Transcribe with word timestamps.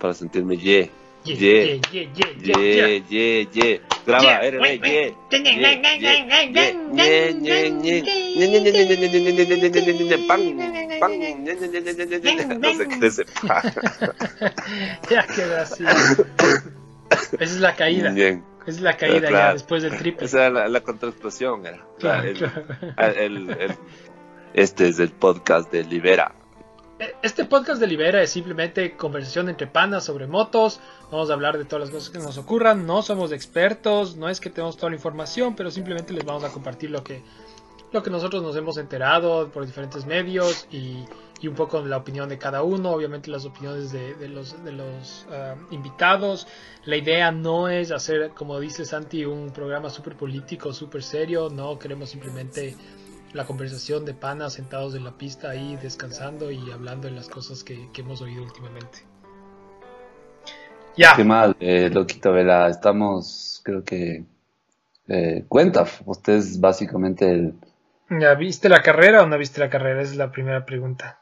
para 0.00 0.14
sentirme. 0.14 0.56
Yeah, 0.56 0.88
yeah, 1.24 1.80
yeah, 1.92 2.08
yeah, 2.42 3.02
yeah, 3.08 3.46
yeah, 3.52 3.78
Graba, 4.06 4.40
RB, 4.40 4.80
yeah. 4.82 5.12
No 12.58 12.74
sé 12.74 12.88
qué 12.88 13.06
es 13.06 13.22
Ya 15.10 15.26
queda 15.26 15.62
así. 15.62 15.84
Esa 17.32 17.44
es 17.44 17.60
la 17.60 17.74
caída. 17.76 18.10
Esa 18.10 18.40
es 18.66 18.80
la 18.80 18.96
caída 18.96 19.30
ya 19.30 19.52
después 19.52 19.82
del 19.82 19.96
triple. 19.98 20.26
Esa 20.26 20.46
era 20.46 20.50
la, 20.50 20.68
la 20.68 20.80
contraexplosión. 20.80 21.62
este 24.54 24.88
es 24.88 24.98
el 24.98 25.10
podcast 25.10 25.70
de 25.70 25.84
Libera. 25.84 26.32
Este 27.22 27.46
podcast 27.46 27.80
de 27.80 27.86
Libera 27.86 28.20
es 28.20 28.28
simplemente 28.28 28.94
conversación 28.94 29.48
entre 29.48 29.66
panas 29.66 30.04
sobre 30.04 30.26
motos. 30.26 30.80
Vamos 31.10 31.30
a 31.30 31.32
hablar 31.32 31.56
de 31.56 31.64
todas 31.64 31.86
las 31.86 31.90
cosas 31.90 32.10
que 32.10 32.18
nos 32.18 32.36
ocurran. 32.36 32.86
No 32.86 33.00
somos 33.00 33.32
expertos, 33.32 34.16
no 34.16 34.28
es 34.28 34.38
que 34.38 34.50
tenemos 34.50 34.76
toda 34.76 34.90
la 34.90 34.96
información, 34.96 35.56
pero 35.56 35.70
simplemente 35.70 36.12
les 36.12 36.26
vamos 36.26 36.44
a 36.44 36.50
compartir 36.50 36.90
lo 36.90 37.02
que, 37.02 37.22
lo 37.90 38.02
que 38.02 38.10
nosotros 38.10 38.42
nos 38.42 38.54
hemos 38.54 38.76
enterado 38.76 39.48
por 39.48 39.64
diferentes 39.64 40.04
medios 40.04 40.66
y, 40.70 41.06
un 41.48 41.54
poco 41.54 41.80
la 41.80 41.96
opinión 41.96 42.28
de 42.28 42.36
cada 42.36 42.62
uno. 42.62 42.90
Obviamente 42.90 43.30
las 43.30 43.46
opiniones 43.46 43.92
de, 43.92 44.28
los, 44.28 44.62
de 44.62 44.72
los 44.72 45.26
ah, 45.30 45.54
invitados. 45.70 46.46
La 46.84 46.96
idea 46.96 47.32
no 47.32 47.70
es 47.70 47.92
hacer, 47.92 48.32
como 48.32 48.60
dice 48.60 48.84
Santi, 48.84 49.24
un 49.24 49.52
programa 49.54 49.88
súper 49.88 50.16
político, 50.16 50.74
súper 50.74 51.02
serio. 51.02 51.48
No, 51.48 51.78
queremos 51.78 52.10
simplemente 52.10 52.76
la 53.32 53.44
conversación 53.44 54.04
de 54.04 54.14
panas 54.14 54.54
sentados 54.54 54.94
en 54.94 55.04
la 55.04 55.12
pista 55.12 55.50
ahí 55.50 55.76
descansando 55.80 56.50
y 56.50 56.70
hablando 56.70 57.08
de 57.08 57.14
las 57.14 57.28
cosas 57.28 57.62
que, 57.62 57.88
hemos 57.96 58.20
oído 58.22 58.42
últimamente. 58.42 58.98
Ya. 60.96 61.14
Qué 61.16 61.24
mal, 61.24 61.56
eh, 61.60 61.88
Loquito 61.90 62.32
Vela, 62.32 62.68
estamos, 62.68 63.60
creo 63.64 63.84
que, 63.84 64.24
eh, 65.08 65.44
cuenta, 65.48 65.86
usted 66.04 66.34
es 66.34 66.60
básicamente 66.60 67.30
el... 67.30 67.54
¿Ya 68.10 68.34
viste 68.34 68.68
la 68.68 68.82
carrera 68.82 69.22
o 69.22 69.26
no 69.26 69.38
viste 69.38 69.60
la 69.60 69.70
carrera? 69.70 70.02
Esa 70.02 70.12
es 70.12 70.18
la 70.18 70.32
primera 70.32 70.66
pregunta. 70.66 71.20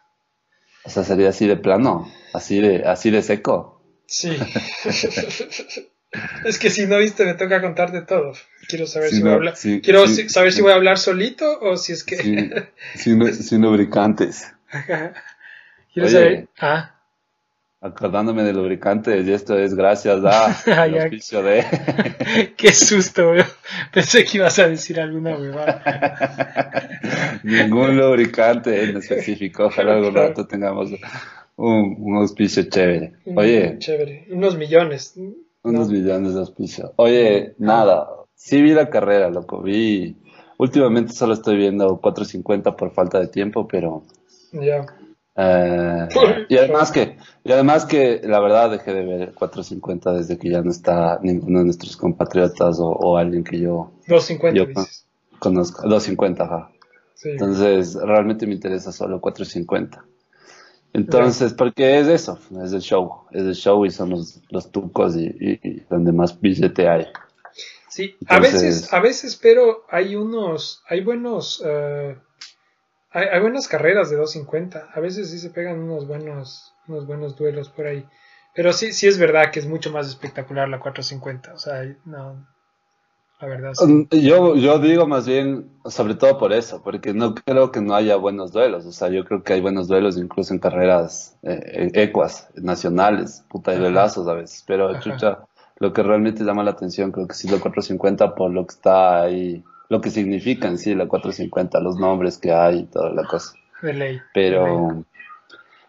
O 0.84 0.90
sea, 0.90 1.04
sería 1.04 1.28
así 1.28 1.46
de 1.46 1.56
plano, 1.56 2.10
así 2.32 2.60
de, 2.60 2.84
así 2.86 3.10
de 3.10 3.22
seco. 3.22 3.82
Sí. 4.06 4.38
Es 6.44 6.58
que 6.58 6.70
si 6.70 6.86
no 6.86 6.98
viste, 6.98 7.24
me 7.24 7.34
toca 7.34 7.60
contarte 7.60 8.02
todo. 8.02 8.32
Quiero 8.66 8.86
saber 8.86 9.10
si, 9.10 9.20
voy 9.20 9.30
a 9.30 9.34
hablar. 9.34 9.54
Quiero 9.82 10.06
saber 10.06 10.52
si 10.52 10.62
voy 10.62 10.72
a 10.72 10.76
hablar 10.76 10.98
solito 10.98 11.58
o 11.60 11.76
si 11.76 11.92
es 11.92 12.04
que. 12.04 12.16
sin, 12.94 13.62
lubricantes. 13.62 14.52
Quiero 15.92 16.08
saber. 16.08 16.48
Ah. 16.58 16.94
Acordándome 17.80 18.42
de 18.42 18.52
lubricantes, 18.52 19.24
y 19.24 19.32
esto 19.32 19.56
es 19.56 19.74
gracias 19.74 20.24
a 20.24 20.86
oficio 21.06 21.42
de. 21.42 21.64
Qué 22.56 22.72
susto, 22.72 23.34
Pensé 23.92 24.24
que 24.24 24.38
ibas 24.38 24.58
a 24.58 24.68
decir 24.68 24.98
alguna 24.98 25.36
huevada. 25.36 26.90
Ningún 27.44 27.96
lubricante 27.96 28.82
en 28.82 28.96
específico. 28.96 29.66
Ojalá 29.66 29.94
algún 29.94 30.14
rato 30.14 30.46
tengamos 30.46 30.90
un, 31.54 31.96
un 31.98 32.16
auspicio 32.16 32.64
chévere. 32.64 33.12
Oye. 33.36 33.76
Chévere. 33.78 34.26
Unos 34.30 34.56
millones. 34.56 35.14
Unos 35.62 35.88
millones 35.90 36.34
de 36.34 36.40
auspicio. 36.40 36.92
Oye, 36.96 37.54
nada, 37.58 38.08
sí 38.34 38.62
vi 38.62 38.72
la 38.72 38.90
carrera, 38.90 39.30
loco, 39.30 39.62
vi... 39.62 40.16
Últimamente 40.58 41.12
solo 41.12 41.34
estoy 41.34 41.56
viendo 41.56 42.00
450 42.00 42.76
por 42.76 42.92
falta 42.92 43.20
de 43.20 43.28
tiempo, 43.28 43.68
pero... 43.68 44.02
Ya. 44.52 44.86
Eh, 45.40 46.08
y 46.48 46.56
además 46.56 46.90
que, 46.90 47.16
y 47.44 47.52
además 47.52 47.84
que 47.84 48.20
la 48.24 48.40
verdad 48.40 48.72
dejé 48.72 48.92
de 48.92 49.04
ver 49.04 49.34
450 49.34 50.12
desde 50.14 50.36
que 50.36 50.50
ya 50.50 50.62
no 50.62 50.72
está 50.72 51.20
ninguno 51.22 51.60
de 51.60 51.66
nuestros 51.66 51.96
compatriotas 51.96 52.78
o, 52.80 53.16
alguien 53.16 53.44
que 53.44 53.60
yo, 53.60 53.92
250 54.08 54.82
conozco. 55.38 55.82
250, 55.82 56.42
ajá. 56.42 56.70
Entonces 57.24 57.94
realmente 57.94 58.48
me 58.48 58.54
interesa 58.54 58.90
solo 58.90 59.20
450. 59.20 60.04
Entonces, 60.92 61.52
porque 61.52 61.98
es 61.98 62.08
eso, 62.08 62.38
es 62.62 62.72
el 62.72 62.80
show, 62.80 63.26
es 63.30 63.42
el 63.42 63.54
show 63.54 63.84
y 63.84 63.90
son 63.90 64.10
los, 64.10 64.40
los 64.50 64.72
tucos 64.72 65.16
y, 65.16 65.84
donde 65.90 66.12
más 66.12 66.40
billete 66.40 66.88
hay. 66.88 67.06
Sí, 67.88 68.16
a 68.26 68.38
veces, 68.38 68.92
a 68.92 69.00
veces, 69.00 69.36
pero 69.36 69.84
hay 69.90 70.14
unos, 70.14 70.82
hay 70.88 71.02
buenos, 71.02 71.60
uh, 71.60 72.14
hay, 73.10 73.26
hay, 73.32 73.40
buenas 73.40 73.66
carreras 73.66 74.10
de 74.10 74.16
250, 74.16 74.90
a 74.92 75.00
veces 75.00 75.30
sí 75.30 75.38
se 75.38 75.50
pegan 75.50 75.78
unos 75.80 76.06
buenos, 76.06 76.74
unos 76.86 77.06
buenos 77.06 77.36
duelos 77.36 77.68
por 77.68 77.86
ahí. 77.86 78.06
Pero 78.54 78.72
sí, 78.72 78.92
sí 78.92 79.06
es 79.06 79.18
verdad 79.18 79.50
que 79.50 79.60
es 79.60 79.66
mucho 79.66 79.90
más 79.90 80.08
espectacular 80.08 80.68
la 80.68 80.80
450, 80.80 81.54
o 81.54 81.58
sea, 81.58 81.82
no, 82.04 82.46
la 83.40 83.48
verdad. 83.48 83.72
Mm, 83.86 84.04
yo, 84.10 84.56
yo 84.56 84.78
digo 84.78 85.06
más 85.06 85.26
bien, 85.26 85.70
sobre 85.86 86.14
todo 86.14 86.38
por 86.38 86.52
eso, 86.52 86.82
porque 86.82 87.14
no 87.14 87.34
creo 87.34 87.70
que 87.70 87.80
no 87.80 87.94
haya 87.94 88.16
buenos 88.16 88.52
duelos. 88.52 88.86
O 88.86 88.92
sea, 88.92 89.08
yo 89.08 89.24
creo 89.24 89.42
que 89.42 89.52
hay 89.54 89.60
buenos 89.60 89.88
duelos 89.88 90.16
incluso 90.16 90.52
en 90.52 90.60
carreras 90.60 91.36
eh, 91.42 91.90
ecuas, 91.94 92.48
nacionales, 92.56 93.44
puta 93.48 93.74
y 93.74 93.78
velazos 93.78 94.26
a 94.28 94.34
veces. 94.34 94.64
Pero, 94.66 94.98
chucha, 95.00 95.38
lo 95.78 95.92
que 95.92 96.02
realmente 96.02 96.44
llama 96.44 96.64
la 96.64 96.72
atención 96.72 97.12
creo 97.12 97.28
que 97.28 97.34
sí 97.34 97.48
la 97.48 97.58
450 97.58 98.34
por 98.34 98.50
lo 98.50 98.66
que 98.66 98.74
está 98.74 99.22
ahí, 99.22 99.64
lo 99.88 100.00
que 100.00 100.10
significa 100.10 100.68
en 100.68 100.78
sí 100.78 100.94
la 100.94 101.06
450, 101.06 101.80
los 101.80 101.96
nombres 101.98 102.38
que 102.38 102.52
hay 102.52 102.80
y 102.80 102.84
toda 102.84 103.10
la 103.10 103.24
cosa. 103.24 103.54
De 103.82 103.94
ley. 103.94 104.20
Pero, 104.34 105.04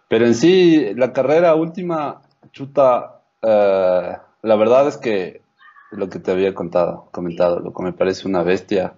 pero 0.07 0.25
en 0.25 0.35
sí, 0.35 0.93
la 0.95 1.11
carrera 1.11 1.55
última, 1.55 2.21
chuta, 2.51 3.21
eh, 3.41 4.17
la 4.43 4.55
verdad 4.55 4.87
es 4.87 4.97
que 4.97 5.41
lo 5.91 6.09
que 6.09 6.19
te 6.19 6.31
había 6.31 6.53
contado, 6.53 7.09
comentado, 7.11 7.59
lo 7.59 7.73
que 7.73 7.83
me 7.83 7.93
parece 7.93 8.27
una 8.27 8.43
bestia. 8.43 8.93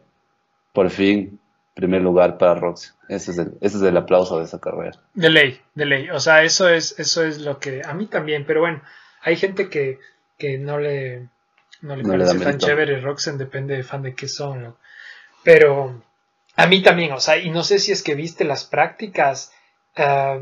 Por 0.74 0.90
fin, 0.90 1.40
primer 1.74 2.02
lugar 2.02 2.38
para 2.38 2.56
Roxy. 2.56 2.92
Ese 3.08 3.32
es 3.32 3.38
el, 3.38 3.58
ese 3.62 3.78
es 3.78 3.84
el 3.84 3.98
aplauso 3.98 4.38
de 4.38 4.46
esa 4.46 4.60
carrera. 4.60 5.00
De 5.14 5.30
ley, 5.30 5.60
de 5.76 5.86
ley. 5.86 6.10
O 6.10 6.20
sea, 6.20 6.44
eso 6.44 6.70
es, 6.70 6.98
eso 7.00 7.24
es 7.24 7.40
lo 7.40 7.60
que 7.60 7.82
a 7.84 7.94
mí 7.94 8.08
también, 8.08 8.46
pero 8.46 8.62
bueno, 8.62 8.82
hay 9.22 9.36
gente 9.36 9.70
que, 9.70 10.00
que 10.38 10.58
no 10.58 10.80
le, 10.80 11.28
no 11.82 11.96
le 11.96 12.04
parece 12.04 12.40
tan 12.40 12.58
chévere 12.58 13.02
Roxen, 13.02 13.38
depende 13.38 13.76
de 13.76 13.84
fan 13.84 14.02
de 14.02 14.16
qué 14.16 14.28
son. 14.28 14.76
Pero 15.44 16.02
a 16.56 16.68
mí 16.68 16.82
también, 16.82 17.12
o 17.14 17.20
sea, 17.20 17.38
y 17.38 17.50
no 17.50 17.64
sé 17.64 17.80
si 17.80 17.92
es 17.92 18.04
que 18.04 18.16
viste 18.16 18.44
las 18.44 18.64
prácticas. 18.66 19.54
Ah, 19.96 20.40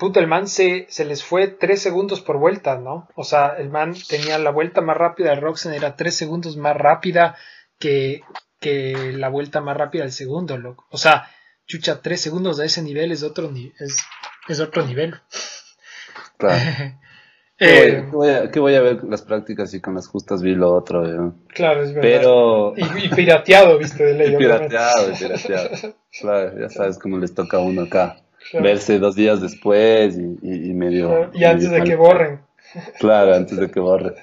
puto, 0.00 0.18
el 0.18 0.26
man 0.26 0.48
se, 0.48 0.86
se 0.88 1.04
les 1.04 1.22
fue 1.22 1.46
tres 1.46 1.82
segundos 1.82 2.22
por 2.22 2.38
vuelta, 2.38 2.78
¿no? 2.78 3.06
O 3.14 3.22
sea, 3.22 3.54
el 3.58 3.68
man 3.68 3.94
tenía 4.08 4.38
la 4.38 4.50
vuelta 4.50 4.80
más 4.80 4.96
rápida 4.96 5.28
de 5.30 5.36
Roxen, 5.36 5.74
era 5.74 5.94
tres 5.94 6.16
segundos 6.16 6.56
más 6.56 6.74
rápida 6.74 7.36
que, 7.78 8.22
que 8.58 9.12
la 9.14 9.28
vuelta 9.28 9.60
más 9.60 9.76
rápida 9.76 10.02
del 10.02 10.12
segundo, 10.12 10.56
loco. 10.56 10.86
O 10.90 10.96
sea, 10.96 11.28
chucha, 11.66 12.00
tres 12.00 12.22
segundos 12.22 12.58
a 12.58 12.64
ese 12.64 12.82
nivel 12.82 13.12
es 13.12 13.22
otro, 13.22 13.52
es, 13.78 13.98
es 14.48 14.60
otro 14.60 14.84
nivel. 14.84 15.14
Claro. 16.36 16.58
Eh, 17.62 18.06
¿Qué, 18.06 18.10
voy 18.10 18.30
a, 18.30 18.50
¿Qué, 18.50 18.58
voy 18.58 18.74
a, 18.74 18.80
ver 18.80 19.04
las 19.04 19.20
prácticas 19.20 19.74
y 19.74 19.82
con 19.82 19.94
las 19.94 20.08
justas 20.08 20.40
vi 20.40 20.54
lo 20.54 20.72
otro. 20.72 21.06
¿eh? 21.06 21.32
Claro, 21.48 21.82
es 21.82 21.92
verdad. 21.92 22.00
Pero... 22.00 22.72
Y, 22.74 23.08
pirateado, 23.10 23.76
viste, 23.76 24.02
de 24.02 24.14
ley. 24.14 24.32
y 24.32 24.36
pirateado, 24.38 25.12
y 25.12 25.14
pirateado. 25.14 25.68
claro, 26.22 26.58
ya 26.58 26.70
sabes 26.70 26.98
cómo 26.98 27.18
les 27.18 27.34
toca 27.34 27.58
a 27.58 27.60
uno 27.60 27.82
acá 27.82 28.16
verse 28.52 28.98
dos 28.98 29.14
días 29.14 29.40
después 29.40 30.16
y, 30.16 30.72
medio... 30.74 31.30
Y 31.34 31.44
antes 31.44 31.70
de 31.70 31.82
que 31.82 31.96
borren. 31.96 32.40
Claro, 32.98 33.34
antes 33.34 33.58
de 33.58 33.70
que 33.70 33.80
borren. 33.80 34.14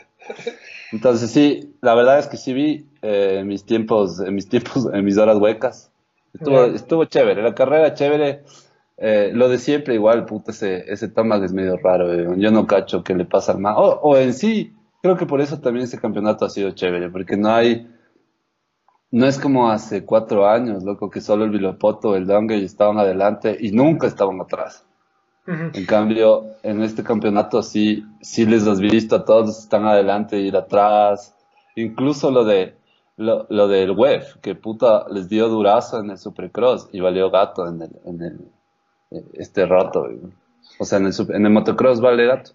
Entonces 0.91 1.31
sí, 1.31 1.73
la 1.81 1.95
verdad 1.95 2.19
es 2.19 2.27
que 2.27 2.37
sí 2.37 2.53
vi 2.53 2.85
eh, 3.01 3.43
mis 3.45 3.65
tiempos, 3.65 4.19
en 4.19 4.35
mis 4.35 4.47
tiempos, 4.47 4.87
en 4.93 5.03
mis 5.03 5.17
horas 5.17 5.37
huecas. 5.37 5.91
Estuvo, 6.33 6.65
estuvo 6.65 7.05
chévere, 7.05 7.41
la 7.41 7.55
carrera 7.55 7.93
chévere. 7.93 8.43
Eh, 8.99 9.31
lo 9.33 9.47
de 9.47 9.59
siempre 9.59 9.93
igual, 9.93 10.25
puta, 10.25 10.51
ese, 10.51 10.91
ese 10.91 11.05
es 11.05 11.53
medio 11.53 11.77
raro. 11.77 12.13
Eh. 12.13 12.27
Yo 12.37 12.51
no 12.51 12.65
cacho 12.65 13.03
qué 13.03 13.13
le 13.15 13.25
pasa 13.25 13.51
al 13.51 13.59
más. 13.59 13.75
o 13.77 14.17
en 14.17 14.33
sí, 14.33 14.73
creo 15.01 15.17
que 15.17 15.25
por 15.25 15.41
eso 15.41 15.59
también 15.59 15.85
ese 15.85 15.99
campeonato 15.99 16.45
ha 16.45 16.49
sido 16.49 16.71
chévere, 16.71 17.09
porque 17.09 17.37
no 17.37 17.51
hay 17.51 17.87
no 19.11 19.25
es 19.25 19.39
como 19.39 19.69
hace 19.69 20.05
cuatro 20.05 20.47
años, 20.47 20.83
loco, 20.83 21.09
que 21.09 21.21
solo 21.21 21.45
el 21.45 21.51
Vilopoto, 21.51 22.15
el 22.15 22.27
Dongue 22.27 22.63
estaban 22.63 22.97
adelante 22.97 23.57
y 23.59 23.71
nunca 23.71 24.07
estaban 24.07 24.41
atrás. 24.41 24.83
En 25.45 25.85
cambio, 25.85 26.43
en 26.61 26.83
este 26.83 27.03
campeonato 27.03 27.63
sí, 27.63 28.03
sí 28.21 28.45
les 28.45 28.67
has 28.67 28.81
visto 28.81 29.15
a 29.15 29.23
todos 29.23 29.59
están 29.59 29.85
adelante, 29.85 30.37
ir 30.37 30.57
atrás. 30.57 31.33
Incluso 31.75 32.31
lo 32.31 32.43
de 32.43 32.75
lo, 33.15 33.47
lo 33.49 33.69
del 33.69 33.91
web, 33.91 34.23
que 34.41 34.55
puta 34.55 35.05
les 35.09 35.29
dio 35.29 35.47
durazo 35.47 36.01
en 36.01 36.09
el 36.11 36.17
Supercross 36.17 36.89
y 36.91 36.99
valió 36.99 37.31
gato 37.31 37.65
en 37.65 37.81
el, 37.81 37.91
en 38.03 38.21
el 38.21 38.51
eh, 39.11 39.23
este 39.35 39.65
rato. 39.65 40.05
O 40.79 40.83
sea, 40.83 40.99
en 40.99 41.05
el, 41.05 41.13
en 41.29 41.45
el 41.45 41.51
motocross 41.53 42.01
vale 42.01 42.25
gato 42.25 42.51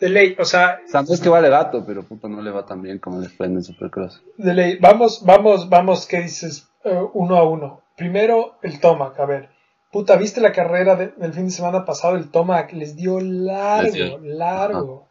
de 0.00 0.08
ley, 0.08 0.36
o 0.38 0.44
sea... 0.44 0.80
O 0.92 1.12
es 1.12 1.20
que 1.20 1.28
vale 1.28 1.50
gato, 1.50 1.84
pero 1.86 2.02
puta 2.02 2.28
no 2.28 2.40
le 2.40 2.50
va 2.50 2.66
tan 2.66 2.82
bien 2.82 2.98
como 2.98 3.20
le 3.20 3.28
fue 3.28 3.46
en 3.46 3.56
el 3.56 3.62
Supercross. 3.62 4.22
De 4.36 4.54
ley, 4.54 4.78
vamos, 4.80 5.24
vamos, 5.24 5.68
vamos, 5.68 6.06
¿qué 6.06 6.22
dices? 6.22 6.68
Eh, 6.84 7.00
uno 7.12 7.36
a 7.36 7.48
uno. 7.48 7.82
Primero, 7.96 8.56
el 8.62 8.80
Tomac, 8.80 9.20
a 9.20 9.26
ver. 9.26 9.50
Puta, 9.92 10.16
¿viste 10.16 10.40
la 10.40 10.52
carrera 10.52 10.96
del 10.96 11.32
fin 11.34 11.46
de 11.46 11.50
semana 11.50 11.84
pasado? 11.84 12.16
El 12.16 12.30
Tomac 12.30 12.72
les 12.72 12.96
dio 12.96 13.20
largo, 13.20 14.18
largo. 14.22 15.08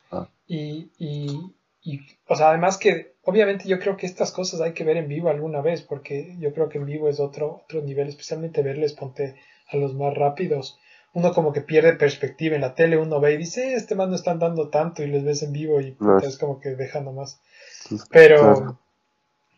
y, 0.47 0.89
y, 0.97 1.53
y, 1.83 1.99
o 2.27 2.35
sea, 2.35 2.49
además 2.49 2.77
que 2.77 3.13
obviamente 3.23 3.67
yo 3.67 3.77
creo 3.77 3.97
que 3.97 4.05
estas 4.05 4.31
cosas 4.31 4.61
hay 4.61 4.73
que 4.73 4.85
ver 4.85 4.97
en 4.97 5.07
vivo 5.07 5.29
alguna 5.29 5.61
vez, 5.61 5.81
porque 5.83 6.35
yo 6.39 6.53
creo 6.53 6.69
que 6.69 6.79
en 6.79 6.85
vivo 6.85 7.09
es 7.09 7.19
otro, 7.19 7.61
otro 7.65 7.81
nivel, 7.81 8.07
especialmente 8.07 8.63
verles, 8.63 8.93
ponte 8.93 9.35
a 9.67 9.77
los 9.77 9.93
más 9.93 10.13
rápidos. 10.15 10.79
Uno 11.13 11.33
como 11.33 11.53
que 11.53 11.61
pierde 11.61 11.93
perspectiva 11.93 12.55
en 12.55 12.61
la 12.61 12.75
tele, 12.75 12.97
uno 12.97 13.19
ve 13.19 13.33
y 13.33 13.37
dice, 13.37 13.69
eh, 13.69 13.73
este 13.73 13.95
más 13.95 14.09
no 14.09 14.15
están 14.15 14.39
dando 14.39 14.69
tanto 14.69 15.03
y 15.03 15.07
les 15.07 15.23
ves 15.23 15.41
en 15.41 15.51
vivo 15.51 15.81
y 15.81 15.97
es 16.21 16.37
como 16.37 16.59
que 16.59 16.69
deja 16.69 17.01
nomás. 17.01 17.41
Pero, 18.11 18.77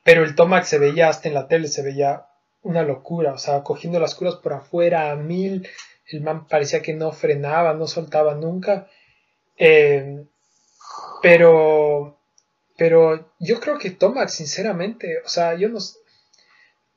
pero 0.04 0.24
el 0.24 0.36
Tomac 0.36 0.64
se 0.64 0.80
veía 0.80 1.10
hasta 1.10 1.28
en 1.28 1.34
la 1.34 1.48
tele, 1.48 1.68
se 1.68 1.84
veía 1.84 2.28
una 2.64 2.84
locura, 2.84 3.34
o 3.34 3.38
sea, 3.38 3.64
cogiendo 3.64 4.00
las 4.00 4.16
curas 4.16 4.36
por 4.36 4.54
afuera 4.54 5.12
a 5.12 5.16
mil, 5.16 5.68
el 6.08 6.22
man 6.22 6.48
parecía 6.48 6.82
que 6.82 6.94
no 6.94 7.12
frenaba, 7.12 7.74
no 7.74 7.88
soltaba 7.88 8.36
nunca. 8.36 8.88
Eh, 9.58 10.24
pero, 11.22 12.18
pero 12.78 13.32
yo 13.40 13.60
creo 13.60 13.78
que 13.78 13.92
Tomac, 13.92 14.30
sinceramente, 14.30 15.20
o 15.26 15.30
sea, 15.30 15.56
yo 15.56 15.70
no, 15.70 15.80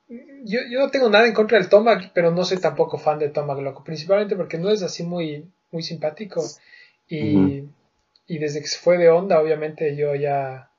yo, 0.09 0.61
yo, 0.71 0.81
no 0.81 0.91
tengo 0.91 1.09
nada 1.09 1.27
en 1.27 1.33
contra 1.33 1.59
del 1.59 1.69
Tomac, 1.69 2.13
pero 2.13 2.31
no 2.31 2.45
soy 2.45 2.59
tampoco 2.59 2.99
fan 2.99 3.19
de 3.19 3.31
Tomac, 3.31 3.59
loco, 3.61 3.85
principalmente 3.85 4.37
porque 4.37 4.59
no 4.59 4.71
es 4.71 4.83
así 4.83 5.03
muy, 5.03 5.51
muy 5.71 5.83
simpático. 5.83 6.43
Y, 7.09 7.65
y 8.27 8.39
desde 8.39 8.61
que 8.61 8.67
se 8.67 8.79
fue 8.79 8.99
de 8.99 9.11
onda, 9.11 9.41
obviamente 9.41 9.97
yo 9.97 10.15
ya... 10.15 10.71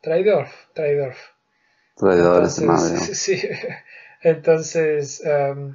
Traidor, 0.00 0.48
traidor. 0.74 1.14
Traidor, 1.96 2.44
Entonces, 2.44 3.18
Sí, 3.18 3.40
entonces 4.22 5.22
um, 5.24 5.74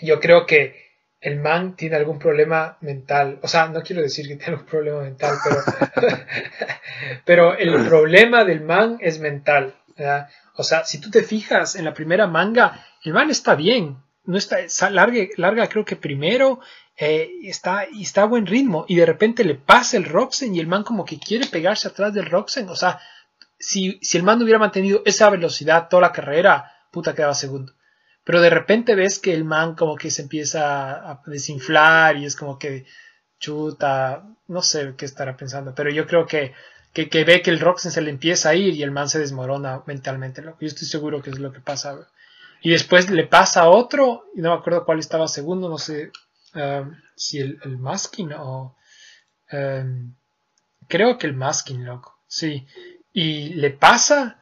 yo 0.00 0.18
creo 0.18 0.46
que 0.46 0.74
el 1.20 1.38
man 1.38 1.76
tiene 1.76 1.96
algún 1.96 2.18
problema 2.18 2.76
mental. 2.80 3.38
O 3.42 3.48
sea, 3.48 3.68
no 3.68 3.82
quiero 3.82 4.02
decir 4.02 4.26
que 4.26 4.36
tiene 4.36 4.54
algún 4.54 4.66
problema 4.66 5.02
mental, 5.02 5.36
pero, 5.44 6.08
pero 7.24 7.56
el 7.56 7.86
problema 7.86 8.44
del 8.44 8.62
man 8.62 8.98
es 9.00 9.20
mental. 9.20 9.74
O 10.56 10.64
sea, 10.64 10.84
si 10.84 11.00
tú 11.00 11.10
te 11.10 11.22
fijas 11.22 11.76
en 11.76 11.84
la 11.84 11.94
primera 11.94 12.26
manga, 12.26 12.86
el 13.02 13.12
man 13.12 13.30
está 13.30 13.54
bien. 13.54 13.98
No 14.24 14.36
está, 14.36 14.58
larga, 14.90 15.24
larga 15.36 15.68
creo 15.68 15.84
que 15.84 15.96
primero, 15.96 16.60
eh, 16.96 17.30
está, 17.44 17.86
y 17.90 18.02
está 18.02 18.22
a 18.22 18.26
buen 18.26 18.46
ritmo, 18.46 18.84
y 18.86 18.94
de 18.94 19.06
repente 19.06 19.44
le 19.44 19.56
pasa 19.56 19.96
el 19.96 20.04
Roxen 20.04 20.54
y 20.54 20.60
el 20.60 20.68
man 20.68 20.84
como 20.84 21.04
que 21.04 21.18
quiere 21.18 21.46
pegarse 21.46 21.88
atrás 21.88 22.14
del 22.14 22.26
Roxen. 22.26 22.68
O 22.68 22.76
sea, 22.76 23.00
si, 23.58 23.98
si 24.02 24.18
el 24.18 24.22
man 24.22 24.40
hubiera 24.42 24.58
mantenido 24.58 25.02
esa 25.04 25.28
velocidad 25.30 25.88
toda 25.88 26.02
la 26.02 26.12
carrera, 26.12 26.72
puta 26.92 27.14
quedaba 27.14 27.34
segundo. 27.34 27.72
Pero 28.24 28.40
de 28.40 28.50
repente 28.50 28.94
ves 28.94 29.18
que 29.18 29.34
el 29.34 29.44
man 29.44 29.74
como 29.74 29.96
que 29.96 30.10
se 30.10 30.22
empieza 30.22 31.10
a 31.10 31.22
desinflar 31.26 32.16
y 32.16 32.24
es 32.24 32.36
como 32.36 32.58
que 32.58 32.86
chuta, 33.38 34.24
no 34.46 34.62
sé 34.62 34.94
qué 34.96 35.04
estará 35.04 35.36
pensando, 35.36 35.74
pero 35.74 35.90
yo 35.90 36.06
creo 36.06 36.26
que, 36.26 36.54
que, 36.92 37.24
ve 37.24 37.42
que 37.42 37.50
el 37.50 37.60
Roxen 37.60 37.90
se 37.90 38.02
le 38.02 38.10
empieza 38.10 38.50
a 38.50 38.54
ir 38.54 38.74
y 38.74 38.82
el 38.82 38.90
man 38.90 39.08
se 39.08 39.18
desmorona 39.18 39.82
mentalmente. 39.86 40.42
Yo 40.42 40.54
estoy 40.60 40.86
seguro 40.86 41.22
que 41.22 41.30
es 41.30 41.38
lo 41.38 41.52
que 41.52 41.60
pasa. 41.60 42.08
Y 42.60 42.70
después 42.70 43.10
le 43.10 43.26
pasa 43.26 43.62
a 43.62 43.68
otro, 43.68 44.26
y 44.34 44.40
no 44.40 44.50
me 44.50 44.58
acuerdo 44.58 44.84
cuál 44.84 44.98
estaba 44.98 45.26
segundo, 45.26 45.68
no 45.68 45.78
sé 45.78 46.12
um, 46.54 46.94
si 47.16 47.38
el, 47.38 47.58
el 47.64 47.78
Maskin 47.78 48.32
o... 48.34 48.76
Um, 49.50 50.14
creo 50.88 51.18
que 51.18 51.26
el 51.26 51.34
Maskin, 51.34 51.84
loco. 51.84 52.18
Sí. 52.28 52.66
Y 53.12 53.54
le 53.54 53.70
pasa 53.70 54.38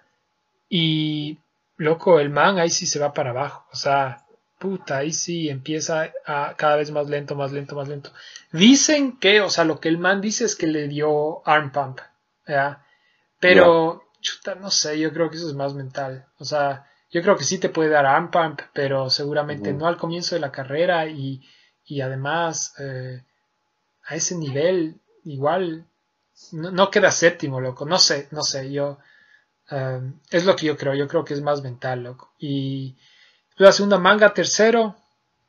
y 0.68 1.38
loco, 1.76 2.20
el 2.20 2.30
man 2.30 2.58
ahí 2.58 2.70
sí 2.70 2.86
se 2.86 2.98
va 2.98 3.12
para 3.12 3.30
abajo. 3.30 3.66
O 3.72 3.76
sea, 3.76 4.24
puta, 4.58 4.98
ahí 4.98 5.12
sí 5.12 5.48
empieza 5.48 6.12
a 6.26 6.54
cada 6.56 6.76
vez 6.76 6.90
más 6.90 7.08
lento, 7.08 7.34
más 7.34 7.52
lento, 7.52 7.74
más 7.74 7.88
lento. 7.88 8.12
Dicen 8.52 9.18
que, 9.18 9.40
o 9.40 9.50
sea, 9.50 9.64
lo 9.64 9.80
que 9.80 9.88
el 9.88 9.98
man 9.98 10.20
dice 10.20 10.44
es 10.44 10.54
que 10.54 10.66
le 10.66 10.86
dio 10.88 11.46
arm 11.48 11.72
pump, 11.72 12.00
¿ya? 12.50 12.84
Pero, 13.38 14.04
chuta, 14.20 14.54
no 14.54 14.70
sé, 14.70 14.98
yo 14.98 15.12
creo 15.12 15.30
que 15.30 15.36
eso 15.36 15.48
es 15.48 15.54
más 15.54 15.74
mental. 15.74 16.26
O 16.38 16.44
sea, 16.44 16.86
yo 17.10 17.22
creo 17.22 17.36
que 17.36 17.44
sí 17.44 17.58
te 17.58 17.70
puede 17.70 17.90
dar 17.90 18.06
arm 18.06 18.30
pump, 18.30 18.60
pero 18.72 19.08
seguramente 19.10 19.72
no 19.72 19.86
al 19.86 19.96
comienzo 19.96 20.34
de 20.34 20.40
la 20.40 20.52
carrera 20.52 21.06
y, 21.06 21.42
y 21.84 22.02
además 22.02 22.74
eh, 22.78 23.24
a 24.04 24.14
ese 24.14 24.36
nivel 24.36 25.00
igual 25.24 25.86
no, 26.52 26.70
no, 26.70 26.90
queda 26.90 27.10
séptimo, 27.10 27.60
loco. 27.60 27.86
No 27.86 27.98
sé, 27.98 28.28
no 28.30 28.42
sé, 28.42 28.70
yo 28.70 28.98
es 30.30 30.44
lo 30.44 30.56
que 30.56 30.66
yo 30.66 30.76
creo, 30.76 30.94
yo 30.94 31.06
creo 31.06 31.24
que 31.24 31.34
es 31.34 31.42
más 31.42 31.62
mental, 31.62 32.02
loco. 32.02 32.32
Y 32.38 32.96
la 33.56 33.72
segunda 33.72 33.98
manga, 33.98 34.34
tercero, 34.34 34.96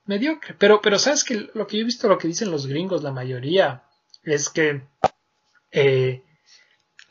mediocre. 0.05 0.55
Pero, 0.57 0.81
pero 0.81 0.99
sabes 0.99 1.23
que 1.23 1.49
lo 1.53 1.65
que 1.65 1.77
yo 1.77 1.81
he 1.81 1.85
visto, 1.85 2.07
lo 2.07 2.17
que 2.17 2.27
dicen 2.27 2.51
los 2.51 2.67
gringos, 2.67 3.03
la 3.03 3.11
mayoría, 3.11 3.83
es 4.23 4.49
que 4.49 4.83
eh, 5.71 6.23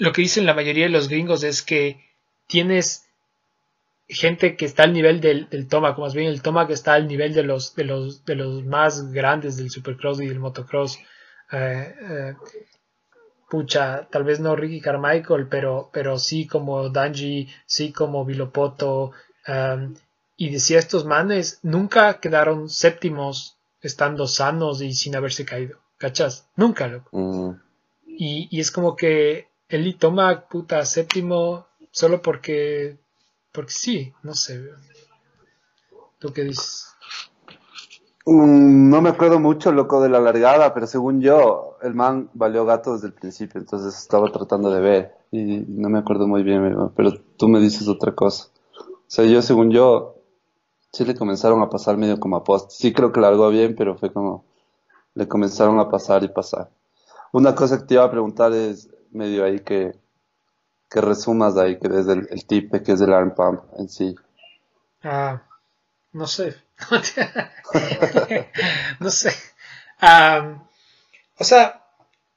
lo 0.00 0.12
que 0.12 0.22
dicen 0.22 0.46
la 0.46 0.54
mayoría 0.54 0.84
de 0.84 0.90
los 0.90 1.08
gringos 1.08 1.44
es 1.44 1.62
que 1.62 2.00
tienes 2.46 3.04
gente 4.08 4.56
que 4.56 4.64
está 4.64 4.82
al 4.84 4.94
nivel 4.94 5.20
del, 5.20 5.48
del 5.50 5.68
Tomac, 5.68 5.98
más 5.98 6.14
bien 6.14 6.28
el 6.28 6.42
Tomac 6.42 6.70
está 6.70 6.94
al 6.94 7.06
nivel 7.06 7.34
de 7.34 7.42
los, 7.42 7.74
de 7.76 7.84
los, 7.84 8.24
de 8.24 8.34
los 8.34 8.64
más 8.64 9.12
grandes 9.12 9.56
del 9.58 9.70
Supercross 9.70 10.20
y 10.20 10.26
del 10.26 10.40
Motocross. 10.40 10.98
Eh, 11.52 11.94
eh, 12.00 12.34
pucha, 13.50 14.08
tal 14.10 14.24
vez 14.24 14.40
no 14.40 14.56
Ricky 14.56 14.80
Carmichael, 14.80 15.48
pero, 15.48 15.90
pero 15.92 16.18
sí 16.18 16.46
como 16.46 16.88
Danji, 16.88 17.48
sí 17.66 17.92
como 17.92 18.24
Vilopoto, 18.24 19.12
um, 19.46 19.94
y 20.36 20.48
decía 20.48 20.78
estos 20.78 21.04
manes 21.04 21.58
nunca 21.62 22.20
quedaron 22.20 22.70
séptimos 22.70 23.58
estando 23.82 24.26
sanos 24.26 24.80
y 24.80 24.94
sin 24.94 25.14
haberse 25.14 25.44
caído, 25.44 25.78
¿cachas? 25.98 26.48
Nunca, 26.56 26.86
loco. 26.86 27.10
Mm. 27.12 27.60
Y, 28.06 28.48
y, 28.50 28.60
es 28.60 28.70
como 28.70 28.96
que 28.96 29.49
él 29.70 29.96
toma 29.98 30.48
puta 30.48 30.84
séptimo 30.84 31.66
solo 31.90 32.20
porque, 32.20 32.98
porque 33.52 33.70
sí, 33.70 34.12
no 34.22 34.34
sé. 34.34 34.60
¿Tú 36.18 36.32
qué 36.32 36.42
dices? 36.42 36.88
Mm, 38.26 38.90
no 38.90 39.00
me 39.00 39.08
acuerdo 39.08 39.40
mucho, 39.40 39.72
loco, 39.72 40.02
de 40.02 40.08
la 40.08 40.20
largada, 40.20 40.74
pero 40.74 40.86
según 40.86 41.20
yo, 41.20 41.78
el 41.82 41.94
man 41.94 42.28
valió 42.34 42.66
gato 42.66 42.94
desde 42.94 43.06
el 43.06 43.14
principio, 43.14 43.60
entonces 43.60 43.96
estaba 43.96 44.30
tratando 44.30 44.70
de 44.70 44.80
ver 44.80 45.14
y 45.30 45.64
no 45.68 45.88
me 45.88 46.00
acuerdo 46.00 46.26
muy 46.26 46.42
bien, 46.42 46.90
pero 46.94 47.12
tú 47.36 47.48
me 47.48 47.60
dices 47.60 47.88
otra 47.88 48.14
cosa. 48.14 48.48
O 48.78 49.12
sea, 49.12 49.24
yo, 49.24 49.40
según 49.40 49.70
yo, 49.70 50.16
sí 50.92 51.04
le 51.04 51.14
comenzaron 51.14 51.62
a 51.62 51.70
pasar 51.70 51.96
medio 51.96 52.18
como 52.20 52.36
a 52.36 52.44
post. 52.44 52.70
Sí 52.72 52.92
creo 52.92 53.12
que 53.12 53.20
largó 53.20 53.48
bien, 53.50 53.74
pero 53.76 53.96
fue 53.96 54.12
como, 54.12 54.44
le 55.14 55.28
comenzaron 55.28 55.78
a 55.78 55.88
pasar 55.88 56.22
y 56.24 56.28
pasar. 56.28 56.70
Una 57.32 57.54
cosa 57.54 57.78
que 57.78 57.84
te 57.86 57.94
iba 57.94 58.04
a 58.04 58.10
preguntar 58.10 58.52
es 58.52 58.88
medio 59.10 59.44
ahí 59.44 59.60
que, 59.60 59.92
que 60.90 61.00
resumas 61.00 61.56
ahí, 61.56 61.78
que 61.78 61.88
desde 61.88 62.14
el, 62.14 62.28
el 62.30 62.46
tip 62.46 62.82
que 62.82 62.92
es 62.92 63.00
el 63.00 63.12
arm 63.12 63.34
pump 63.34 63.62
en 63.78 63.88
sí. 63.88 64.14
Ah, 65.02 65.42
no 66.12 66.26
sé. 66.26 66.56
no 69.00 69.10
sé. 69.10 69.32
o 71.38 71.44
sea, 71.44 71.84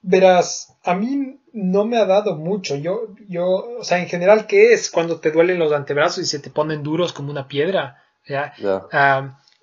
verás, 0.02 0.76
a 0.84 0.94
mí 0.96 1.40
no 1.54 1.86
me 1.86 1.98
ha 1.98 2.06
dado 2.06 2.36
mucho. 2.36 2.76
Yo, 2.76 3.08
yo, 3.28 3.46
o 3.80 3.84
sea, 3.84 4.00
en 4.00 4.08
general, 4.08 4.48
¿qué 4.48 4.74
es 4.74 4.90
cuando 4.90 5.20
te 5.20 5.32
duelen 5.32 5.60
los 5.60 5.72
antebrazos 5.72 6.24
y 6.24 6.26
se 6.26 6.40
te 6.40 6.50
ponen 6.50 6.84
duros 6.84 7.14
como 7.14 7.32
una 7.32 7.48
piedra? 7.48 8.04
¿ya? 8.28 8.54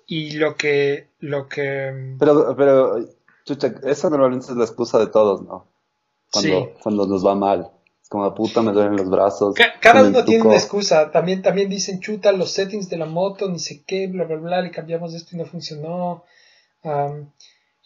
y 0.07 0.31
lo 0.33 0.55
que, 0.55 1.09
lo 1.19 1.47
que. 1.47 2.15
Pero, 2.19 2.55
pero, 2.55 2.99
chucha, 3.45 3.73
esa 3.83 4.09
normalmente 4.09 4.47
es 4.47 4.57
la 4.57 4.65
excusa 4.65 4.99
de 4.99 5.07
todos, 5.07 5.41
¿no? 5.43 5.67
Cuando, 6.31 6.73
cuando 6.81 7.07
nos 7.07 7.25
va 7.25 7.35
mal 7.35 7.71
como 8.11 8.35
puta 8.35 8.61
me 8.61 8.73
duelen 8.73 8.97
los 8.97 9.09
brazos. 9.09 9.55
cada 9.79 10.03
uno 10.03 10.25
tiene 10.25 10.43
una 10.43 10.55
excusa. 10.55 11.11
También, 11.11 11.41
también 11.41 11.69
dicen 11.69 12.01
chuta 12.01 12.33
los 12.33 12.51
settings 12.51 12.89
de 12.89 12.97
la 12.97 13.05
moto, 13.05 13.47
ni 13.47 13.57
sé 13.57 13.83
qué, 13.87 14.07
bla 14.07 14.25
bla 14.25 14.35
bla, 14.35 14.61
le 14.61 14.69
cambiamos 14.69 15.13
esto 15.13 15.33
y 15.33 15.39
no 15.39 15.45
funcionó. 15.45 16.25
no 16.83 17.31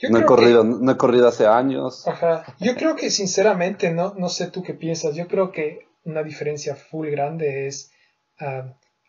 he 0.01 0.25
corrido, 0.25 0.63
no 0.63 0.91
he 0.91 0.97
corrido 0.97 1.27
hace 1.27 1.45
años. 1.45 2.07
Ajá. 2.07 2.43
Yo 2.59 2.73
creo 2.73 2.95
que 2.95 3.11
sinceramente, 3.11 3.91
no, 3.91 4.15
no 4.17 4.29
sé 4.29 4.49
tú 4.49 4.63
qué 4.63 4.73
piensas, 4.73 5.13
yo 5.13 5.27
creo 5.27 5.51
que 5.51 5.85
una 6.05 6.23
diferencia 6.23 6.75
full 6.75 7.11
grande 7.11 7.67
es 7.67 7.91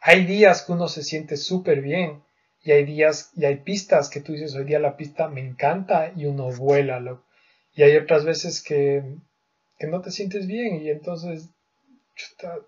hay 0.03 0.27
días 0.27 0.63
que 0.63 0.73
uno 0.73 0.87
se 0.87 1.03
siente 1.03 1.39
súper 1.39 1.81
bien 1.81 2.23
y 2.63 2.73
hay 2.73 2.85
días 2.85 3.31
y 3.35 3.47
hay 3.47 3.57
pistas 3.57 4.11
que 4.11 4.21
tú 4.21 4.33
dices 4.33 4.55
hoy 4.55 4.65
día 4.65 4.79
la 4.79 4.99
pista 4.99 5.29
me 5.29 5.41
encanta 5.41 6.13
y 6.15 6.27
uno 6.27 6.51
vuela 6.51 7.03
y 7.75 7.83
hay 7.83 7.97
otras 7.97 8.27
veces 8.27 8.63
que 8.63 9.03
que 9.79 9.87
no 9.87 10.01
te 10.01 10.11
sientes 10.11 10.47
bien 10.47 10.83
y 10.83 10.91
entonces 10.91 11.51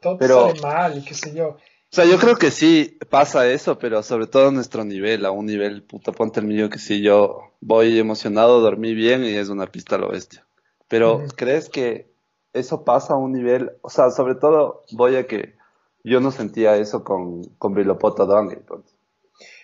todo 0.01 0.19
te 0.19 0.29
sale 0.29 0.61
mal 0.61 0.99
y 0.99 1.05
qué 1.05 1.15
sé 1.15 1.35
yo. 1.35 1.49
O 1.91 1.95
sea, 1.95 2.05
yo 2.05 2.19
creo 2.19 2.37
que 2.37 2.51
sí 2.51 2.99
pasa 3.09 3.49
eso, 3.49 3.79
pero 3.79 4.03
sobre 4.03 4.27
todo 4.27 4.49
a 4.49 4.53
nuestro 4.53 4.85
nivel, 4.85 5.25
a 5.25 5.31
un 5.31 5.47
nivel, 5.47 5.83
puta, 5.83 6.13
ponte 6.13 6.41
el 6.41 6.47
mío 6.47 6.69
que 6.69 6.79
si 6.79 7.01
yo 7.01 7.55
voy 7.61 7.99
emocionado, 7.99 8.61
dormí 8.61 8.95
bien 8.95 9.25
y 9.25 9.31
es 9.31 9.49
una 9.49 9.67
pista 9.67 9.97
a 9.97 9.99
lo 9.99 10.11
bestia. 10.11 10.45
Pero, 10.87 11.25
¿crees 11.37 11.71
que 11.71 12.11
eso 12.53 12.85
pasa 12.85 13.15
a 13.15 13.17
un 13.17 13.33
nivel? 13.33 13.73
O 13.81 13.89
sea, 13.89 14.11
sobre 14.11 14.35
todo 14.35 14.85
voy 14.93 15.17
a 15.17 15.27
que 15.27 15.57
yo 16.05 16.21
no 16.21 16.31
sentía 16.31 16.77
eso 16.77 17.05
con, 17.05 17.45
con 17.57 17.75
Bilopoto 17.75 18.27
Dongle. 18.27 18.63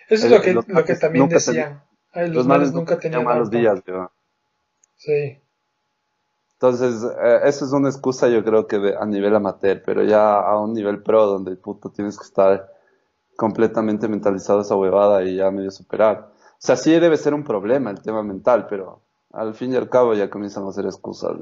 Eso 0.09 0.25
es 0.25 0.31
lo 0.31 0.41
que, 0.41 0.53
lo 0.53 0.85
que 0.85 0.95
también 0.95 1.29
decían. 1.29 1.83
los, 2.13 2.29
los 2.29 2.47
males 2.47 2.73
nunca 2.73 2.99
tenían 2.99 3.23
malos 3.23 3.51
días, 3.51 3.81
Sí. 4.97 5.37
Entonces, 6.55 7.03
eh, 7.03 7.39
eso 7.43 7.65
es 7.65 7.71
una 7.73 7.89
excusa 7.89 8.29
yo 8.29 8.43
creo 8.43 8.65
que 8.67 8.95
a 8.97 9.05
nivel 9.05 9.35
amateur, 9.35 9.81
pero 9.85 10.03
ya 10.03 10.39
a 10.39 10.59
un 10.59 10.73
nivel 10.73 11.03
pro 11.03 11.25
donde 11.25 11.55
puto 11.57 11.89
tienes 11.89 12.17
que 12.17 12.23
estar 12.23 12.71
completamente 13.35 14.07
mentalizado 14.07 14.61
esa 14.61 14.75
huevada 14.75 15.23
y 15.23 15.35
ya 15.35 15.51
medio 15.51 15.71
superar. 15.71 16.29
O 16.31 16.65
sea, 16.65 16.77
sí 16.77 16.91
debe 16.91 17.17
ser 17.17 17.33
un 17.33 17.43
problema 17.43 17.91
el 17.91 18.01
tema 18.01 18.23
mental, 18.23 18.67
pero 18.69 19.01
al 19.33 19.53
fin 19.53 19.73
y 19.73 19.75
al 19.75 19.89
cabo 19.89 20.13
ya 20.13 20.29
comienzan 20.29 20.65
a 20.65 20.71
ser 20.71 20.85
excusas. 20.85 21.33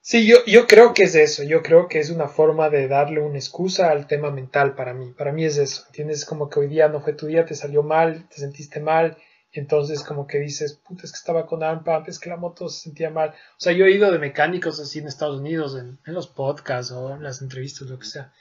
Sí, 0.00 0.26
yo, 0.26 0.38
yo 0.46 0.66
creo 0.66 0.92
que 0.92 1.04
es 1.04 1.14
eso, 1.14 1.44
yo 1.44 1.62
creo 1.62 1.86
que 1.86 2.00
es 2.00 2.10
una 2.10 2.26
forma 2.26 2.70
de 2.70 2.88
darle 2.88 3.20
una 3.20 3.38
excusa 3.38 3.90
al 3.90 4.08
tema 4.08 4.32
mental 4.32 4.74
para 4.74 4.94
mí, 4.94 5.14
para 5.16 5.30
mí 5.30 5.44
es 5.44 5.58
eso, 5.58 5.84
¿entiendes? 5.86 6.24
Como 6.24 6.50
que 6.50 6.58
hoy 6.58 6.66
día 6.66 6.88
no 6.88 7.00
fue 7.00 7.12
tu 7.12 7.26
día, 7.26 7.44
te 7.44 7.54
salió 7.54 7.84
mal, 7.84 8.28
te 8.28 8.40
sentiste 8.40 8.80
mal, 8.80 9.16
entonces 9.52 10.02
como 10.02 10.26
que 10.26 10.38
dices, 10.38 10.74
puta, 10.74 11.02
es 11.04 11.12
que 11.12 11.18
estaba 11.18 11.46
con 11.46 11.62
AMPA, 11.62 12.04
es 12.06 12.18
que 12.18 12.30
la 12.30 12.36
moto 12.36 12.68
se 12.68 12.84
sentía 12.84 13.10
mal. 13.10 13.30
O 13.30 13.60
sea, 13.60 13.72
yo 13.72 13.84
he 13.84 13.92
ido 13.92 14.10
de 14.10 14.18
mecánicos 14.18 14.80
así 14.80 14.98
en 14.98 15.08
Estados 15.08 15.40
Unidos, 15.40 15.76
en, 15.76 15.98
en 16.06 16.14
los 16.14 16.26
podcasts 16.26 16.92
o 16.92 17.14
en 17.14 17.22
las 17.22 17.42
entrevistas, 17.42 17.88
lo 17.88 17.98
que 17.98 18.06
sea, 18.06 18.32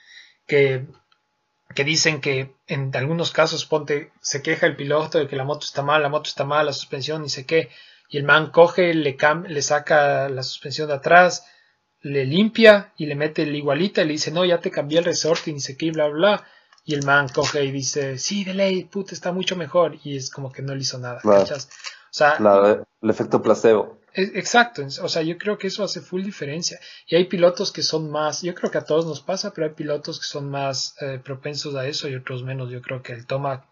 que, 0.48 0.86
que 1.76 1.84
dicen 1.84 2.22
que 2.22 2.56
en 2.68 2.96
algunos 2.96 3.32
casos, 3.32 3.66
ponte, 3.66 4.12
se 4.22 4.42
queja 4.42 4.66
el 4.68 4.78
piloto 4.78 5.18
de 5.18 5.28
que 5.28 5.36
la 5.36 5.44
moto 5.44 5.66
está 5.66 5.82
mal, 5.82 6.02
la 6.02 6.10
moto 6.10 6.30
está 6.30 6.46
mal, 6.46 6.66
la 6.66 6.74
suspensión, 6.74 7.22
ni 7.22 7.30
sé 7.30 7.46
qué, 7.46 7.70
y 8.10 8.18
el 8.18 8.24
man 8.24 8.52
coge, 8.52 8.94
le, 8.94 9.18
le 9.48 9.62
saca 9.62 10.30
la 10.30 10.44
suspensión 10.44 10.88
de 10.88 10.96
atrás, 10.96 11.46
le 12.02 12.26
limpia 12.26 12.94
y 12.98 13.06
le 13.06 13.16
mete 13.16 13.44
el 13.44 13.56
igualita 13.56 14.02
y 14.02 14.06
le 14.06 14.14
dice, 14.14 14.32
no, 14.32 14.44
ya 14.46 14.60
te 14.60 14.72
cambié 14.72 15.00
el 15.00 15.06
resorte 15.06 15.52
y 15.52 15.54
ni 15.54 15.60
sé 15.60 15.78
qué, 15.78 15.92
bla, 15.92 16.08
bla, 16.08 16.46
Y 16.84 16.96
el 16.96 17.06
man 17.06 17.28
coge 17.30 17.64
y 17.64 17.72
dice, 17.72 18.18
sí, 18.18 18.44
de 18.44 18.54
ley, 18.54 18.86
puta, 18.86 19.14
está 19.14 19.32
mucho 19.32 19.56
mejor. 19.56 19.98
Y 20.04 20.18
es 20.18 20.30
como 20.30 20.52
que 20.52 20.62
no 20.62 20.74
le 20.74 20.82
hizo 20.82 20.98
nada. 20.98 21.22
O 21.24 22.14
sea, 22.14 22.38
el 23.02 23.10
efecto 23.10 23.42
placebo. 23.42 24.02
Exacto, 24.14 24.84
o 24.86 25.08
sea, 25.08 25.22
yo 25.22 25.38
creo 25.38 25.58
que 25.58 25.68
eso 25.68 25.86
hace 25.86 26.02
full 26.02 26.24
diferencia. 26.24 26.80
Y 27.08 27.16
hay 27.16 27.26
pilotos 27.26 27.72
que 27.72 27.82
son 27.82 28.12
más, 28.12 28.42
yo 28.42 28.54
creo 28.54 28.70
que 28.70 28.78
a 28.78 28.84
todos 28.84 29.06
nos 29.06 29.22
pasa, 29.22 29.54
pero 29.54 29.68
hay 29.68 29.74
pilotos 29.74 30.20
que 30.20 30.26
son 30.26 30.50
más 30.50 30.96
eh, 31.00 31.22
propensos 31.24 31.76
a 31.76 31.88
eso 31.88 32.10
y 32.10 32.16
otros 32.16 32.44
menos. 32.44 32.70
Yo 32.70 32.82
creo 32.82 33.02
que 33.02 33.14
el 33.14 33.26
Tomac 33.26 33.66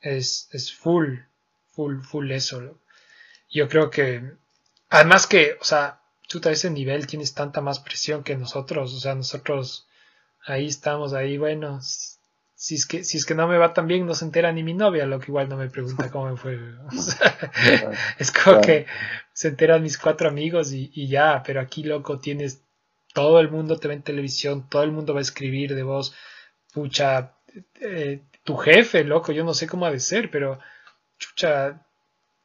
es, 0.00 0.48
es 0.50 0.74
full, 0.74 1.18
full, 1.70 2.00
full 2.00 2.32
eso. 2.32 2.80
Yo 3.48 3.68
creo 3.68 3.90
que, 3.90 4.32
además 4.88 5.28
que, 5.28 5.56
o 5.60 5.64
sea, 5.64 6.00
tú 6.28 6.40
a 6.44 6.50
ese 6.50 6.70
nivel 6.70 7.06
tienes 7.06 7.34
tanta 7.34 7.60
más 7.60 7.78
presión 7.78 8.24
que 8.24 8.36
nosotros, 8.36 8.92
o 8.92 8.98
sea, 8.98 9.14
nosotros 9.14 9.86
ahí 10.44 10.66
estamos, 10.66 11.12
ahí, 11.12 11.38
bueno, 11.38 11.80
si 12.54 12.76
es 12.76 12.86
que, 12.86 13.04
si 13.04 13.18
es 13.18 13.26
que 13.26 13.34
no 13.34 13.48
me 13.48 13.58
va 13.58 13.72
tan 13.72 13.86
bien, 13.86 14.06
no 14.06 14.14
se 14.14 14.24
entera 14.24 14.52
ni 14.52 14.62
mi 14.62 14.74
novia, 14.74 15.06
lo 15.06 15.18
que 15.18 15.30
igual 15.30 15.48
no 15.48 15.56
me 15.56 15.68
pregunta 15.68 16.10
cómo 16.10 16.30
me 16.30 16.36
fue. 16.36 16.58
es 18.18 18.32
como 18.32 18.60
que 18.60 18.86
se 19.32 19.48
enteran 19.48 19.82
mis 19.82 19.98
cuatro 19.98 20.28
amigos 20.28 20.72
y, 20.72 21.08
ya, 21.08 21.42
pero 21.44 21.60
aquí, 21.60 21.82
loco, 21.82 22.18
tienes 22.18 22.62
todo 23.12 23.38
el 23.40 23.50
mundo 23.50 23.78
te 23.78 23.88
ve 23.88 23.94
en 23.94 24.02
televisión, 24.02 24.68
todo 24.68 24.82
el 24.82 24.92
mundo 24.92 25.14
va 25.14 25.20
a 25.20 25.22
escribir 25.22 25.74
de 25.74 25.82
vos, 25.84 26.14
pucha, 26.72 27.36
eh, 27.80 28.22
tu 28.42 28.56
jefe, 28.56 29.04
loco, 29.04 29.32
yo 29.32 29.44
no 29.44 29.54
sé 29.54 29.68
cómo 29.68 29.86
ha 29.86 29.90
de 29.90 30.00
ser, 30.00 30.30
pero, 30.30 30.58
chucha, 31.18 31.86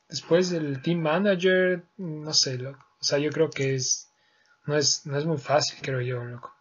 después 0.07 0.51
el 0.51 0.81
team 0.81 0.99
manager, 0.99 1.85
no 1.97 2.33
sé, 2.33 2.57
loco. 2.57 2.85
O 3.01 3.03
sea, 3.03 3.17
yo 3.17 3.31
creo 3.31 3.49
que 3.49 3.75
es 3.75 4.09
no 4.69 4.77
es, 4.77 5.05
no 5.05 5.17
es 5.17 5.25
muy 5.25 5.37
fácil, 5.37 5.79
creo 5.81 6.01
yo, 6.01 6.23
loco. 6.23 6.53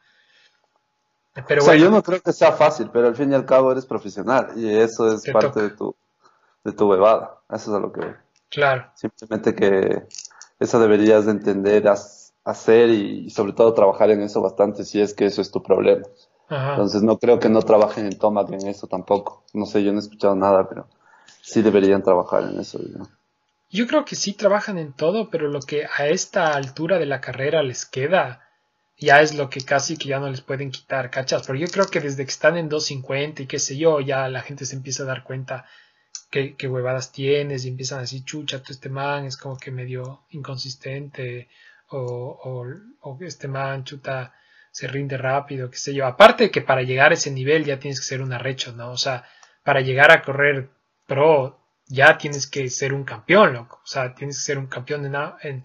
Pero 1.47 1.63
o 1.63 1.65
sea, 1.65 1.77
yo 1.77 1.91
no 1.91 2.03
creo 2.03 2.21
que 2.21 2.33
sea 2.33 2.53
fácil, 2.53 2.91
pero 2.93 3.09
al 3.09 3.17
fin 3.17 3.31
y 3.33 3.35
al 3.35 3.47
cabo 3.47 3.71
eres 3.71 3.87
profesional 3.87 4.53
y 4.57 4.69
eso 4.69 5.13
es 5.13 5.23
parte 5.31 5.63
de 5.63 5.71
tu, 5.71 5.95
de 6.65 6.73
tu 6.73 6.89
bebada. 6.89 7.41
Eso 7.51 7.71
es 7.71 7.77
a 7.77 7.81
lo 7.81 7.93
que 7.93 8.01
Claro. 8.51 8.91
Simplemente 8.95 9.55
que 9.55 10.07
eso 10.59 10.81
deberías 10.81 11.27
de 11.27 11.33
entender, 11.33 11.89
hacer 12.45 12.89
y, 12.91 13.31
sobre 13.31 13.53
todo 13.53 13.75
trabajar 13.75 14.11
en 14.11 14.23
eso 14.23 14.41
bastante 14.41 14.85
si 14.85 15.01
es 15.01 15.15
que 15.15 15.27
eso 15.27 15.43
es 15.43 15.51
tu 15.51 15.63
problema. 15.63 16.07
Entonces 16.51 17.03
no 17.03 17.19
creo 17.19 17.39
que 17.39 17.51
no 17.51 17.61
trabajen 17.61 18.07
en 18.07 18.19
Tomac 18.19 18.51
en 18.51 18.69
eso 18.69 18.87
tampoco. 18.87 19.45
No 19.53 19.67
sé, 19.67 19.85
yo 19.85 19.93
no 19.93 19.99
he 19.99 20.03
escuchado 20.03 20.35
nada, 20.35 20.67
pero 20.67 20.87
sí 21.43 21.61
deberían 21.61 22.03
trabajar 22.03 22.45
en 22.45 22.59
eso. 22.59 22.81
Yo 23.69 23.87
creo 23.87 24.07
que 24.07 24.17
sí 24.17 24.33
trabajan 24.33 24.79
en 24.79 24.95
todo, 24.95 25.29
pero 25.29 25.49
lo 25.49 25.61
que 25.61 25.85
a 25.85 26.07
esta 26.07 26.55
altura 26.55 26.99
de 26.99 27.05
la 27.05 27.21
carrera 27.21 27.63
les 27.63 27.85
queda 27.85 28.48
ya 28.99 29.21
es 29.21 29.35
lo 29.35 29.49
que 29.49 29.61
casi 29.61 29.97
que 29.97 30.09
ya 30.09 30.19
no 30.19 30.29
les 30.29 30.41
pueden 30.41 30.71
quitar, 30.71 31.11
¿cachas? 31.11 31.47
Pero 31.47 31.59
yo 31.59 31.69
creo 31.69 31.87
que 31.87 32.01
desde 32.01 32.25
que 32.25 32.31
están 32.31 32.57
en 32.57 32.69
250 32.69 33.43
y 33.43 33.47
qué 33.47 33.59
sé 33.59 33.77
yo, 33.77 34.01
ya 34.01 34.29
la 34.29 34.43
gente 34.43 34.67
se 34.67 34.77
empieza 34.77 35.05
a 35.05 35.07
dar 35.07 35.23
cuenta 35.23 35.67
qué, 36.31 36.57
qué 36.57 36.69
huevadas 36.69 37.13
tienes 37.13 37.65
y 37.65 37.69
empiezan 37.69 37.99
a 37.99 38.03
decir, 38.03 38.25
chucha, 38.25 38.63
tú 38.63 38.73
este 38.73 38.89
man 38.89 39.25
es 39.25 39.37
como 39.37 39.57
que 39.57 39.71
medio 39.71 40.25
inconsistente 40.31 41.49
o, 41.91 42.67
este 43.21 43.49
man, 43.49 43.85
chuta, 43.85 44.35
se 44.71 44.89
rinde 44.89 45.17
rápido, 45.17 45.71
qué 45.71 45.79
sé 45.79 45.95
yo. 45.95 46.07
Aparte 46.07 46.51
que 46.51 46.61
para 46.61 46.83
llegar 46.83 47.13
a 47.13 47.15
ese 47.15 47.31
nivel 47.31 47.65
ya 47.65 47.79
tienes 47.79 48.01
que 48.01 48.07
ser 48.07 48.21
un 48.21 48.33
arrecho, 48.33 48.73
¿no? 48.73 48.91
O 48.91 48.97
sea, 48.97 49.25
para 49.63 49.81
llegar 49.81 50.11
a 50.11 50.23
correr 50.23 50.71
pro 51.07 51.59
ya 51.87 52.19
tienes 52.19 52.47
que 52.47 52.69
ser 52.69 52.93
un 52.93 53.05
campeón, 53.05 53.55
loco. 53.55 53.81
O 53.83 53.87
sea, 53.87 54.15
tienes 54.15 54.39
que 54.39 54.45
ser 54.45 54.59
un 54.59 54.67
campeón 54.67 55.07
en, 55.07 55.15
en, 55.43 55.65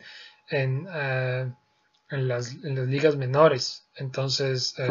en, 0.50 0.88
eh, 0.94 1.52
en, 2.14 2.28
las, 2.28 2.54
en, 2.64 2.76
las, 2.76 2.88
ligas 2.88 3.16
menores. 3.16 3.86
Entonces, 3.96 4.76
eh, 4.78 4.90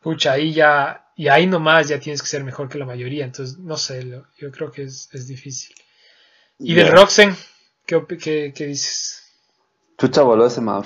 pucha, 0.00 0.32
ahí 0.32 0.52
ya, 0.52 1.10
y 1.16 1.28
ahí 1.28 1.46
nomás 1.46 1.88
ya 1.88 2.00
tienes 2.00 2.22
que 2.22 2.28
ser 2.28 2.44
mejor 2.44 2.68
que 2.68 2.78
la 2.78 2.86
mayoría. 2.86 3.24
Entonces, 3.24 3.58
no 3.58 3.76
sé, 3.76 4.08
yo 4.38 4.50
creo 4.50 4.70
que 4.70 4.84
es, 4.84 5.08
es 5.12 5.28
difícil. 5.28 5.74
¿Y 6.58 6.74
del 6.74 6.90
Roxen? 6.90 7.36
¿Qué, 7.84 8.04
qué, 8.06 8.52
qué 8.54 8.66
dices? 8.66 9.22
Chucha 9.98 10.22
voló 10.22 10.46
ese 10.46 10.60
man. 10.60 10.82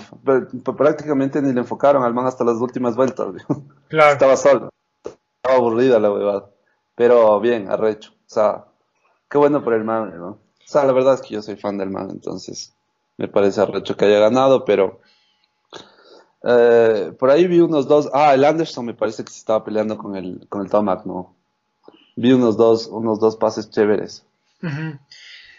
Prácticamente 0.77 1.43
ni 1.43 1.53
le 1.53 1.61
enfocaron 1.61 2.05
al 2.05 2.15
man 2.15 2.27
hasta 2.27 2.45
las 2.45 2.57
últimas 2.57 2.97
vueltas. 2.97 3.29
Claro. 3.89 4.13
Estaba 4.13 4.37
solo. 4.37 4.71
Estaba 5.05 5.57
aburrida 5.57 5.99
la 5.99 6.13
huevada. 6.13 6.51
Pero 6.95 7.41
bien, 7.41 7.69
arrecho. 7.69 8.13
O 8.13 8.29
sea, 8.29 8.67
qué 9.29 9.37
bueno 9.37 9.65
por 9.65 9.75
el 9.75 9.83
man, 9.83 10.17
¿no? 10.17 10.29
O 10.29 10.73
sea, 10.73 10.85
la 10.85 10.93
verdad 10.93 11.15
es 11.15 11.23
que 11.23 11.35
yo 11.35 11.43
soy 11.43 11.57
fan 11.57 11.77
del 11.77 11.91
man, 11.91 12.09
entonces 12.11 12.73
me 13.17 13.27
parece 13.27 13.61
arrecho 13.61 13.97
que 13.97 14.05
haya 14.05 14.21
ganado, 14.21 14.65
pero 14.65 15.01
eh, 16.43 17.13
por 17.19 17.31
ahí 17.31 17.47
vi 17.47 17.61
unos 17.61 17.89
dos. 17.89 18.09
Ah, 18.13 18.35
el 18.35 18.45
Anderson 18.45 18.87
me 18.87 18.95
parece 18.95 19.25
que 19.25 19.31
se 19.31 19.39
estaba 19.39 19.65
peleando 19.65 19.99
con 19.99 20.17
el, 20.17 20.47
con 20.49 20.63
el 20.63 20.71
Tomac, 20.71 21.05
¿no? 21.05 21.35
Vi 22.17 22.33
unos 22.33 22.57
dos, 22.57 22.87
unos 22.87 23.21
dos 23.21 23.37
pases 23.37 23.71
chéveres. 23.71 24.27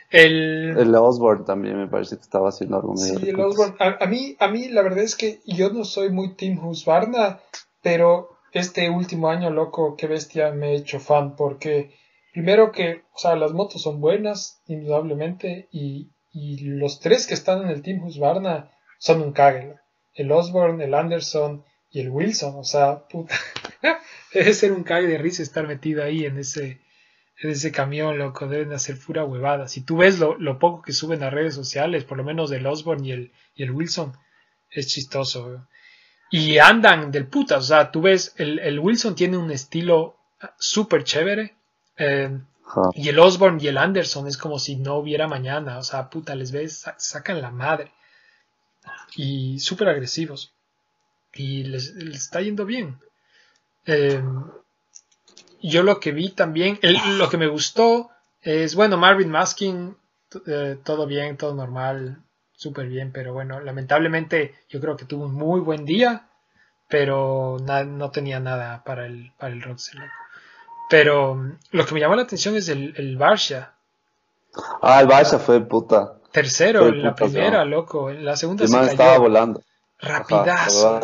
El, 0.10 0.78
el 0.78 0.96
Osborne 0.96 1.46
también 1.46 1.78
me 1.78 1.88
parece 1.88 2.18
que 2.18 2.22
estaba 2.22 2.50
haciendo 2.50 2.78
algo 2.78 2.98
Sí, 2.98 3.30
el 3.30 3.40
Osborne. 3.40 3.76
A, 3.80 4.06
mí, 4.06 4.36
a 4.40 4.48
mí 4.48 4.68
la 4.70 4.82
verdad 4.82 5.04
es 5.04 5.16
que 5.16 5.42
yo 5.46 5.72
no 5.72 5.86
soy 5.86 6.12
muy 6.12 6.36
Team 6.36 6.64
Husqvarna, 6.64 7.40
pero 7.82 8.30
este 8.52 8.90
último 8.90 9.30
año, 9.30 9.50
loco, 9.50 9.96
qué 9.98 10.08
bestia, 10.08 10.52
me 10.52 10.74
he 10.74 10.76
hecho 10.76 11.00
fan 11.00 11.36
porque 11.36 11.96
Primero 12.32 12.72
que, 12.72 13.04
o 13.14 13.18
sea, 13.18 13.36
las 13.36 13.52
motos 13.52 13.82
son 13.82 14.00
buenas, 14.00 14.62
indudablemente, 14.66 15.68
y, 15.72 16.12
y 16.32 16.60
los 16.62 17.00
tres 17.00 17.28
que 17.28 17.34
están 17.34 17.64
en 17.64 17.70
el 17.70 17.82
Team 17.82 18.04
Husqvarna 18.04 18.72
son 19.00 19.22
un 19.22 19.34
cague. 19.34 19.76
El 20.14 20.32
Osborne, 20.32 20.84
el 20.84 20.94
Anderson 20.94 21.64
y 21.90 22.00
el 22.02 22.10
Wilson, 22.10 22.56
o 22.56 22.64
sea, 22.64 23.08
puta. 23.08 23.36
Debe 24.34 24.54
ser 24.54 24.72
un 24.72 24.84
cague 24.84 25.08
de 25.08 25.18
risa 25.18 25.44
estar 25.44 25.68
metido 25.68 26.04
ahí 26.04 26.26
en 26.26 26.38
ese, 26.38 26.80
en 27.40 27.50
ese 27.50 27.72
camión, 27.72 28.18
loco, 28.18 28.48
deben 28.48 28.72
hacer 28.74 28.98
pura 28.98 29.26
huevada. 29.26 29.68
Si 29.68 29.82
tú 29.82 29.98
ves 29.98 30.20
lo, 30.20 30.38
lo, 30.38 30.60
poco 30.60 30.82
que 30.82 30.94
suben 30.94 31.24
a 31.24 31.30
redes 31.30 31.56
sociales, 31.56 32.04
por 32.04 32.18
lo 32.18 32.24
menos 32.24 32.50
del 32.50 32.66
Osborne 32.66 33.08
y 33.08 33.12
el, 33.12 33.32
y 33.56 33.64
el 33.64 33.72
Wilson, 33.72 34.14
es 34.70 34.88
chistoso. 34.88 35.68
Y 36.30 36.60
andan 36.60 37.12
del 37.12 37.28
puta, 37.28 37.58
o 37.58 37.62
sea, 37.62 37.92
tú 37.92 38.02
ves, 38.02 38.34
el, 38.38 38.60
el 38.60 38.80
Wilson 38.80 39.16
tiene 39.16 39.38
un 39.38 39.52
estilo 39.52 40.18
súper 40.58 41.04
chévere, 41.04 41.56
eh, 41.98 42.40
y 42.94 43.10
el 43.10 43.20
Osborne 43.20 43.62
y 43.62 43.68
el 43.68 43.78
Anderson 43.78 44.28
es 44.28 44.38
como 44.38 44.58
si 44.60 44.76
no 44.78 44.96
hubiera 44.96 45.28
mañana. 45.28 45.78
O 45.78 45.84
sea, 45.84 46.10
puta, 46.10 46.36
les 46.36 46.52
ves, 46.52 46.86
sacan 46.98 47.42
la 47.42 47.52
madre. 47.52 47.92
Y 49.16 49.60
súper 49.60 49.90
agresivos. 49.90 50.54
Y 51.34 51.64
les, 51.64 51.90
está 51.96 52.42
yendo 52.42 52.66
bien. 52.66 53.00
Eh, 53.86 54.22
yo 55.62 55.84
lo 55.84 56.00
que 56.00 56.12
vi 56.12 56.30
también, 56.30 56.80
lo 57.18 57.30
que 57.30 57.38
me 57.38 57.48
gustó 57.48 58.10
es, 58.42 58.76
bueno, 58.76 58.98
Marvin 58.98 59.30
Maskin, 59.30 59.96
eh, 60.48 60.78
todo 60.84 61.06
bien, 61.06 61.38
todo 61.38 61.54
normal, 61.54 62.22
súper 62.54 62.88
bien, 62.88 63.12
pero 63.12 63.34
bueno, 63.34 63.60
lamentablemente 63.60 64.56
yo 64.70 64.80
creo 64.82 64.98
que 64.98 65.06
tuvo 65.06 65.26
un 65.26 65.34
muy 65.34 65.60
buen 65.62 65.86
día, 65.86 66.28
pero 66.88 67.58
no 67.60 68.12
tenía 68.12 68.40
nada 68.40 68.84
para 68.84 69.06
el, 69.06 69.32
para 69.38 69.54
el 69.54 69.62
pero 70.92 71.36
mm, 71.36 71.58
lo 71.72 71.86
que 71.86 71.94
me 71.94 72.02
llamó 72.02 72.16
la 72.16 72.24
atención 72.24 72.56
es 72.58 72.68
el, 72.68 72.94
el. 72.98 73.18
Ah, 74.82 75.00
el 75.00 75.08
Barça 75.08 75.40
fue 75.40 75.62
puta. 75.62 76.18
Tercero, 76.32 76.88
en 76.88 77.04
la 77.04 77.16
primera, 77.16 77.66
loco. 77.66 78.10
En 78.10 78.26
la 78.26 78.36
segunda 78.36 78.68
se 78.68 78.86
estaba 78.86 79.18
volando. 79.18 79.62
Rapidazo. 80.00 81.00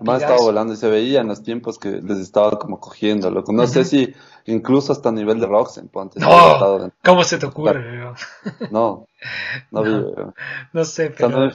Más 0.00 0.20
estaba 0.20 0.40
volando 0.40 0.72
y 0.72 0.76
se 0.76 0.90
veía 0.90 1.20
en 1.20 1.28
los 1.28 1.42
tiempos 1.42 1.78
que 1.78 2.00
les 2.02 2.18
estaba 2.18 2.58
como 2.58 2.80
cogiendo, 2.80 3.30
loco. 3.30 3.52
No 3.52 3.66
sé 3.66 3.84
si 3.84 4.14
incluso 4.46 4.92
hasta 4.92 5.10
a 5.10 5.12
nivel 5.12 5.38
de 5.38 5.46
Roxen, 5.46 5.88
ponte. 5.88 6.18
No, 6.18 6.90
¿cómo 7.04 7.22
se 7.22 7.38
te 7.38 7.46
ocurre? 7.46 8.14
No, 8.70 9.06
no, 9.70 9.82
vi. 9.82 10.04
No 10.72 10.84
sé, 10.84 11.10
pero, 11.10 11.28
no, 11.28 11.50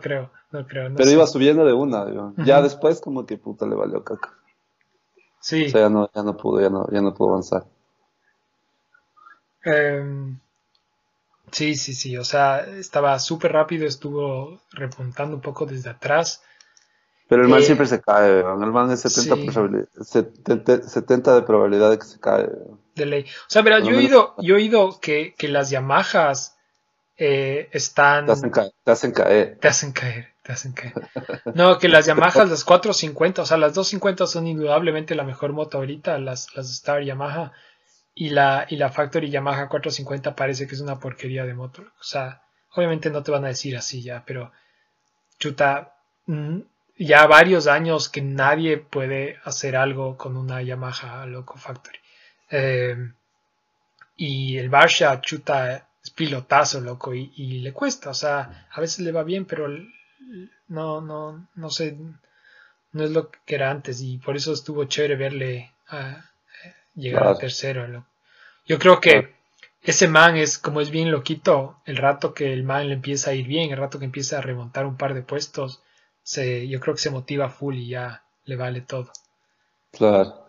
creo, 0.00 0.30
no 0.50 0.66
creo. 0.66 0.92
pero 0.96 1.10
iba 1.10 1.26
subiendo 1.26 1.64
de 1.64 1.72
una, 1.72 2.32
ya 2.38 2.62
después 2.62 3.00
como 3.00 3.26
que 3.26 3.36
puta 3.38 3.66
le 3.66 3.76
valió 3.76 4.02
caca. 4.02 4.34
Sí. 5.40 5.66
O 5.66 5.70
sea, 5.70 5.82
ya 5.82 5.88
no, 5.88 6.10
ya 6.12 6.22
no 6.22 6.36
pudo, 6.36 6.60
ya 6.60 6.70
no, 6.70 6.86
ya 6.90 7.00
no 7.00 7.14
pudo 7.14 7.30
avanzar. 7.30 7.64
Em, 9.64 10.38
sí, 11.50 11.74
sí, 11.74 11.94
sí, 11.94 12.16
o 12.16 12.24
sea, 12.24 12.60
estaba 12.60 13.18
súper 13.18 13.52
rápido, 13.52 13.86
estuvo 13.86 14.60
repuntando 14.72 15.36
un 15.36 15.42
poco 15.42 15.66
desde 15.66 15.90
atrás. 15.90 16.42
Pero 17.28 17.42
el 17.42 17.48
man 17.48 17.60
eh, 17.60 17.64
siempre 17.64 17.86
se 17.86 18.00
cae, 18.00 18.40
el 18.40 18.72
man 18.72 18.90
es 18.90 19.00
70, 19.00 20.88
70, 20.88 21.34
de 21.34 21.42
probabilidad 21.42 21.90
de 21.90 21.98
que 21.98 22.06
se 22.06 22.18
cae. 22.18 22.48
De 22.94 23.06
ley. 23.06 23.22
O 23.24 23.48
sea, 23.48 23.62
verás, 23.62 23.84
yo 23.84 23.90
he 23.90 23.96
oído, 23.96 24.34
yo 24.38 24.54
he 24.54 24.58
oído 24.58 24.98
que, 25.00 25.34
que 25.36 25.48
las 25.48 25.68
Yamahas 25.70 26.56
eh, 27.18 27.68
están... 27.72 28.26
Te 28.26 28.32
hacen, 28.32 28.50
caer, 28.50 28.72
te 28.82 28.92
hacen 28.92 29.12
caer. 29.12 29.58
Te 29.60 29.68
hacen 29.68 29.92
caer, 29.92 30.28
te 30.42 30.52
hacen 30.52 30.72
caer. 30.72 30.94
No, 31.54 31.78
que 31.78 31.88
las 31.88 32.06
Yamahas, 32.06 32.48
las 32.48 32.64
450, 32.64 33.42
o 33.42 33.46
sea, 33.46 33.58
las 33.58 33.74
250 33.74 34.26
son 34.26 34.46
indudablemente 34.46 35.14
la 35.14 35.24
mejor 35.24 35.52
moto 35.52 35.78
ahorita, 35.78 36.18
las, 36.18 36.54
las 36.56 36.70
Star 36.70 37.02
Yamaha. 37.02 37.52
Y 38.20 38.30
la, 38.30 38.66
y 38.68 38.74
la 38.74 38.90
Factory 38.90 39.30
Yamaha 39.30 39.68
450 39.68 40.34
parece 40.34 40.66
que 40.66 40.74
es 40.74 40.80
una 40.80 40.98
porquería 40.98 41.46
de 41.46 41.54
moto. 41.54 41.82
O 42.00 42.02
sea, 42.02 42.42
obviamente 42.74 43.10
no 43.10 43.22
te 43.22 43.30
van 43.30 43.44
a 43.44 43.48
decir 43.54 43.76
así 43.76 44.02
ya, 44.02 44.24
pero 44.26 44.50
chuta, 45.38 45.94
mm, 46.26 46.58
ya 46.98 47.28
varios 47.28 47.68
años 47.68 48.08
que 48.08 48.20
nadie 48.20 48.78
puede 48.78 49.38
hacer 49.44 49.76
algo 49.76 50.16
con 50.16 50.36
una 50.36 50.60
Yamaha 50.62 51.26
Loco 51.26 51.58
Factory. 51.58 52.00
Eh, 52.50 52.96
y 54.16 54.58
el 54.58 54.68
Barsha 54.68 55.20
chuta 55.20 55.86
es 56.02 56.10
pilotazo, 56.10 56.80
loco, 56.80 57.14
y, 57.14 57.60
le 57.60 57.72
cuesta. 57.72 58.10
O 58.10 58.14
sea, 58.14 58.66
a 58.72 58.80
veces 58.80 58.98
le 59.04 59.12
va 59.12 59.22
bien, 59.22 59.44
pero 59.44 59.68
no, 60.66 61.00
no, 61.00 61.46
no 61.54 61.70
sé, 61.70 61.96
no 62.92 63.04
es 63.04 63.12
lo 63.12 63.30
que 63.30 63.54
era 63.54 63.70
antes. 63.70 64.00
Y 64.02 64.18
por 64.18 64.34
eso 64.36 64.52
estuvo 64.52 64.86
chévere 64.86 65.14
verle 65.14 65.72
a, 65.88 66.24
llegar 66.98 67.26
al 67.26 67.38
tercero. 67.38 68.04
Yo 68.66 68.78
creo 68.78 69.00
que 69.00 69.34
ese 69.82 70.08
man 70.08 70.36
es, 70.36 70.58
como 70.58 70.80
es 70.80 70.90
bien 70.90 71.10
loquito, 71.10 71.76
el 71.86 71.96
rato 71.96 72.34
que 72.34 72.52
el 72.52 72.64
man 72.64 72.88
le 72.88 72.94
empieza 72.94 73.30
a 73.30 73.34
ir 73.34 73.46
bien, 73.46 73.70
el 73.70 73.78
rato 73.78 73.98
que 73.98 74.04
empieza 74.04 74.38
a 74.38 74.42
remontar 74.42 74.86
un 74.86 74.96
par 74.96 75.14
de 75.14 75.22
puestos, 75.22 75.82
se, 76.22 76.68
yo 76.68 76.80
creo 76.80 76.94
que 76.94 77.00
se 77.00 77.10
motiva 77.10 77.48
full 77.48 77.76
y 77.76 77.88
ya 77.88 78.22
le 78.44 78.56
vale 78.56 78.82
todo. 78.82 79.10
Claro. 79.92 80.48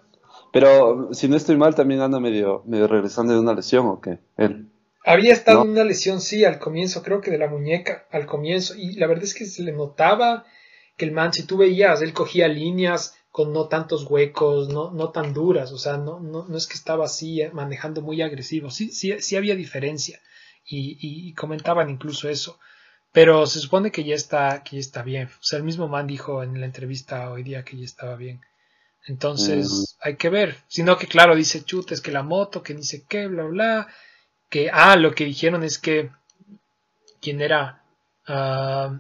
Pero 0.52 1.14
si 1.14 1.28
no 1.28 1.38
estoy 1.38 1.58
mal, 1.58 1.76
también 1.76 2.02
anda 2.02 2.20
medio, 2.20 2.64
medio 2.66 2.88
regresando 2.88 3.34
de 3.34 3.40
una 3.40 3.54
lesión 3.54 3.86
o 3.88 4.02
qué? 4.02 4.20
Él. 4.36 4.68
Había 5.06 5.32
estado 5.32 5.64
en 5.64 5.70
una 5.70 5.84
lesión, 5.84 6.20
sí, 6.20 6.44
al 6.44 6.60
comienzo, 6.60 7.04
creo 7.04 7.22
que 7.22 7.32
de 7.32 7.38
la 7.38 7.48
muñeca, 7.48 8.08
al 8.12 8.26
comienzo. 8.26 8.76
Y 8.76 8.96
la 8.96 9.08
verdad 9.08 9.24
es 9.24 9.34
que 9.34 9.46
se 9.46 9.64
le 9.64 9.72
notaba 9.72 10.46
que 10.98 11.06
el 11.06 11.12
man, 11.12 11.32
si 11.32 11.44
tú 11.44 11.58
veías, 11.58 12.02
él 12.02 12.14
cogía 12.14 12.48
líneas 12.48 13.16
con 13.40 13.54
no 13.54 13.70
tantos 13.70 14.04
huecos, 14.04 14.68
no, 14.68 14.92
no 14.92 15.12
tan 15.12 15.34
duras, 15.34 15.72
o 15.72 15.78
sea, 15.78 15.96
no, 15.96 16.20
no, 16.20 16.46
no 16.46 16.58
es 16.58 16.68
que 16.68 16.74
estaba 16.74 17.06
así 17.06 17.42
eh, 17.42 17.52
manejando 17.54 18.02
muy 18.02 18.22
agresivo, 18.22 18.70
sí, 18.70 18.92
sí, 18.92 19.16
sí 19.22 19.38
había 19.38 19.56
diferencia 19.56 20.20
y, 20.66 20.98
y, 21.00 21.34
comentaban 21.36 21.90
incluso 21.90 22.28
eso, 22.28 22.60
pero 23.14 23.48
se 23.48 23.62
supone 23.62 23.94
que 23.94 24.04
ya 24.04 24.14
está, 24.14 24.62
que 24.62 24.76
ya 24.76 24.82
está 24.82 25.04
bien, 25.04 25.28
o 25.28 25.44
sea, 25.44 25.56
el 25.56 25.64
mismo 25.64 25.88
man 25.88 26.06
dijo 26.06 26.44
en 26.44 26.60
la 26.60 26.66
entrevista 26.66 27.32
hoy 27.32 27.44
día 27.44 27.64
que 27.64 27.78
ya 27.78 27.86
estaba 27.86 28.18
bien, 28.18 28.42
entonces 29.08 29.96
hay 30.02 30.18
que 30.18 30.28
ver, 30.28 30.58
sino 30.68 30.98
que 30.98 31.08
claro, 31.08 31.34
dice 31.34 31.64
chutes 31.64 32.02
que 32.02 32.12
la 32.12 32.24
moto, 32.24 32.62
que 32.62 32.74
dice 32.74 33.06
qué, 33.08 33.28
bla, 33.28 33.46
bla, 33.46 33.88
que, 34.50 34.70
ah, 34.70 34.98
lo 34.98 35.16
que 35.16 35.24
dijeron 35.24 35.64
es 35.64 35.80
que, 35.80 36.12
¿quién 37.22 37.40
era? 37.40 37.86
Uh, 38.28 39.00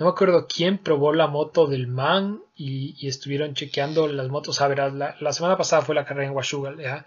no 0.00 0.06
me 0.06 0.12
acuerdo 0.12 0.46
quién 0.48 0.78
probó 0.78 1.12
la 1.12 1.26
moto 1.26 1.66
del 1.66 1.86
man 1.86 2.42
y, 2.56 3.06
estuvieron 3.06 3.52
chequeando 3.52 4.08
las 4.08 4.30
motos. 4.30 4.62
A 4.62 4.66
ver, 4.66 4.78
la, 4.94 5.32
semana 5.34 5.58
pasada 5.58 5.82
fue 5.82 5.94
la 5.94 6.06
carrera 6.06 6.26
en 6.26 6.34
Washugal, 6.34 6.78
¿ya? 6.78 7.04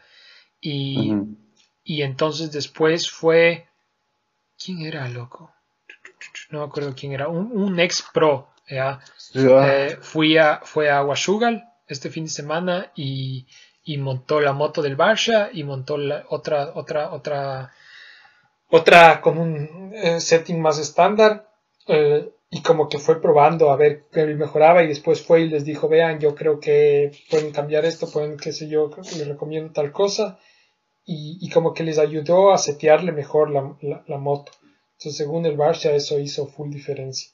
Y, 0.62 1.12
y 1.84 2.04
entonces 2.04 2.52
después 2.52 3.10
fue. 3.10 3.68
¿Quién 4.64 4.82
era, 4.82 5.10
loco? 5.10 5.52
No 6.52 6.60
me 6.60 6.66
acuerdo 6.66 6.94
quién 6.96 7.14
era. 7.14 7.30
Un, 7.30 7.80
ex 7.80 8.06
pro, 8.14 8.50
¿ya? 8.70 9.00
Eh, 9.34 9.98
fui 10.00 10.38
a, 10.38 10.62
fue 10.64 10.92
a 10.92 11.04
Washugal 11.04 11.68
este 11.88 12.12
fin 12.12 12.26
de 12.26 12.30
semana 12.30 12.92
y, 12.96 13.48
y 13.84 13.98
montó 13.98 14.40
la 14.40 14.54
moto 14.54 14.84
del 14.84 14.96
Barsha 14.96 15.50
y 15.52 15.64
montó 15.64 15.98
la, 15.98 16.26
otra, 16.30 16.74
otra, 16.76 17.12
otra, 17.12 17.74
otra 18.70 19.20
con 19.20 19.40
un 19.40 19.92
eh, 19.96 20.22
setting 20.22 20.62
más 20.62 20.78
estándar. 20.78 21.50
Eh, 21.88 22.32
y 22.54 22.62
como 22.62 22.88
que 22.88 23.00
fue 23.00 23.20
probando 23.20 23.72
a 23.72 23.76
ver 23.76 24.06
qué 24.12 24.28
mejoraba 24.28 24.84
y 24.84 24.88
después 24.88 25.24
fue 25.24 25.42
y 25.42 25.50
les 25.50 25.66
dijo, 25.66 25.88
vean, 25.90 26.20
yo 26.20 26.36
creo 26.36 26.60
que 26.60 27.12
pueden 27.32 27.52
cambiar 27.52 27.84
esto, 27.84 28.08
pueden, 28.08 28.38
qué 28.38 28.52
sé 28.52 28.68
yo, 28.68 28.92
creo 28.92 29.04
que 29.04 29.16
les 29.16 29.28
recomiendo 29.28 29.74
tal 29.74 29.92
cosa 29.92 30.38
y, 31.04 31.40
y 31.42 31.50
como 31.50 31.74
que 31.74 31.84
les 31.84 31.98
ayudó 31.98 32.54
a 32.54 32.60
setearle 32.60 33.12
mejor 33.12 33.50
la, 33.50 33.76
la, 34.06 34.18
moto. 34.20 34.52
Entonces, 34.92 35.18
según 35.18 35.48
el 35.48 35.58
Barcia, 35.58 35.96
eso 35.96 36.20
hizo 36.20 36.46
full 36.46 36.70
diferencia. 36.70 37.32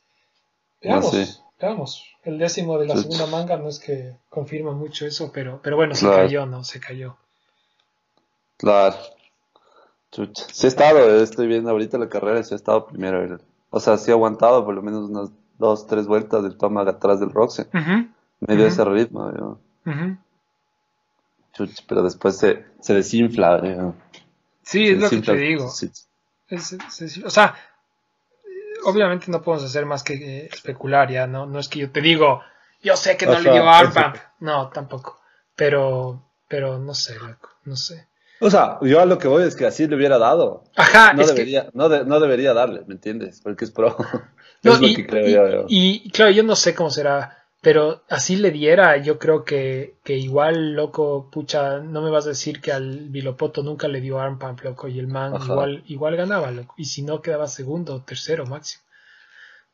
Veamos, 0.82 1.44
veamos. 1.60 2.06
El 2.24 2.40
décimo 2.40 2.80
de 2.80 2.88
la 2.88 2.96
segunda 2.96 3.26
manga 3.26 3.58
no 3.58 3.68
es 3.68 3.80
que 3.80 4.16
confirma 4.30 4.72
mucho 4.72 5.06
eso, 5.06 5.32
pero, 5.34 5.60
pero 5.62 5.76
bueno, 5.76 5.96
se 5.96 6.08
cayó, 6.08 6.46
¿no? 6.46 6.64
Se 6.64 6.80
cayó. 6.80 7.18
Claro. 8.56 8.96
Chucha. 10.14 10.46
Sí 10.54 10.66
he 10.66 10.70
estado, 10.70 11.22
estoy 11.22 11.48
viendo 11.48 11.72
ahorita 11.72 11.98
la 11.98 12.08
carrera, 12.08 12.42
sí 12.42 12.54
he 12.54 12.58
estado 12.58 12.88
primero. 12.88 13.38
O 13.70 13.80
sea, 13.80 13.98
sí 13.98 14.12
ha 14.12 14.16
aguantado 14.16 14.66
por 14.66 14.74
lo 14.74 14.82
menos 14.82 15.10
unas 15.10 15.32
dos, 15.58 15.88
tres 15.88 16.08
vueltas 16.08 16.44
del 16.44 16.58
toma 16.58 16.82
atrás 16.82 17.20
del 17.20 17.32
Roxen. 17.32 17.68
Medio 18.40 18.66
ese 18.66 18.86
ritmo. 18.86 19.60
pero 21.88 22.04
después 22.04 22.38
se, 22.38 22.66
se 22.80 22.94
desinfla. 22.94 23.94
Sí, 24.64 24.88
es 24.90 25.00
lo 25.00 25.10
que 25.10 25.22
te 25.22 25.36
digo. 25.36 25.66
o 25.66 27.30
sea, 27.30 27.56
obviamente 28.86 29.32
no 29.32 29.42
podemos 29.42 29.66
hacer 29.66 29.86
más 29.86 30.04
que 30.04 30.14
eh, 30.14 30.50
especular 30.52 31.12
ya, 31.12 31.28
¿no? 31.28 31.46
No 31.46 31.60
es 31.60 31.68
que 31.68 31.80
yo 31.80 31.92
te 31.92 32.02
digo, 32.02 32.42
yo 32.82 32.96
sé 32.96 33.18
que 33.18 33.26
no 33.26 33.40
le 33.40 33.52
dio 33.52 33.70
arpa. 33.70 34.34
No, 34.40 34.70
tampoco. 34.70 35.20
Pero, 35.56 36.24
pero 36.48 36.80
no 36.80 36.94
sé, 36.94 37.20
loco, 37.20 37.50
no 37.66 37.76
sé. 37.76 38.09
O 38.42 38.50
sea, 38.50 38.78
yo 38.82 39.02
a 39.02 39.06
lo 39.06 39.18
que 39.18 39.28
voy 39.28 39.44
es 39.44 39.56
que 39.56 39.66
así 39.66 39.88
le 39.88 39.96
hubiera 39.96 40.18
dado. 40.18 40.64
Ajá, 40.76 41.14
no 41.14 41.26
debería, 41.26 41.70
no, 41.74 41.90
no, 41.90 42.20
debería 42.20 42.54
darle, 42.54 42.84
¿me 42.88 42.94
entiendes? 42.94 43.42
Porque 43.44 43.66
es 43.66 43.72
pro. 43.72 43.96
No, 44.62 44.74
es 44.74 44.82
lo 44.82 44.88
que 44.88 45.08
creo 45.08 45.50
yo, 45.50 45.66
Y 45.70 46.10
claro, 46.10 46.32
yo 46.32 46.44
no 46.44 46.54
sé 46.54 46.76
cómo 46.76 46.90
será, 46.90 47.46
pero 47.62 48.04
así 48.10 48.36
le 48.36 48.52
diera, 48.52 48.98
yo 48.98 49.18
creo 49.18 49.46
que, 49.46 49.96
que 50.04 50.18
igual, 50.18 50.74
loco, 50.74 51.30
pucha, 51.32 51.80
no 51.80 52.02
me 52.02 52.10
vas 52.10 52.26
a 52.26 52.30
decir 52.30 52.60
que 52.60 52.74
al 52.74 53.08
Vilopoto 53.08 53.64
nunca 53.64 53.88
le 53.88 54.02
dio 54.02 54.20
arm 54.20 54.38
pump, 54.38 54.62
loco, 54.66 54.90
y 54.90 55.00
el 55.00 55.08
man 55.08 55.34
igual, 55.42 55.84
igual 55.88 56.18
ganaba, 56.18 56.52
loco, 56.52 56.76
y 56.78 56.84
si 56.84 57.04
no 57.04 57.22
quedaba 57.22 57.48
segundo 57.48 57.96
o 57.96 58.02
tercero 58.02 58.46
máximo. 58.46 58.84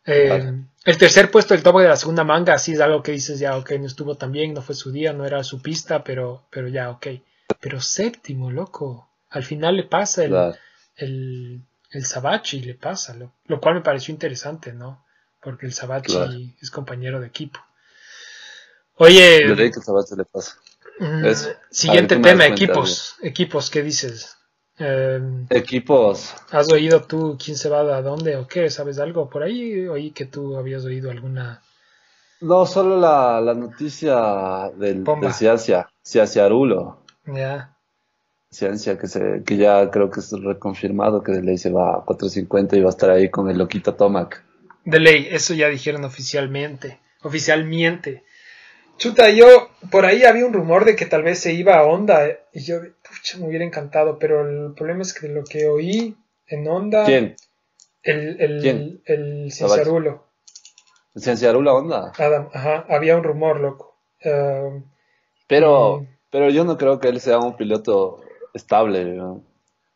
Eh, 0.05 0.53
el 0.83 0.97
tercer 0.99 1.31
puesto 1.31 1.55
del 1.55 1.63
topo 1.63 1.81
de 1.81 1.87
la 1.87 1.95
segunda 1.95 2.23
manga, 2.23 2.59
sí 2.59 2.73
es 2.73 2.79
algo 2.79 3.01
que 3.01 3.11
dices, 3.11 3.39
ya, 3.39 3.57
ok, 3.57 3.71
no 3.79 3.87
estuvo 3.87 4.15
tan 4.15 4.31
bien, 4.31 4.53
no 4.53 4.61
fue 4.61 4.75
su 4.75 4.91
día, 4.91 5.13
no 5.13 5.25
era 5.25 5.43
su 5.43 5.63
pista, 5.63 6.03
pero, 6.03 6.43
pero 6.51 6.67
ya, 6.67 6.91
ok. 6.91 7.07
Pero 7.65 7.81
séptimo, 7.81 8.51
loco. 8.51 9.09
Al 9.31 9.43
final 9.43 9.77
le 9.77 9.85
pasa 9.85 10.23
el, 10.23 10.35
el, 10.97 11.61
el 11.89 12.05
Sabachi, 12.05 12.61
le 12.61 12.75
pasa, 12.75 13.15
lo, 13.15 13.31
lo, 13.47 13.59
cual 13.59 13.73
me 13.73 13.81
pareció 13.81 14.13
interesante, 14.13 14.71
¿no? 14.71 15.03
Porque 15.41 15.65
el 15.65 15.73
Sabachi 15.73 16.55
es 16.61 16.69
compañero 16.69 17.19
de 17.19 17.25
equipo. 17.25 17.59
Oye. 18.97 19.47
le 19.47 20.25
pasa. 20.31 20.59
Mm, 20.99 21.25
siguiente 21.71 22.17
tema, 22.17 22.45
equipos. 22.45 23.15
Equipos, 23.23 23.71
¿qué 23.71 23.81
dices? 23.81 24.37
Em, 24.77 25.47
equipos. 25.49 26.35
¿Has 26.51 26.71
oído 26.71 27.01
tú 27.01 27.35
quién 27.43 27.57
se 27.57 27.67
va 27.67 27.79
a 27.79 28.01
dónde 28.03 28.35
o 28.35 28.47
qué? 28.47 28.69
¿Sabes 28.69 28.99
algo 28.99 29.27
por 29.27 29.41
ahí? 29.41 29.87
Oí 29.87 30.11
que 30.11 30.25
tú 30.25 30.55
habías 30.55 30.85
oído 30.85 31.09
alguna. 31.09 31.63
No, 32.41 32.67
solo 32.67 32.99
la, 32.99 33.41
la 33.41 33.55
noticia 33.55 34.69
del, 34.77 35.03
de 35.03 35.33
Ciacia, 35.33 35.89
Ciaciarulo. 36.03 37.04
Ya. 37.27 37.75
Ciencia 38.49 38.97
que 38.97 39.07
se, 39.07 39.43
que 39.45 39.57
ya 39.57 39.89
creo 39.91 40.09
que 40.09 40.19
es 40.19 40.31
reconfirmado 40.31 41.23
que 41.23 41.31
de 41.31 41.41
ley 41.41 41.57
se 41.57 41.71
va 41.71 41.97
a 41.97 42.05
450 42.05 42.77
y 42.77 42.81
va 42.81 42.87
a 42.87 42.89
estar 42.89 43.09
ahí 43.09 43.29
con 43.29 43.49
el 43.49 43.57
loquito 43.57 43.95
Tomac. 43.95 44.43
De 44.85 44.99
ley, 44.99 45.27
eso 45.31 45.53
ya 45.53 45.67
dijeron 45.67 46.05
oficialmente. 46.05 46.99
Oficialmente. 47.23 48.23
Chuta, 48.97 49.29
yo 49.29 49.71
por 49.91 50.05
ahí 50.05 50.23
había 50.23 50.45
un 50.45 50.53
rumor 50.53 50.85
de 50.85 50.95
que 50.95 51.05
tal 51.05 51.23
vez 51.23 51.39
se 51.39 51.53
iba 51.53 51.77
a 51.77 51.83
Honda 51.83 52.27
y 52.53 52.61
yo, 52.61 52.79
pucha, 52.81 53.37
me 53.39 53.47
hubiera 53.47 53.65
encantado, 53.65 54.19
pero 54.19 54.47
el 54.47 54.73
problema 54.73 55.01
es 55.01 55.13
que 55.13 55.27
lo 55.27 55.43
que 55.43 55.67
oí 55.67 56.15
en 56.47 56.67
Honda. 56.67 57.03
¿Quién? 57.03 57.35
El, 58.03 58.39
el, 58.39 58.61
¿Quién? 58.61 59.01
el 59.05 59.51
Cienciarula 59.51 60.21
Honda. 61.73 62.13
Adam, 62.17 62.49
ajá, 62.53 62.85
había 62.87 63.17
un 63.17 63.23
rumor, 63.23 63.59
loco. 63.59 63.97
Eh, 64.21 64.81
Pero. 65.47 66.07
Pero 66.35 66.49
yo 66.49 66.65
no 66.65 66.77
creo 66.77 66.99
que 66.99 67.07
él 67.07 67.21
sea 67.21 67.39
un 67.39 67.55
piloto 67.55 68.19
estable. 68.53 69.05
¿no? 69.05 69.41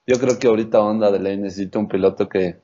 Yo 0.07 0.17
creo 0.19 0.39
que 0.39 0.47
ahorita 0.47 0.79
Honda 0.79 1.11
de 1.11 1.19
ley 1.19 1.35
necesita 1.35 1.79
un 1.79 1.89
piloto 1.89 2.29
que 2.29 2.61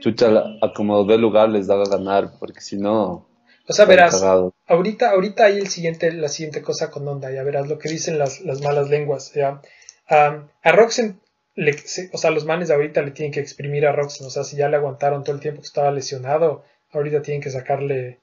chucha 0.00 0.30
la- 0.30 0.46
a 0.62 0.72
como 0.72 1.04
dé 1.04 1.18
lugar 1.18 1.50
les 1.50 1.68
haga 1.68 1.84
ganar, 1.90 2.38
porque 2.38 2.62
si 2.62 2.78
no, 2.78 3.28
o 3.68 3.72
sea, 3.74 3.84
verás, 3.84 4.18
cagados. 4.18 4.54
ahorita, 4.66 5.10
ahorita 5.10 5.44
hay 5.44 5.58
el 5.58 5.68
siguiente, 5.68 6.10
la 6.10 6.28
siguiente 6.28 6.62
cosa 6.62 6.90
con 6.90 7.06
Honda, 7.06 7.30
ya 7.30 7.42
verás 7.42 7.68
lo 7.68 7.78
que 7.78 7.90
dicen 7.90 8.18
las, 8.18 8.40
las 8.40 8.62
malas 8.62 8.88
lenguas, 8.88 9.34
ya. 9.34 9.60
Am, 10.08 10.48
a 10.62 10.72
Roxen, 10.72 11.20
le- 11.54 11.74
se- 11.76 12.08
o 12.14 12.16
sea, 12.16 12.30
los 12.30 12.46
manes 12.46 12.70
ahorita 12.70 13.02
le 13.02 13.10
tienen 13.10 13.30
que 13.32 13.40
exprimir 13.40 13.86
a 13.86 13.92
Roxen, 13.92 14.26
o 14.26 14.30
sea, 14.30 14.42
si 14.44 14.56
ya 14.56 14.70
le 14.70 14.76
aguantaron 14.76 15.22
todo 15.22 15.34
el 15.36 15.42
tiempo 15.42 15.60
que 15.60 15.66
estaba 15.66 15.90
lesionado, 15.90 16.64
ahorita 16.92 17.20
tienen 17.20 17.42
que 17.42 17.50
sacarle 17.50 18.20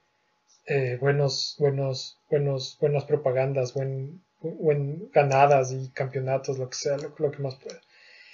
eh, 0.65 0.97
buenos, 0.99 1.55
buenos, 1.59 2.17
buenos, 2.31 2.77
buenas 2.81 3.03
propagandas, 3.03 3.73
buen, 3.75 4.23
buen 4.43 5.09
ganadas 5.11 5.71
y 5.71 5.89
campeonatos, 5.89 6.57
lo 6.57 6.69
que 6.69 6.75
sea, 6.75 6.97
lo, 6.97 7.13
lo 7.17 7.31
que 7.31 7.39
más 7.39 7.55
pueda. 7.55 7.79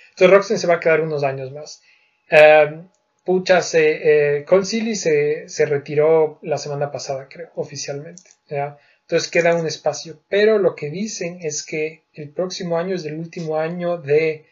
Entonces 0.10 0.36
Roxen 0.36 0.60
se 0.60 0.68
va 0.68 0.76
a 0.76 0.80
quedar 0.80 1.02
unos 1.02 1.24
años 1.24 1.52
más. 1.52 1.82
Am, 2.30 2.90
pucha, 3.24 3.62
se, 3.62 4.38
eh, 4.38 4.46
Concili 4.46 4.96
se, 4.96 5.48
se 5.48 5.66
retiró 5.66 6.40
la 6.42 6.58
semana 6.58 6.92
pasada, 6.92 7.28
creo, 7.30 7.50
oficialmente. 7.56 8.24
¿ya? 8.50 8.78
Entonces 9.02 9.30
queda 9.30 9.56
un 9.56 9.66
espacio. 9.66 10.20
Pero 10.30 10.58
lo 10.58 10.76
que 10.76 10.90
dicen 10.90 11.40
es 11.42 11.66
que 11.66 12.04
el 12.14 12.30
próximo 12.30 12.78
año 12.78 12.96
es 12.96 13.06
el 13.06 13.18
último 13.18 13.58
año 13.58 13.98
de, 13.98 14.46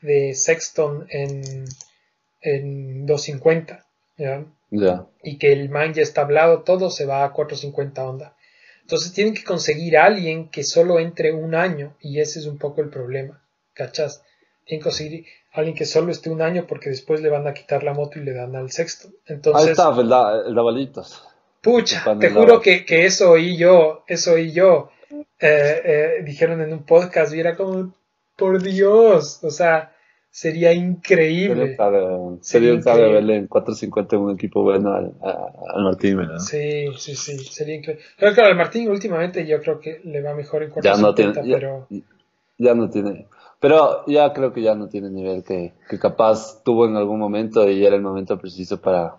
de 0.00 0.34
Sexton 0.34 1.06
en, 1.10 1.64
en 2.40 3.06
250. 3.06 3.84
¿ya? 4.16 4.44
Ya. 4.72 5.06
y 5.24 5.38
que 5.38 5.52
el 5.52 5.68
man 5.68 5.94
ya 5.94 6.02
está 6.02 6.20
hablado, 6.20 6.62
todo 6.62 6.90
se 6.90 7.04
va 7.04 7.24
a 7.24 7.32
450 7.32 8.08
onda. 8.08 8.36
Entonces 8.90 9.12
tienen 9.12 9.34
que 9.34 9.44
conseguir 9.44 9.96
a 9.96 10.06
alguien 10.06 10.48
que 10.48 10.64
solo 10.64 10.98
entre 10.98 11.32
un 11.32 11.54
año 11.54 11.94
y 12.00 12.18
ese 12.18 12.40
es 12.40 12.46
un 12.46 12.58
poco 12.58 12.80
el 12.80 12.90
problema, 12.90 13.40
¿cachas? 13.72 14.24
Tienen 14.64 14.80
que 14.80 14.84
conseguir 14.90 15.26
a 15.52 15.58
alguien 15.58 15.76
que 15.76 15.84
solo 15.84 16.10
esté 16.10 16.28
un 16.28 16.42
año 16.42 16.66
porque 16.66 16.90
después 16.90 17.20
le 17.20 17.28
van 17.28 17.46
a 17.46 17.54
quitar 17.54 17.84
la 17.84 17.94
moto 17.94 18.18
y 18.18 18.24
le 18.24 18.32
dan 18.32 18.56
al 18.56 18.72
sexto. 18.72 19.10
Ahí 19.54 19.68
está, 19.68 19.94
el, 19.96 20.08
da- 20.08 20.42
el 20.44 20.56
Dabalitos. 20.56 21.22
pucha, 21.60 22.18
te 22.18 22.30
juro 22.30 22.60
que 22.60 22.84
eso 22.88 23.30
oí 23.30 23.56
yo, 23.56 24.02
eso 24.08 24.32
oí 24.32 24.50
yo. 24.50 24.90
Eh, 25.38 25.82
eh, 25.84 26.22
dijeron 26.24 26.60
en 26.60 26.72
un 26.72 26.82
podcast 26.84 27.32
y 27.32 27.38
era 27.38 27.56
como, 27.56 27.94
por 28.36 28.60
Dios, 28.60 29.38
o 29.44 29.50
sea, 29.50 29.94
sería 30.30 30.72
increíble. 30.72 31.76
Sería 32.40 32.72
un 32.72 32.78
increíble. 32.78 33.12
verle 33.14 33.36
en 33.36 33.46
450 33.46 34.16
en 34.16 34.22
un 34.22 34.30
equipo 34.34 34.62
bueno 34.62 34.94
al, 34.94 35.12
a- 35.22 35.52
al 35.74 35.82
Martín, 35.84 36.16
¿verdad? 36.16 36.38
Sí, 36.38 36.86
sí, 36.98 37.14
sí, 37.16 37.38
sería 37.38 37.76
increíble. 37.76 38.04
Pero 38.18 38.34
claro, 38.34 38.50
al 38.50 38.56
Martín 38.56 38.88
últimamente 38.88 39.46
yo 39.46 39.60
creo 39.60 39.80
que 39.80 40.00
le 40.04 40.22
va 40.22 40.34
mejor 40.34 40.62
en 40.62 40.70
Ya 40.82 40.96
no 40.96 41.14
450, 41.14 41.40
tiene, 41.42 41.48
ya, 41.48 41.56
pero 41.58 41.88
ya 42.58 42.74
no 42.74 42.90
tiene, 42.90 43.26
pero 43.60 44.04
ya 44.06 44.32
creo 44.32 44.52
que 44.52 44.62
ya 44.62 44.74
no 44.74 44.88
tiene 44.88 45.10
nivel 45.10 45.42
que, 45.42 45.72
que 45.88 45.98
capaz 45.98 46.62
tuvo 46.62 46.86
en 46.86 46.96
algún 46.96 47.18
momento 47.18 47.68
y 47.68 47.84
era 47.84 47.96
el 47.96 48.02
momento 48.02 48.38
preciso 48.38 48.80
para, 48.80 49.16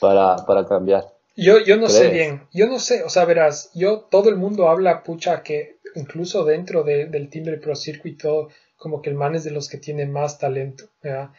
para, 0.00 0.36
para 0.46 0.66
cambiar. 0.66 1.04
yo, 1.36 1.58
yo 1.60 1.76
no 1.76 1.88
sé 1.88 2.08
¿Crees? 2.08 2.12
bien, 2.14 2.42
yo 2.52 2.66
no 2.66 2.78
sé, 2.78 3.02
o 3.04 3.08
sea, 3.08 3.24
verás, 3.24 3.70
yo, 3.74 4.00
todo 4.10 4.28
el 4.28 4.36
mundo 4.36 4.68
habla, 4.68 5.02
pucha, 5.02 5.42
que 5.42 5.76
incluso 5.94 6.44
dentro 6.44 6.82
de- 6.82 7.06
del 7.06 7.28
Timbre 7.28 7.58
Pro 7.58 7.74
Circuit 7.74 8.20
todo, 8.20 8.48
como 8.82 9.00
que 9.00 9.10
el 9.10 9.16
man 9.16 9.36
es 9.36 9.44
de 9.44 9.52
los 9.52 9.68
que 9.68 9.78
tiene 9.78 10.06
más 10.06 10.40
talento, 10.40 10.88
¿verdad? 11.00 11.30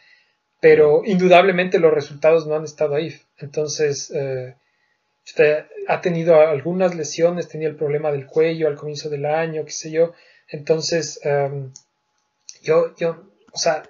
Pero 0.61 1.03
indudablemente 1.03 1.77
los 1.77 1.93
resultados 1.93 2.47
no 2.47 2.55
han 2.55 2.63
estado 2.63 2.95
ahí. 2.95 3.13
Entonces, 3.37 4.09
eh, 4.15 4.55
ha 5.89 5.99
tenido 5.99 6.39
algunas 6.39 6.95
lesiones, 6.95 7.49
tenía 7.49 7.67
el 7.67 7.75
problema 7.75 8.13
del 8.13 8.27
cuello 8.27 8.69
al 8.69 8.77
comienzo 8.77 9.09
del 9.09 9.25
año, 9.25 9.65
qué 9.65 9.71
sé 9.71 9.91
yo. 9.91 10.13
Entonces, 10.47 11.19
em, 11.25 11.73
yo, 12.61 12.95
yo, 12.95 13.25
o 13.51 13.57
sea, 13.57 13.83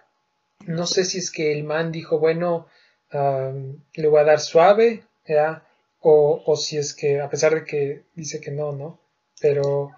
no 0.65 0.87
sé 0.87 1.05
si 1.05 1.19
es 1.19 1.29
que 1.29 1.53
el 1.53 1.63
man 1.63 1.91
dijo, 1.91 2.17
bueno, 2.17 2.65
am, 3.11 3.83
le 3.93 4.07
voy 4.07 4.21
a 4.21 4.23
dar 4.23 4.39
suave, 4.39 5.03
¿ya? 5.27 5.63
O, 5.99 6.41
o 6.43 6.55
si 6.55 6.77
es 6.77 6.95
que, 6.95 7.21
a 7.21 7.29
pesar 7.29 7.53
de 7.53 7.65
que 7.65 8.01
dice 8.15 8.41
que 8.41 8.49
no, 8.49 8.71
¿no? 8.71 8.99
Pero, 9.39 9.91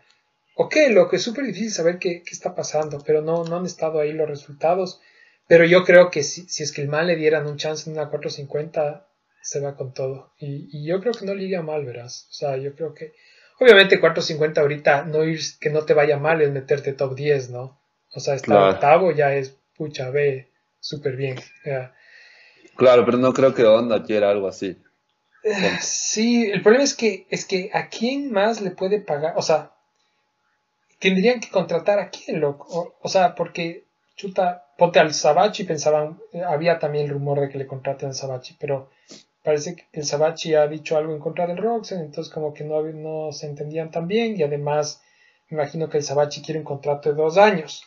ok, 0.55 0.75
lo 0.89 1.07
que 1.09 1.17
es 1.17 1.21
súper 1.21 1.45
difícil 1.45 1.71
saber 1.71 1.99
qué, 1.99 2.23
qué 2.23 2.31
está 2.31 2.55
pasando, 2.55 3.01
pero 3.05 3.21
no, 3.21 3.43
no 3.43 3.57
han 3.57 3.65
estado 3.65 3.99
ahí 3.99 4.13
los 4.13 4.27
resultados. 4.27 5.01
Pero 5.47 5.63
yo 5.65 5.83
creo 5.83 6.09
que 6.09 6.23
si, 6.23 6.47
si 6.49 6.63
es 6.63 6.71
que 6.71 6.81
el 6.81 6.87
man 6.87 7.05
le 7.07 7.15
dieran 7.15 7.45
un 7.45 7.57
chance 7.57 7.87
en 7.89 7.95
una 7.97 8.09
450, 8.09 9.07
se 9.41 9.59
va 9.59 9.75
con 9.75 9.93
todo. 9.93 10.33
Y, 10.39 10.67
y 10.71 10.85
yo 10.87 10.99
creo 11.01 11.13
que 11.13 11.25
no 11.25 11.35
le 11.35 11.43
iría 11.43 11.61
mal, 11.61 11.85
verás. 11.85 12.27
O 12.31 12.33
sea, 12.33 12.57
yo 12.57 12.73
creo 12.73 12.95
que, 12.95 13.13
obviamente 13.59 13.99
450 13.99 14.61
ahorita, 14.61 15.03
no 15.05 15.23
ir, 15.23 15.39
que 15.59 15.69
no 15.69 15.83
te 15.85 15.93
vaya 15.93 16.17
mal 16.17 16.41
es 16.41 16.51
meterte 16.51 16.93
top 16.93 17.15
10, 17.15 17.51
¿no? 17.51 17.79
O 18.15 18.19
sea, 18.19 18.33
estar 18.33 18.55
Claro. 18.55 18.73
octavo 18.73 19.11
ya 19.11 19.35
es, 19.35 19.55
pucha, 19.77 20.09
ve, 20.09 20.49
súper 20.79 21.15
bien. 21.15 21.37
Claro, 22.75 23.05
pero 23.05 23.17
no 23.17 23.33
creo 23.33 23.53
que 23.53 23.65
Honda 23.65 24.03
quiera 24.03 24.31
algo 24.31 24.47
así. 24.47 24.81
Sí, 25.81 26.49
el 26.49 26.63
problema 26.63 26.83
es 26.83 26.95
que, 26.95 27.27
es 27.29 27.45
que 27.45 27.69
a 27.71 27.89
quién 27.89 28.31
más 28.31 28.61
le 28.61 28.71
puede 28.71 28.99
pagar, 28.99 29.33
o 29.37 29.43
sea, 29.43 29.73
tendrían 30.99 31.39
que 31.39 31.49
contratar 31.49 31.99
a 31.99 32.09
quién, 32.09 32.39
loco. 32.39 32.65
O, 32.69 32.95
o 33.01 33.09
sea, 33.09 33.35
porque, 33.35 33.85
chuta, 34.15 34.65
ponte 34.77 34.99
al 34.99 35.13
Sabachi, 35.13 35.63
pensaban, 35.63 36.19
eh, 36.33 36.43
había 36.43 36.79
también 36.79 37.05
el 37.05 37.11
rumor 37.11 37.39
de 37.39 37.49
que 37.49 37.57
le 37.57 37.67
contraten 37.67 38.09
al 38.09 38.15
Sabachi, 38.15 38.55
pero 38.59 38.89
parece 39.43 39.75
que 39.75 39.85
el 39.93 40.05
Sabachi 40.05 40.55
ha 40.55 40.67
dicho 40.67 40.97
algo 40.97 41.13
en 41.13 41.19
contra 41.19 41.47
del 41.47 41.57
Roxen, 41.57 42.01
entonces 42.01 42.33
como 42.33 42.53
que 42.53 42.63
no, 42.63 42.81
no 42.81 43.31
se 43.31 43.47
entendían 43.47 43.91
tan 43.91 44.07
bien, 44.07 44.37
y 44.37 44.43
además, 44.43 45.01
me 45.49 45.57
imagino 45.57 45.89
que 45.89 45.97
el 45.97 46.03
Sabachi 46.03 46.41
quiere 46.41 46.59
un 46.59 46.65
contrato 46.65 47.09
de 47.09 47.15
dos 47.15 47.37
años. 47.37 47.83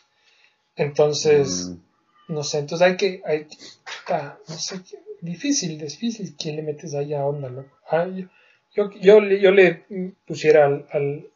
Entonces, 0.75 1.69
Mm, 1.69 2.33
no 2.33 2.43
sé, 2.43 2.59
entonces 2.59 2.87
hay 2.87 2.95
que, 2.95 3.21
hay, 3.25 3.47
chuta, 3.47 4.39
no 4.47 4.55
sé, 4.55 4.81
difícil, 5.21 5.77
difícil 5.79 6.35
quién 6.37 6.55
le 6.57 6.63
metes 6.63 6.93
ahí 6.93 7.13
a 7.13 7.25
onda, 7.25 7.49
loco. 7.49 7.75
Ah, 7.89 8.07
yo, 8.07 8.27
yo, 8.73 8.91
yo 8.91 9.19
le, 9.19 9.39
yo 9.41 9.51
le 9.51 9.83
pusiera 10.27 10.65
al, 10.65 10.85
al, 10.91 11.27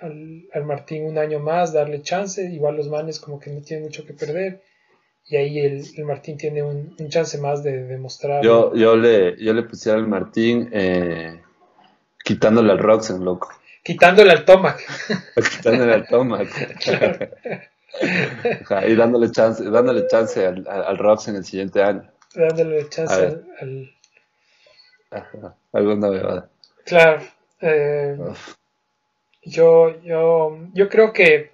al, 0.00 0.44
al 0.52 0.64
Martín 0.64 1.04
un 1.04 1.18
año 1.18 1.38
más, 1.38 1.72
darle 1.72 2.02
chance, 2.02 2.42
igual 2.44 2.76
los 2.76 2.88
manes 2.88 3.20
como 3.20 3.38
que 3.38 3.50
no 3.50 3.60
tienen 3.62 3.84
mucho 3.86 4.04
que 4.06 4.14
perder, 4.14 4.62
y 5.26 5.36
ahí 5.36 5.60
el, 5.60 5.84
el 5.96 6.04
Martín 6.04 6.36
tiene 6.36 6.62
un, 6.62 6.94
un 6.98 7.08
chance 7.08 7.38
más 7.38 7.62
de 7.62 7.84
demostrar. 7.84 8.42
Yo, 8.44 8.74
yo 8.74 8.96
le, 8.96 9.36
yo 9.42 9.52
le 9.52 9.62
pusiera 9.62 9.98
al 9.98 10.08
Martín 10.08 10.68
eh, 10.72 11.40
quitándole 12.24 12.72
al 12.72 12.78
Roxen, 12.78 13.24
loco. 13.24 13.50
Quitándole 13.82 14.32
al 14.32 14.44
Tomac. 14.44 14.78
quitándole 15.56 15.94
al 15.94 16.06
Tomac. 16.06 16.48
Ajá, 18.62 18.86
y 18.86 18.94
dándole 18.94 19.30
chance, 19.30 19.64
dándole 19.64 20.06
chance 20.06 20.46
al, 20.46 20.66
al, 20.68 20.84
al 20.84 20.98
Roxen 20.98 21.36
el 21.36 21.44
siguiente 21.44 21.82
año. 21.82 22.08
dándole 22.34 22.88
chance 22.88 23.14
al, 23.14 23.46
al- 23.60 23.90
Ajá, 25.10 25.56
alguna 25.72 26.08
bebada. 26.08 26.48
Claro. 26.84 27.22
eh, 27.60 28.16
Uf. 28.18 28.54
Yo, 29.42 30.00
yo, 30.02 30.58
yo 30.74 30.88
creo 30.88 31.12
que 31.12 31.52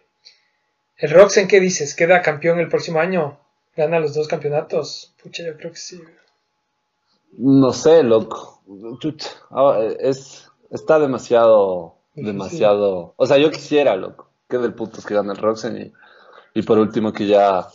el 0.98 1.10
Roxen, 1.10 1.48
¿qué 1.48 1.60
dices? 1.60 1.94
¿Queda 1.94 2.22
campeón 2.22 2.58
el 2.58 2.68
próximo 2.68 3.00
año? 3.00 3.38
¿Gana 3.76 4.00
los 4.00 4.14
dos 4.14 4.28
campeonatos? 4.28 5.14
Pucha, 5.22 5.44
yo 5.44 5.56
creo 5.56 5.70
que 5.72 5.78
sí. 5.78 6.00
No 7.32 7.72
sé, 7.72 8.02
loco. 8.02 8.62
Chucha, 9.00 9.30
ah, 9.50 9.78
es, 10.00 10.50
está 10.70 10.98
demasiado, 10.98 11.96
demasiado. 12.14 13.14
O 13.16 13.26
sea, 13.26 13.36
yo 13.36 13.50
quisiera, 13.50 13.94
loco, 13.96 14.30
que 14.48 14.58
del 14.58 14.74
puto 14.74 15.02
que 15.06 15.14
gane 15.14 15.32
el 15.32 15.38
Roxen 15.38 15.76
y, 15.76 15.92
y 16.58 16.62
por 16.62 16.78
último 16.78 17.12
que 17.12 17.26
ya 17.26 17.68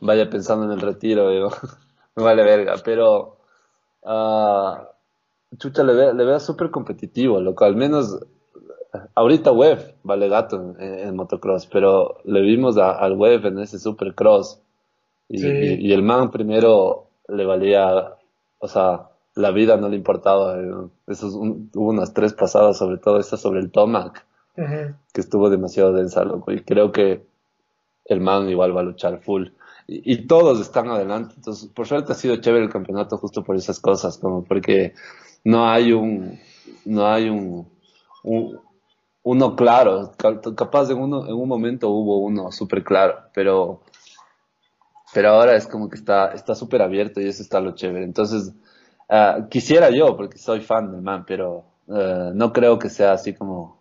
vaya 0.00 0.30
pensando 0.30 0.64
en 0.64 0.72
el 0.72 0.80
retiro, 0.80 1.30
digo. 1.30 1.50
Me 2.14 2.24
vale 2.24 2.42
verga, 2.42 2.74
pero 2.84 3.38
chucha, 5.56 5.82
le 5.82 5.94
veo, 5.94 6.12
le 6.12 6.24
veo 6.24 6.40
súper 6.40 6.70
competitivo, 6.70 7.40
loco. 7.40 7.64
Al 7.64 7.76
menos 7.76 8.18
ahorita 9.14 9.52
Web 9.52 9.94
vale 10.02 10.28
gato 10.28 10.74
en, 10.78 10.80
en 10.80 11.16
motocross, 11.16 11.66
pero 11.66 12.18
le 12.24 12.40
vimos 12.40 12.76
a- 12.78 12.92
al 12.98 13.14
Web 13.14 13.46
en 13.46 13.58
ese 13.60 13.78
supercross 13.78 14.60
y, 15.28 15.38
Sí. 15.38 15.46
y- 15.48 15.88
y 15.88 15.92
el 15.92 16.02
man 16.02 16.30
primero 16.30 17.06
le 17.28 17.44
valía, 17.44 18.14
o 18.58 18.68
sea, 18.68 19.08
la 19.34 19.50
vida 19.50 19.76
no 19.76 19.88
le 19.88 19.96
importaba. 19.96 20.58
eh, 20.60 20.70
Esos, 21.06 21.34
un- 21.34 21.70
hubo 21.74 21.90
unas 21.90 22.12
tres 22.14 22.32
pasadas, 22.34 22.76
sobre 22.78 22.98
todo 22.98 23.18
esta 23.18 23.36
sobre 23.36 23.60
el 23.60 23.70
Tomac, 23.70 24.26
que 24.56 25.20
estuvo 25.20 25.48
demasiado 25.50 25.92
densa, 25.92 26.24
loco. 26.24 26.50
Y 26.52 26.62
creo 26.62 26.90
que 26.90 27.24
el 28.06 28.20
man 28.20 28.48
igual 28.48 28.76
va 28.76 28.80
a 28.80 28.84
luchar 28.84 29.20
full. 29.20 29.48
Y, 29.86 30.12
y 30.14 30.26
todos 30.26 30.60
están 30.60 30.88
adelante. 30.88 31.34
Entonces, 31.36 31.68
por 31.68 31.86
suerte 31.86 32.12
ha 32.12 32.16
sido 32.16 32.36
chévere 32.36 32.64
el 32.64 32.70
campeonato 32.70 33.16
justo 33.18 33.44
por 33.44 33.54
esas 33.56 33.78
cosas, 33.80 34.18
como 34.18 34.42
porque 34.44 34.94
no 35.44 35.68
hay 35.68 35.92
un, 35.92 36.38
no 36.84 37.06
hay 37.06 37.28
un, 37.28 37.68
un- 38.24 38.58
uno 39.22 39.54
claro. 39.56 40.12
Ca- 40.16 40.40
Capaz 40.56 40.90
en 40.90 40.98
uno, 40.98 41.26
en 41.26 41.34
un 41.34 41.48
momento 41.48 41.88
hubo 41.90 42.18
uno 42.18 42.50
súper 42.52 42.82
claro, 42.84 43.16
pero, 43.34 43.82
pero 45.14 45.30
ahora 45.30 45.56
es 45.56 45.66
como 45.66 45.88
que 45.88 45.96
está, 45.96 46.36
súper 46.54 46.82
abierto 46.82 47.20
y 47.20 47.28
eso 47.28 47.42
está 47.42 47.60
lo 47.60 47.74
chévere. 47.74 48.04
Entonces, 48.04 48.52
Ah, 49.12 49.48
quisiera 49.50 49.90
yo, 49.90 50.16
porque 50.16 50.38
soy 50.38 50.62
fan 50.62 50.92
del 50.92 51.02
man, 51.02 51.24
pero 51.26 51.64
eh, 51.88 52.30
no 52.36 52.54
creo 52.54 52.78
que 52.78 52.92
sea 52.92 53.14
así 53.14 53.34
como, 53.34 53.80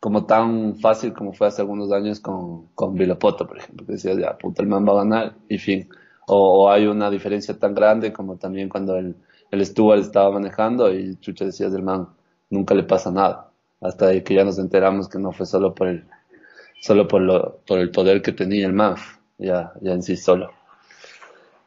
como 0.00 0.26
tan 0.26 0.76
fácil 0.80 1.12
como 1.14 1.34
fue 1.34 1.48
hace 1.48 1.62
algunos 1.62 1.92
años 1.92 2.22
con, 2.22 2.68
con 2.76 2.94
Vilopoto, 2.96 3.46
por 3.46 3.58
ejemplo, 3.58 3.86
que 3.86 3.92
decías, 3.94 4.18
ya, 4.18 4.38
puta, 4.38 4.62
el 4.62 4.70
man 4.70 4.86
va 4.88 4.94
a 4.94 5.04
ganar, 5.04 5.34
y 5.50 5.58
fin. 5.58 5.90
O, 6.28 6.72
hay 6.72 6.86
una 6.88 7.10
diferencia 7.12 7.60
tan 7.60 7.76
grande 7.76 8.14
como 8.14 8.38
también 8.38 8.70
cuando 8.70 8.96
el, 8.96 9.18
el 9.52 9.66
Stuart 9.66 10.00
estaba 10.00 10.32
manejando 10.32 10.94
y 10.94 11.18
Chucha 11.20 11.44
decías 11.44 11.74
del 11.74 11.84
man, 11.84 12.08
nunca 12.50 12.74
le 12.74 12.84
pasa 12.84 13.12
nada. 13.12 13.52
Hasta 13.80 14.20
que 14.22 14.34
ya 14.34 14.44
nos 14.44 14.58
enteramos 14.58 15.08
que 15.08 15.18
no 15.18 15.32
fue 15.32 15.46
solo 15.46 15.74
por 15.74 15.88
el, 15.88 16.04
solo 16.80 17.06
por, 17.06 17.20
lo, 17.20 17.58
por 17.66 17.78
el 17.78 17.90
poder 17.90 18.22
que 18.22 18.32
tenía 18.32 18.66
el 18.66 18.72
man, 18.72 18.96
ya, 19.38 19.72
ya 19.80 19.92
en 19.92 20.02
sí 20.02 20.16
solo. 20.16 20.50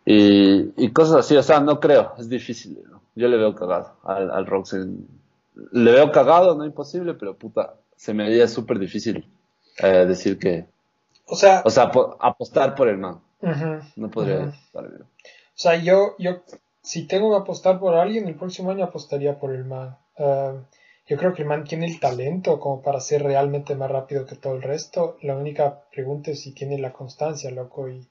Y, 0.05 0.73
y 0.83 0.91
cosas 0.91 1.17
así, 1.17 1.37
o 1.37 1.43
sea, 1.43 1.59
no 1.59 1.79
creo, 1.79 2.13
es 2.17 2.27
difícil. 2.27 2.79
Yo 3.15 3.27
le 3.27 3.37
veo 3.37 3.55
cagado 3.55 3.97
al, 4.03 4.31
al 4.31 4.45
Roxen. 4.45 5.07
Le 5.71 5.91
veo 5.91 6.11
cagado, 6.11 6.55
no 6.55 6.65
imposible, 6.65 7.13
pero 7.13 7.35
puta, 7.35 7.75
se 7.95 8.13
me 8.13 8.25
haría 8.25 8.47
súper 8.47 8.79
difícil 8.79 9.29
eh, 9.77 10.05
decir 10.07 10.39
que. 10.39 10.65
O 11.27 11.35
sea, 11.35 11.61
o 11.63 11.69
sea 11.69 11.91
apostar 12.19 12.75
por 12.75 12.87
el 12.87 12.97
man. 12.97 13.19
no 13.95 14.09
podría. 14.09 14.53
O 14.73 14.83
sea, 15.53 15.75
yo, 15.75 16.15
yo, 16.17 16.41
si 16.81 17.05
tengo 17.05 17.31
que 17.31 17.43
apostar 17.43 17.79
por 17.79 17.95
alguien, 17.95 18.27
el 18.27 18.35
próximo 18.35 18.71
año 18.71 18.85
apostaría 18.85 19.37
por 19.39 19.53
el 19.53 19.65
man. 19.65 19.97
Yo 21.07 21.17
creo 21.17 21.33
que 21.33 21.41
el 21.41 21.47
man 21.47 21.63
tiene 21.63 21.87
el 21.87 21.99
talento 21.99 22.59
como 22.59 22.81
para 22.81 22.99
ser 22.99 23.23
realmente 23.23 23.75
más 23.75 23.91
rápido 23.91 24.25
que 24.25 24.35
todo 24.35 24.55
el 24.55 24.61
resto. 24.61 25.17
La 25.21 25.35
única 25.35 25.83
pregunta 25.91 26.31
es 26.31 26.41
si 26.41 26.53
tiene 26.53 26.77
la 26.77 26.93
constancia, 26.93 27.51
loco, 27.51 27.89
y, 27.89 28.07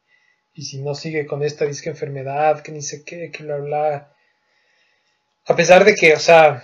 y 0.55 0.62
si 0.62 0.83
no 0.83 0.94
sigue 0.94 1.26
con 1.26 1.42
esta 1.42 1.64
disque 1.64 1.90
enfermedad, 1.90 2.61
que 2.62 2.72
ni 2.72 2.83
sé 2.83 3.05
qué, 3.05 3.31
que 3.31 3.44
bla 3.44 3.57
bla. 3.57 4.12
A 5.46 5.57
pesar 5.57 5.85
de 5.85 5.94
que, 5.94 6.12
o 6.14 6.18
sea, 6.18 6.62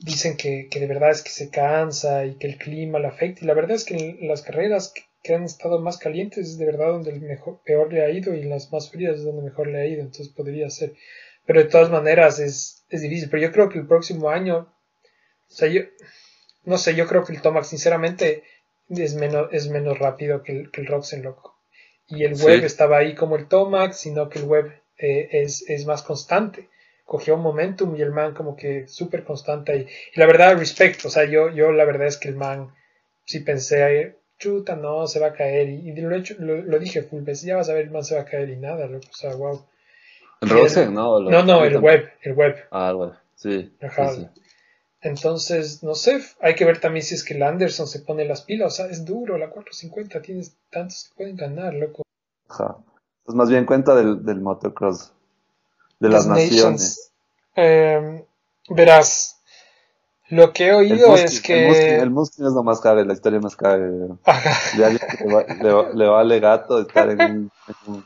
dicen 0.00 0.36
que, 0.36 0.68
que, 0.70 0.80
de 0.80 0.86
verdad 0.86 1.10
es 1.10 1.22
que 1.22 1.30
se 1.30 1.50
cansa 1.50 2.24
y 2.24 2.36
que 2.36 2.46
el 2.46 2.58
clima 2.58 2.98
le 2.98 3.08
afecta. 3.08 3.44
Y 3.44 3.46
la 3.46 3.54
verdad 3.54 3.76
es 3.76 3.84
que 3.84 3.94
en 3.96 4.28
las 4.28 4.42
carreras 4.42 4.92
que, 5.22 5.34
han 5.34 5.44
estado 5.44 5.80
más 5.80 5.98
calientes 5.98 6.48
es 6.48 6.58
de 6.58 6.64
verdad 6.64 6.88
donde 6.88 7.10
el 7.10 7.20
mejor, 7.20 7.60
peor 7.62 7.92
le 7.92 8.02
ha 8.02 8.10
ido 8.10 8.34
y 8.34 8.42
las 8.42 8.72
más 8.72 8.90
frías 8.90 9.16
es 9.16 9.24
donde 9.24 9.42
mejor 9.42 9.68
le 9.68 9.80
ha 9.80 9.86
ido. 9.86 10.00
Entonces 10.00 10.30
podría 10.30 10.68
ser. 10.70 10.94
Pero 11.46 11.60
de 11.60 11.68
todas 11.68 11.90
maneras 11.90 12.38
es, 12.38 12.84
es 12.88 13.02
difícil. 13.02 13.28
Pero 13.30 13.42
yo 13.42 13.52
creo 13.52 13.68
que 13.68 13.78
el 13.78 13.86
próximo 13.86 14.30
año, 14.30 14.72
sea, 15.52 15.68
yo 15.68 15.82
no 16.64 16.78
sé, 16.78 16.94
yo 16.94 17.06
creo 17.06 17.24
que 17.24 17.32
el 17.32 17.42
Tomac 17.42 17.64
sinceramente 17.64 18.44
es 18.88 19.14
menos, 19.14 19.48
es 19.52 19.68
menos 19.68 19.98
rápido 19.98 20.42
que 20.42 20.52
el, 20.52 20.70
que 20.70 20.80
el 20.80 20.86
Roxen, 20.86 21.22
loco. 21.22 21.56
Y 22.08 22.24
el 22.24 22.34
web 22.34 22.64
estaba 22.64 22.98
ahí 22.98 23.14
como 23.14 23.36
el 23.36 23.46
Tomac, 23.46 23.92
sino 23.92 24.28
que 24.28 24.40
el 24.40 24.46
web 24.46 24.72
eh, 24.98 25.28
es, 25.32 25.64
es 25.68 25.86
más 25.86 26.02
constante 26.02 26.68
cogió 27.10 27.34
un 27.34 27.42
momentum 27.42 27.96
y 27.96 28.02
el 28.02 28.12
man 28.12 28.34
como 28.34 28.54
que 28.54 28.86
súper 28.86 29.24
constante 29.24 29.72
ahí. 29.72 29.86
Y 30.14 30.20
la 30.20 30.26
verdad, 30.26 30.56
respecto, 30.56 31.08
o 31.08 31.10
sea, 31.10 31.24
yo, 31.24 31.50
yo 31.50 31.72
la 31.72 31.84
verdad 31.84 32.06
es 32.06 32.16
que 32.16 32.28
el 32.28 32.36
man, 32.36 32.72
sí 33.24 33.40
pensé, 33.40 34.14
chuta, 34.38 34.76
no, 34.76 35.08
se 35.08 35.18
va 35.18 35.26
a 35.26 35.32
caer. 35.32 35.68
Y, 35.70 35.92
lo, 35.96 36.14
hecho, 36.14 36.36
lo, 36.38 36.78
dije 36.78 37.02
full 37.02 37.24
ya 37.28 37.56
vas 37.56 37.68
a 37.68 37.74
ver, 37.74 37.86
el 37.86 37.90
man 37.90 38.04
se 38.04 38.14
va 38.14 38.20
a 38.20 38.26
caer 38.26 38.50
y 38.50 38.56
nada, 38.56 38.86
loco, 38.86 39.08
o 39.10 39.16
sea, 39.16 39.34
wow. 39.34 39.66
¿El 40.40 40.50
Rosen? 40.50 40.94
No, 40.94 41.18
no, 41.18 41.42
no, 41.42 41.64
el 41.64 41.78
web, 41.78 42.12
el 42.22 42.32
web. 42.34 42.54
Ah, 42.70 42.90
el 42.90 42.96
web, 42.96 43.12
sí. 43.34 43.74
Entonces, 45.02 45.82
no 45.82 45.94
sé, 45.94 46.22
hay 46.40 46.54
que 46.54 46.64
ver 46.66 46.80
también 46.80 47.04
si 47.04 47.14
es 47.14 47.24
que 47.24 47.34
el 47.34 47.42
Anderson 47.42 47.86
se 47.86 48.00
pone 48.00 48.26
las 48.26 48.42
pilas, 48.42 48.72
o 48.72 48.76
sea, 48.76 48.86
es 48.86 49.04
duro, 49.04 49.38
la 49.38 49.48
450, 49.48 50.20
tienes 50.20 50.54
tantos 50.70 51.08
que 51.08 51.14
pueden 51.16 51.36
ganar, 51.36 51.72
loco. 51.72 52.02
Ajá. 52.48 52.76
Pues 53.24 53.34
más 53.34 53.48
bien 53.48 53.64
cuenta 53.64 53.94
del, 53.94 54.24
del 54.24 54.40
motocross 54.40 55.12
de 56.00 56.08
las, 56.08 56.26
naciones. 56.26 57.12
Em, 57.54 58.24
verás, 58.68 59.40
lo 60.28 60.52
que 60.52 60.68
he 60.68 60.74
oído 60.74 61.14
es 61.14 61.40
que. 61.40 61.96
El 61.96 62.10
Muskin, 62.10 62.46
es 62.46 62.52
lo 62.52 62.62
más 62.62 62.80
caro, 62.80 63.02
la 63.04 63.12
historia 63.12 63.40
más 63.40 63.56
cara. 63.56 63.78
le, 65.94 66.06
vale 66.06 66.40
gato 66.40 66.80
estar 66.80 67.10
en 67.10 67.50
un, 67.86 68.04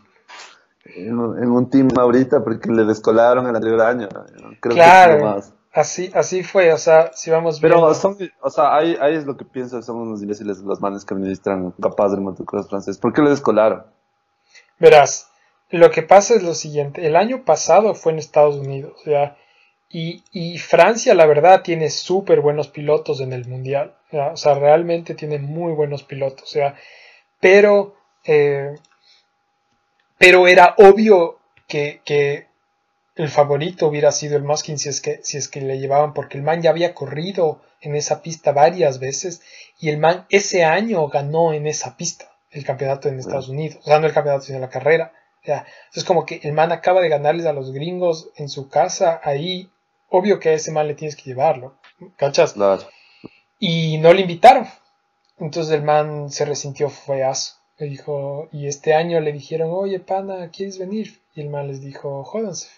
en 0.97 1.51
un, 1.51 1.71
team 1.71 1.89
ahorita 1.97 2.43
porque 2.43 2.71
le 2.71 2.85
descolaron 2.85 3.47
el 3.47 3.57
anterior 3.57 3.81
año. 3.83 4.09
Creo 4.61 4.75
claro. 4.75 5.43
Así, 5.75 6.09
así 6.15 6.45
fue, 6.45 6.73
o 6.73 6.79
sea, 6.79 7.11
si 7.15 7.33
vamos 7.33 7.59
Pero 7.59 7.93
son, 7.95 8.17
o 8.41 8.49
sea, 8.49 8.77
ahí, 8.77 8.97
ahí 9.01 9.17
es 9.17 9.27
lo 9.27 9.37
que 9.37 9.45
pienso, 9.45 9.83
son 9.83 9.97
unos 9.97 10.23
imbéciles 10.23 10.59
los 10.59 10.81
manes 10.81 11.05
que 11.05 11.15
administran 11.15 11.73
capaz 11.83 12.11
del 12.11 12.21
motocross 12.21 12.69
francés. 12.69 12.97
¿Por 12.97 13.13
qué 13.13 13.23
le 13.23 13.31
descolaron? 13.31 13.85
Verás, 14.79 15.29
lo 15.71 15.91
que 15.91 16.03
pasa 16.03 16.35
es 16.35 16.45
lo 16.45 16.55
siguiente, 16.55 17.05
el 17.05 17.17
año 17.17 17.45
pasado 17.45 17.97
fue 17.97 18.13
en 18.13 18.21
Estados 18.21 18.55
Unidos, 18.55 19.03
¿ya? 19.05 19.37
Y, 19.91 20.23
y 20.31 20.59
Francia, 20.59 21.13
la 21.13 21.27
verdad, 21.27 21.63
tiene 21.63 21.91
súper 21.91 22.41
buenos 22.41 22.69
pilotos 22.69 23.21
en 23.21 23.33
el 23.33 23.45
Mundial, 23.49 23.97
o 24.13 24.37
sea, 24.37 24.55
realmente 24.55 25.17
tiene 25.17 25.41
muy 25.41 25.73
buenos 25.73 26.05
pilotos, 26.05 26.49
sea, 26.49 26.77
pero, 27.41 27.97
eh, 28.25 28.77
pero 30.19 30.47
era 30.47 30.77
obvio 30.79 31.41
que, 31.67 32.01
que, 32.05 32.47
el 33.17 33.29
favorito 33.29 33.87
hubiera 33.87 34.11
sido 34.13 34.37
el 34.37 34.43
Muskin 34.43 34.79
si 34.79 34.89
es, 34.89 35.01
que, 35.01 35.21
si 35.23 35.37
es 35.37 35.49
que 35.49 35.61
le 35.61 35.79
llevaban, 35.79 36.15
porque 36.15 36.37
el 36.37 36.43
man 36.43 36.63
ya 36.63 36.71
había 36.71 36.95
corrido 36.95 37.63
en 37.81 37.95
esa 37.95 38.23
pista 38.23 38.53
varias 38.53 38.99
veces 38.99 39.43
y 39.79 39.89
el 39.91 39.99
man 39.99 40.27
ese 40.31 40.65
año 40.65 41.07
ganó 41.09 41.53
en 41.53 41.67
esa 41.67 41.97
pista 41.97 42.31
el 42.51 42.65
campeonato 42.65 43.09
en 43.09 43.19
Estados 43.19 43.49
Unidos, 43.49 43.79
o 43.83 43.85
sea, 43.85 43.99
no 43.99 44.07
el 44.07 44.13
campeonato, 44.13 44.45
sino 44.45 44.59
la 44.61 44.69
carrera. 44.69 45.13
Ya. 45.45 45.67
Es 45.93 46.05
como 46.05 46.25
que 46.25 46.41
el 46.43 46.53
man 46.53 46.73
acaba 46.73 47.01
de 47.01 47.09
ganarles 47.09 47.47
a 47.47 47.53
los 47.53 47.73
gringos 47.73 48.31
en 48.37 48.49
su 48.49 48.69
casa, 48.69 49.21
ahí, 49.23 49.69
obvio 50.09 50.41
que 50.41 50.51
a 50.51 50.53
ese 50.53 50.71
man 50.71 50.89
le 50.89 50.95
tienes 50.95 51.17
que 51.17 51.25
llevarlo, 51.25 51.77
¿cachas? 52.17 52.57
Y 53.59 53.99
no 53.99 54.13
le 54.13 54.23
invitaron. 54.23 54.67
Entonces 55.39 55.75
el 55.75 55.83
man 55.83 56.31
se 56.31 56.45
resintió 56.45 56.89
feazo. 56.89 57.57
Le 57.77 57.89
dijo, 57.89 58.49
y 58.53 58.69
este 58.69 58.95
año 58.95 59.21
le 59.21 59.33
dijeron, 59.33 59.71
oye, 59.73 59.99
pana, 59.99 60.49
¿quieres 60.51 60.79
venir? 60.79 61.21
Y 61.35 61.41
el 61.41 61.51
man 61.51 61.67
les 61.67 61.81
dijo, 61.81 62.23
jódanse. 62.23 62.69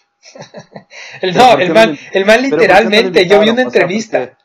No, 1.35 1.57
el 1.57 1.73
man, 1.73 1.97
el 2.11 2.25
man 2.25 2.41
literalmente, 2.41 3.27
yo 3.27 3.39
vi 3.39 3.49
una 3.49 3.63
entrevista. 3.63 4.37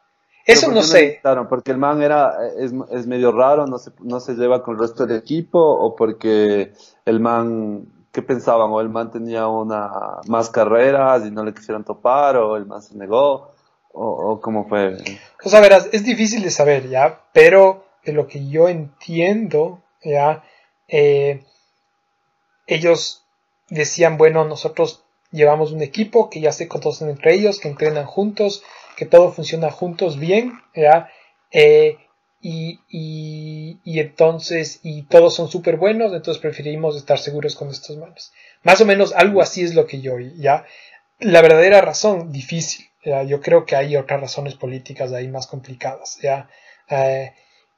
Eso 0.44 0.72
no 0.72 0.82
sé. 0.82 1.20
Claro, 1.22 1.48
porque 1.48 1.70
el 1.70 1.78
man 1.78 2.02
era, 2.02 2.37
es, 2.58 2.72
es 2.90 3.06
medio 3.06 3.30
raro, 3.30 3.66
no 3.66 3.78
se, 3.78 3.92
no 4.00 4.18
se 4.18 4.35
lleva 4.35 4.62
con 4.62 4.74
el 4.74 4.80
resto 4.80 5.06
del 5.06 5.18
equipo, 5.18 5.61
o 5.61 5.94
porque 5.94 6.72
el 7.04 7.20
man 7.20 7.87
¿qué 8.12 8.22
pensaban? 8.22 8.70
¿O 8.70 8.80
el 8.80 8.90
man 8.90 9.11
tenía 9.11 9.48
una 9.48 9.90
más 10.28 10.50
carreras 10.50 11.24
y 11.26 11.30
no 11.30 11.44
le 11.44 11.54
quisieron 11.54 11.82
topar? 11.82 12.37
¿O 12.37 12.56
el 12.56 12.66
man 12.66 12.82
se 12.82 12.94
negó? 12.96 13.52
¿O, 13.94 14.40
cómo 14.40 14.68
fue? 14.68 14.96
O 15.44 15.48
sea, 15.48 15.61
verás, 15.61 15.88
es 15.92 16.04
difícil 16.04 16.42
de 16.42 16.50
saber, 16.50 16.88
¿ya? 16.88 17.20
Pero 17.32 17.85
de 18.04 18.12
lo 18.12 18.26
que 18.26 18.48
yo 18.48 18.68
entiendo, 18.68 19.82
¿ya? 20.02 20.42
Eh, 20.88 21.44
ellos 22.66 23.24
decían, 23.68 24.16
bueno, 24.16 24.44
nosotros 24.44 25.01
llevamos 25.33 25.73
un 25.73 25.83
equipo 25.83 26.31
que 26.31 26.40
ya 26.40 26.53
se 26.53 26.68
conocen 26.68 27.09
entre 27.09 27.35
ellos, 27.35 27.59
que 27.59 27.68
entrenan 27.68 28.07
juntos, 28.07 28.62
que 28.97 29.07
todo 29.07 29.33
funciona 29.33 29.71
juntos 29.71 30.18
bien, 30.18 30.53
¿ya? 30.75 31.11
Eh, 31.51 31.97
y, 32.40 32.81
y, 32.88 34.01
entonces, 34.01 34.81
y 34.83 35.03
todos 35.03 35.35
son 35.35 35.49
súper 35.49 35.77
buenos, 35.77 36.12
entonces 36.12 36.40
preferimos 36.40 36.97
estar 36.97 37.18
seguros 37.18 37.55
con 37.55 37.71
estos 37.71 37.97
manos. 37.97 38.33
Más 38.64 38.81
o 38.81 38.85
menos 38.85 39.12
algo 39.12 39.40
así 39.40 39.62
es 39.62 39.75
lo 39.75 39.87
que 39.87 40.01
yo 40.01 40.14
oí, 40.14 40.35
¿ya? 40.38 40.64
La 41.21 41.40
verdadera 41.40 41.81
razón, 41.81 42.33
difícil, 42.33 42.87
yo 43.27 43.40
creo 43.40 43.64
que 43.64 43.77
hay 43.77 43.97
otras 43.97 44.21
razones 44.21 44.55
políticas 44.55 45.12
ahí 45.12 45.29
más 45.29 45.47
complicadas, 45.47 46.18
¿ya? 46.21 46.49
Eh, 46.88 47.33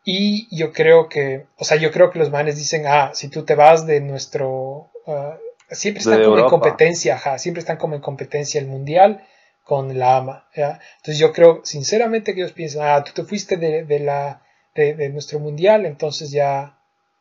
y 0.05 0.55
yo 0.55 0.73
creo 0.73 1.09
que, 1.09 1.47
o 1.59 1.65
sea, 1.65 1.79
yo 1.79 1.91
creo 1.91 2.11
que 2.11 2.19
los 2.19 2.31
manes 2.31 2.57
dicen, 2.57 2.85
ah, 2.87 3.11
si 3.15 3.29
tú 3.29 3.45
te 3.45 3.55
vas 3.55 3.87
de 3.87 4.01
nuestro, 4.01 4.91
uh, 5.07 5.35
siempre 5.71 6.01
están 6.01 6.23
como 6.23 6.39
en 6.39 6.49
competencia, 6.49 7.15
ajá, 7.15 7.39
siempre 7.39 7.61
están 7.61 7.77
como 7.77 7.95
en 7.95 8.01
competencia 8.01 8.61
el 8.61 8.67
mundial 8.67 9.27
con 9.65 9.99
la 9.99 10.19
AMA, 10.19 10.49
¿ya? 10.55 10.81
Entonces 10.97 11.19
yo 11.19 11.33
creo, 11.33 11.63
sinceramente, 11.65 12.35
que 12.35 12.41
ellos 12.41 12.53
piensan, 12.53 12.83
ah, 12.87 13.05
tú 13.05 13.13
te 13.15 13.25
fuiste 13.25 13.57
de, 13.57 13.85
de 13.85 13.99
la, 14.01 14.43
de, 14.75 15.09
nuestro 15.09 15.39
mundial, 15.39 15.87
entonces 15.87 16.31
ya, 16.31 16.79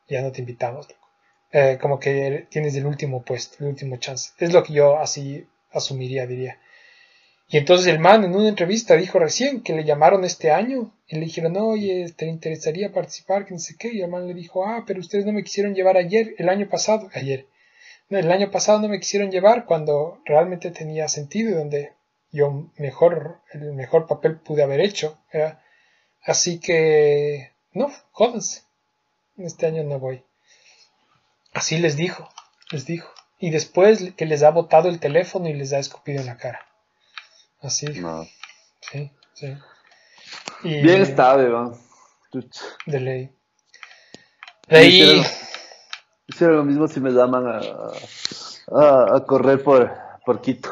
ya 0.10 0.22
no 0.22 0.32
te 0.32 0.42
invitamos. 0.42 0.88
Eh, 1.52 1.78
como 1.80 2.00
que 2.00 2.48
tienes 2.50 2.76
el 2.76 2.86
último 2.86 3.24
puesto, 3.24 3.58
el 3.60 3.68
último 3.70 3.98
chance. 3.98 4.32
Es 4.40 4.52
lo 4.52 4.64
que 4.64 4.74
yo 4.74 4.98
así 4.98 5.48
asumiría, 5.72 6.26
diría. 6.26 6.60
Y 7.50 7.58
entonces 7.58 7.88
el 7.88 8.00
man 8.00 8.24
en 8.24 8.36
una 8.36 8.50
entrevista 8.50 8.96
dijo 8.96 9.20
recién 9.20 9.62
que 9.62 9.74
le 9.74 9.84
llamaron 9.84 10.24
este 10.24 10.50
año 10.52 10.92
y 11.08 11.16
le 11.16 11.26
dijeron, 11.26 11.56
oye, 11.58 12.12
¿te 12.16 12.26
interesaría 12.26 12.92
participar? 12.92 13.46
Que 13.46 13.54
no 13.54 13.60
sé 13.60 13.76
qué. 13.78 13.94
Y 13.94 14.02
el 14.02 14.10
man 14.10 14.28
le 14.28 14.34
dijo, 14.34 14.66
ah, 14.66 14.84
pero 14.88 15.00
ustedes 15.00 15.26
no 15.26 15.34
me 15.34 15.44
quisieron 15.44 15.76
llevar 15.76 15.98
ayer, 15.98 16.34
el 16.40 16.50
año 16.50 16.68
pasado, 16.68 17.10
ayer. 17.14 17.46
El 18.10 18.32
año 18.32 18.52
pasado 18.52 18.80
no 18.80 18.88
me 18.88 19.00
quisieron 19.00 19.32
llevar 19.32 19.66
cuando 19.66 20.22
realmente 20.26 20.72
tenía 20.72 21.08
sentido 21.08 21.52
y 21.52 21.54
donde 21.54 21.94
yo 22.32 22.70
mejor, 22.78 23.42
el 23.54 23.74
mejor 23.74 24.08
papel 24.08 24.40
pude 24.40 24.64
haber 24.64 24.82
hecho. 24.82 25.18
Así 26.22 26.60
que, 26.60 27.54
no, 27.72 27.92
jódanse. 28.12 28.64
Este 29.38 29.66
año 29.66 29.84
no 29.84 30.00
voy. 30.00 30.24
Así 31.54 31.78
les 31.78 31.96
dijo, 31.96 32.30
les 32.72 32.86
dijo. 32.86 33.12
Y 33.40 33.50
después 33.50 34.14
que 34.16 34.26
les 34.26 34.44
ha 34.44 34.52
botado 34.52 34.90
el 34.90 35.00
teléfono 35.00 35.50
y 35.50 35.54
les 35.54 35.74
ha 35.74 35.80
escupido 35.80 36.22
en 36.22 36.28
la 36.28 36.38
cara. 36.38 36.66
Así. 37.62 37.88
No. 37.88 38.28
Sí, 38.82 39.12
sí. 39.34 39.56
Bien 40.64 41.02
estable, 41.02 41.50
va. 41.50 41.78
De 42.86 43.00
ley. 43.00 43.32
De 44.68 44.78
ahí. 44.78 45.24
Hicieron, 46.28 46.58
lo 46.58 46.64
mismo 46.64 46.88
si 46.88 47.00
me 47.00 47.12
llaman 47.12 47.48
a, 47.48 47.60
a, 48.72 49.16
a 49.18 49.26
correr 49.26 49.62
por, 49.62 49.92
por 50.26 50.42
Quito. 50.42 50.70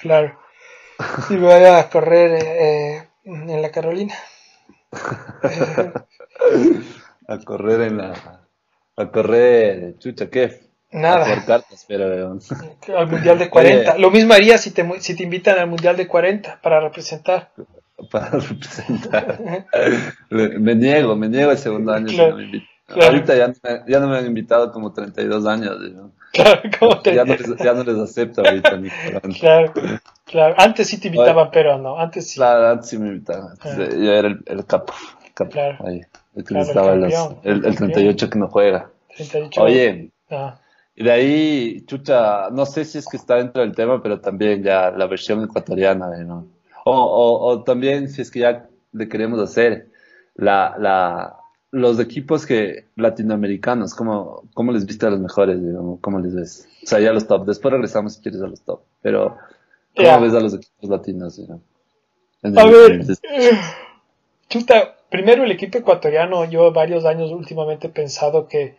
Claro. 0.00 0.38
Y 1.28 1.34
me 1.34 1.40
voy 1.40 1.64
a 1.64 1.88
correr 1.90 2.42
eh, 2.42 3.08
en 3.24 3.62
la 3.62 3.70
Carolina. 3.70 4.14
a 7.28 7.38
correr 7.44 7.80
en 7.82 7.98
la. 7.98 8.40
A 8.96 9.10
correr, 9.10 9.98
chucha, 9.98 10.30
¿qué? 10.30 10.62
Nada. 10.90 11.30
A 11.30 11.44
cartas, 11.44 11.84
pero. 11.86 12.06
Al 12.96 13.08
Mundial 13.08 13.38
de 13.38 13.50
40. 13.50 13.98
Lo 13.98 14.10
mismo 14.10 14.32
haría 14.32 14.56
si 14.56 14.70
te, 14.70 14.88
si 15.00 15.14
te 15.14 15.24
invitan 15.24 15.58
al 15.58 15.68
Mundial 15.68 15.96
de 15.96 16.06
40 16.06 16.60
para 16.62 16.80
representar. 16.80 17.52
Para 18.10 18.28
representar. 18.28 19.38
me 20.28 20.74
niego, 20.74 21.16
me 21.16 21.30
niego 21.30 21.50
el 21.50 21.56
segundo 21.56 21.94
año 21.94 22.08
si 22.08 22.16
no 22.18 22.36
me 22.36 22.42
invitan. 22.44 22.75
Ahorita 22.88 23.34
ya, 23.34 23.52
ya, 23.86 24.00
no 24.00 24.08
me 24.08 24.18
han 24.18 24.26
invitado 24.26 24.70
como 24.70 24.92
32 24.92 25.44
años. 25.46 25.76
¿no? 25.92 26.12
Claro, 26.32 26.60
¿cómo 26.78 27.00
te... 27.00 27.14
ya, 27.14 27.24
no 27.24 27.34
les, 27.34 27.56
ya 27.56 27.72
no 27.72 27.82
les 27.82 27.96
acepto 27.96 28.42
ahorita. 28.42 28.76
Ni 28.76 28.90
claro, 29.40 29.72
claro. 30.24 30.54
Antes 30.56 30.88
sí 30.88 31.00
te 31.00 31.08
invitaban, 31.08 31.50
pero 31.52 31.78
no. 31.78 31.98
Antes 31.98 32.30
sí. 32.30 32.36
Claro, 32.36 32.68
antes 32.68 32.88
sí 32.88 32.98
me 32.98 33.08
invitaban. 33.08 33.56
Ah. 33.60 33.76
Yo 33.76 34.12
era 34.12 34.28
el, 34.28 34.40
el 34.46 34.64
capo. 34.66 34.92
El 35.24 35.32
capo 35.34 35.50
claro. 35.50 35.84
ahí. 35.84 36.02
El 36.36 36.44
que 36.44 36.54
claro, 36.54 36.66
estaba 36.66 36.92
el, 36.92 37.00
los, 37.00 37.12
el, 37.42 37.64
el, 37.64 37.76
38 37.76 38.30
que 38.30 38.38
no 38.38 38.48
juega. 38.48 38.90
38. 39.16 39.62
Oye. 39.62 40.10
Ah. 40.30 40.58
Y 40.94 41.04
de 41.04 41.12
ahí, 41.12 41.84
chucha, 41.86 42.50
no 42.50 42.64
sé 42.66 42.84
si 42.84 42.98
es 42.98 43.06
que 43.06 43.16
está 43.16 43.34
dentro 43.34 43.62
del 43.62 43.74
tema, 43.74 44.02
pero 44.02 44.20
también 44.20 44.62
ya 44.62 44.90
la 44.90 45.06
versión 45.06 45.44
ecuatoriana, 45.44 46.08
¿no? 46.24 46.46
O, 46.84 46.92
o, 46.94 47.46
o 47.48 47.62
también 47.64 48.08
si 48.08 48.22
es 48.22 48.30
que 48.30 48.40
ya 48.40 48.66
le 48.92 49.08
queremos 49.08 49.40
hacer 49.40 49.88
la, 50.36 50.74
la, 50.78 51.36
los 51.70 51.98
equipos 52.00 52.46
que 52.46 52.86
latinoamericanos, 52.96 53.94
¿cómo, 53.94 54.44
cómo 54.54 54.72
les 54.72 54.86
viste 54.86 55.06
a 55.06 55.10
los 55.10 55.20
mejores? 55.20 55.58
¿Cómo 56.00 56.18
les 56.20 56.34
ves? 56.34 56.68
O 56.82 56.86
sea, 56.86 57.00
ya 57.00 57.12
los 57.12 57.26
top. 57.26 57.46
Después 57.46 57.72
regresamos 57.72 58.14
si 58.14 58.22
quieres 58.22 58.40
a 58.42 58.46
los 58.46 58.62
top. 58.62 58.80
Pero, 59.02 59.36
¿cómo 59.96 60.20
ves 60.20 60.34
a 60.34 60.40
los 60.40 60.54
equipos 60.54 60.88
latinos? 60.88 61.40
a 62.42 62.64
ver, 62.66 63.00
chuta, 64.48 64.96
primero 65.10 65.44
el 65.44 65.50
equipo 65.50 65.78
ecuatoriano, 65.78 66.44
yo 66.44 66.72
varios 66.72 67.04
años 67.04 67.32
últimamente 67.32 67.88
he 67.88 67.90
pensado 67.90 68.46
que 68.46 68.76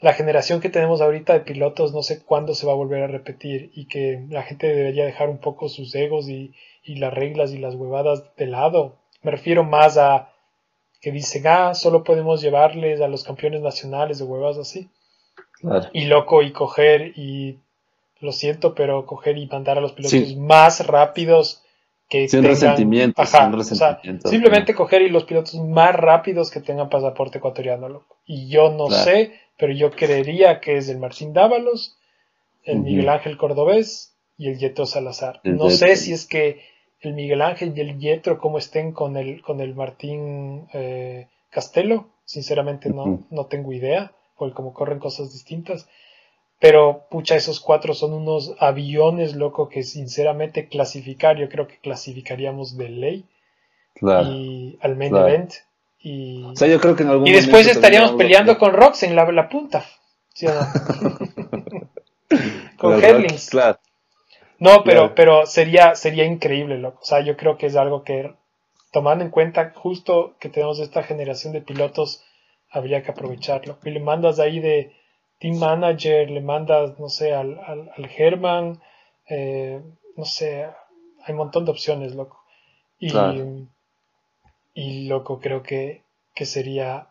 la 0.00 0.14
generación 0.14 0.60
que 0.60 0.70
tenemos 0.70 1.00
ahorita 1.00 1.32
de 1.32 1.40
pilotos 1.40 1.92
no 1.92 2.02
sé 2.02 2.22
cuándo 2.24 2.54
se 2.54 2.66
va 2.66 2.72
a 2.72 2.76
volver 2.76 3.04
a 3.04 3.06
repetir 3.06 3.70
y 3.74 3.86
que 3.86 4.24
la 4.30 4.42
gente 4.42 4.66
debería 4.66 5.04
dejar 5.04 5.28
un 5.28 5.38
poco 5.38 5.68
sus 5.68 5.94
egos 5.94 6.28
y, 6.28 6.54
y 6.82 6.96
las 6.96 7.14
reglas 7.14 7.52
y 7.52 7.58
las 7.58 7.74
huevadas 7.74 8.24
de 8.36 8.46
lado. 8.46 8.96
Me 9.22 9.30
refiero 9.30 9.62
más 9.62 9.98
a 9.98 10.31
que 11.02 11.10
dicen, 11.10 11.46
ah, 11.48 11.74
solo 11.74 12.04
podemos 12.04 12.40
llevarles 12.40 13.00
a 13.00 13.08
los 13.08 13.24
campeones 13.24 13.60
nacionales 13.60 14.18
de 14.18 14.24
huevas 14.24 14.56
así. 14.56 14.88
Y 15.92 16.06
loco, 16.06 16.42
y 16.42 16.52
coger, 16.52 17.12
y 17.18 17.58
lo 18.20 18.32
siento, 18.32 18.74
pero 18.74 19.04
coger 19.04 19.36
y 19.36 19.46
mandar 19.46 19.78
a 19.78 19.80
los 19.80 19.92
pilotos 19.92 20.36
más 20.36 20.86
rápidos 20.86 21.62
que 22.08 22.28
sin 22.28 22.44
resentimiento, 22.44 23.22
simplemente 24.24 24.74
coger 24.74 25.02
y 25.02 25.08
los 25.08 25.24
pilotos 25.24 25.54
más 25.56 25.94
rápidos 25.94 26.50
que 26.50 26.60
tengan 26.60 26.88
pasaporte 26.88 27.38
ecuatoriano, 27.38 27.88
loco. 27.88 28.18
Y 28.24 28.48
yo 28.48 28.70
no 28.70 28.88
sé, 28.90 29.40
pero 29.58 29.72
yo 29.72 29.90
creería 29.90 30.60
que 30.60 30.76
es 30.76 30.88
el 30.88 30.98
Martín 30.98 31.32
Dávalos, 31.32 31.96
el 32.64 32.80
Miguel 32.80 33.08
Ángel 33.08 33.36
Cordobés 33.36 34.14
y 34.38 34.48
el 34.48 34.58
Yeto 34.58 34.86
Salazar. 34.86 35.40
no 35.42 35.68
sé 35.70 35.96
si 35.96 36.12
es 36.12 36.26
que 36.26 36.71
el 37.02 37.14
Miguel 37.14 37.42
Ángel 37.42 37.72
y 37.76 37.80
el 37.80 37.98
Yetro 37.98 38.38
cómo 38.38 38.58
estén 38.58 38.92
con 38.92 39.16
el, 39.16 39.42
con 39.42 39.60
el 39.60 39.74
Martín 39.74 40.68
eh, 40.72 41.28
Castelo. 41.50 42.08
Sinceramente 42.24 42.88
no, 42.88 43.20
no 43.30 43.46
tengo 43.46 43.72
idea, 43.72 44.12
porque 44.36 44.54
como 44.54 44.72
corren 44.72 44.98
cosas 44.98 45.32
distintas. 45.32 45.88
Pero, 46.60 47.06
pucha, 47.10 47.34
esos 47.34 47.58
cuatro 47.58 47.92
son 47.92 48.12
unos 48.12 48.54
aviones, 48.60 49.34
loco, 49.34 49.68
que 49.68 49.82
sinceramente 49.82 50.68
clasificar, 50.68 51.36
yo 51.36 51.48
creo 51.48 51.66
que 51.66 51.78
clasificaríamos 51.78 52.76
de 52.76 52.88
ley. 52.88 53.24
Y 54.00 54.78
al 54.80 54.96
main 54.96 55.14
event. 55.14 55.52
Y, 56.00 56.44
o 56.44 56.56
sea, 56.56 56.68
yo 56.68 56.80
creo 56.80 56.96
que 56.96 57.02
en 57.02 57.10
algún 57.10 57.26
y 57.26 57.32
después 57.32 57.66
estaríamos 57.66 58.12
peleando 58.12 58.58
con 58.58 58.72
Rox 58.72 59.02
en 59.02 59.16
la, 59.16 59.30
la 59.30 59.48
punta. 59.48 59.84
¿Sí 60.34 60.46
o 60.46 60.54
no? 60.54 60.60
con 62.78 63.02
Herlings. 63.02 63.50
Claro. 63.50 63.78
No, 64.62 64.84
pero, 64.84 65.12
pero 65.16 65.44
sería, 65.44 65.96
sería 65.96 66.24
increíble, 66.24 66.78
loco. 66.78 67.00
O 67.02 67.04
sea, 67.04 67.20
yo 67.20 67.36
creo 67.36 67.58
que 67.58 67.66
es 67.66 67.74
algo 67.74 68.04
que, 68.04 68.32
tomando 68.92 69.24
en 69.24 69.30
cuenta 69.32 69.72
justo 69.74 70.34
que 70.38 70.48
tenemos 70.48 70.78
esta 70.78 71.02
generación 71.02 71.52
de 71.52 71.62
pilotos, 71.62 72.22
habría 72.70 73.02
que 73.02 73.10
aprovecharlo. 73.10 73.78
Y 73.82 73.90
le 73.90 73.98
mandas 73.98 74.38
ahí 74.38 74.60
de 74.60 74.94
team 75.40 75.58
manager, 75.58 76.30
le 76.30 76.40
mandas, 76.40 76.96
no 77.00 77.08
sé, 77.08 77.34
al, 77.34 77.58
al, 77.66 77.90
al 77.96 78.10
Herman, 78.16 78.80
eh, 79.28 79.82
no 80.16 80.24
sé, 80.24 80.64
hay 80.64 81.32
un 81.32 81.38
montón 81.38 81.64
de 81.64 81.72
opciones, 81.72 82.14
loco. 82.14 82.40
Y, 83.00 83.10
y 84.74 85.08
loco, 85.08 85.40
creo 85.40 85.64
que, 85.64 86.04
que 86.36 86.46
sería 86.46 87.08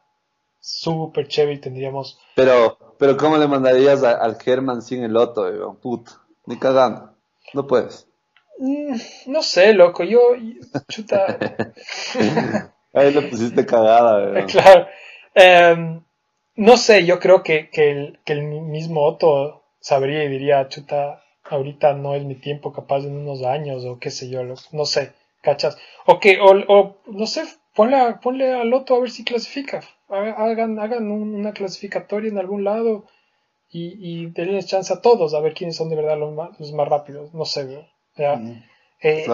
súper 0.62 1.28
chévere 1.28 1.56
y 1.56 1.60
tendríamos... 1.60 2.18
Pero, 2.34 2.78
pero 2.98 3.18
¿cómo 3.18 3.36
le 3.36 3.48
mandarías 3.50 4.04
al 4.06 4.38
Herman 4.46 4.82
sin 4.82 5.04
el 5.04 5.18
Otto, 5.18 5.78
puto? 5.82 6.14
Ni 6.46 6.58
cagando. 6.58 7.11
No 7.54 7.68
puedes. 7.68 8.08
Mm, 8.60 8.96
no 9.28 9.42
sé, 9.42 9.74
loco, 9.74 10.04
yo, 10.04 10.36
chuta. 10.88 11.38
Ahí 12.94 13.14
le 13.14 13.22
pusiste 13.24 13.66
cagada, 13.66 14.18
¿verdad? 14.26 14.48
Claro. 14.48 14.88
Em, 15.34 16.02
no 16.56 16.78
sé, 16.78 17.06
yo 17.06 17.20
creo 17.20 17.42
que, 17.44 17.70
que, 17.70 18.14
el, 18.26 18.44
mismo 18.44 19.04
Otto 19.04 19.64
sabría 19.80 20.24
y 20.24 20.30
diría, 20.30 20.68
chuta, 20.68 21.24
ahorita 21.44 21.94
no 21.94 22.16
es 22.16 22.24
mi 22.24 22.36
tiempo, 22.36 22.74
capaz 22.74 23.00
en 23.00 23.16
unos 23.18 23.44
años 23.44 23.84
o 23.86 24.00
qué 24.00 24.12
sé 24.12 24.30
yo, 24.30 24.44
no 24.44 24.86
sé, 24.86 25.14
¿cachas? 25.42 25.78
O 26.06 26.20
que, 26.20 26.40
o, 26.40 26.98
no 27.08 27.26
sé, 27.26 27.44
ponle, 27.74 27.98
ponle 28.22 28.54
al 28.54 28.74
Otto 28.74 28.96
a 28.96 29.00
ver 29.00 29.10
si 29.10 29.24
clasifica. 29.24 29.82
Hagan, 30.10 30.78
hagan 30.78 31.10
una 31.10 31.54
clasificatoria 31.54 32.30
en 32.30 32.38
algún 32.38 32.66
lado 32.66 33.06
y, 33.72 33.98
y 34.00 34.26
denles 34.28 34.66
chance 34.66 34.94
a 34.94 35.02
todos 35.02 35.34
a 35.34 35.40
ver 35.40 35.54
quiénes 35.54 35.78
son 35.78 35.90
de 35.90 35.96
verdad 35.96 36.18
los 36.18 36.34
más, 36.34 36.60
los 36.60 36.74
más 36.74 36.88
rápidos. 36.88 37.34
No 37.34 37.46
sé, 37.46 37.88
¿ya? 38.18 38.42
Eh, 39.02 39.26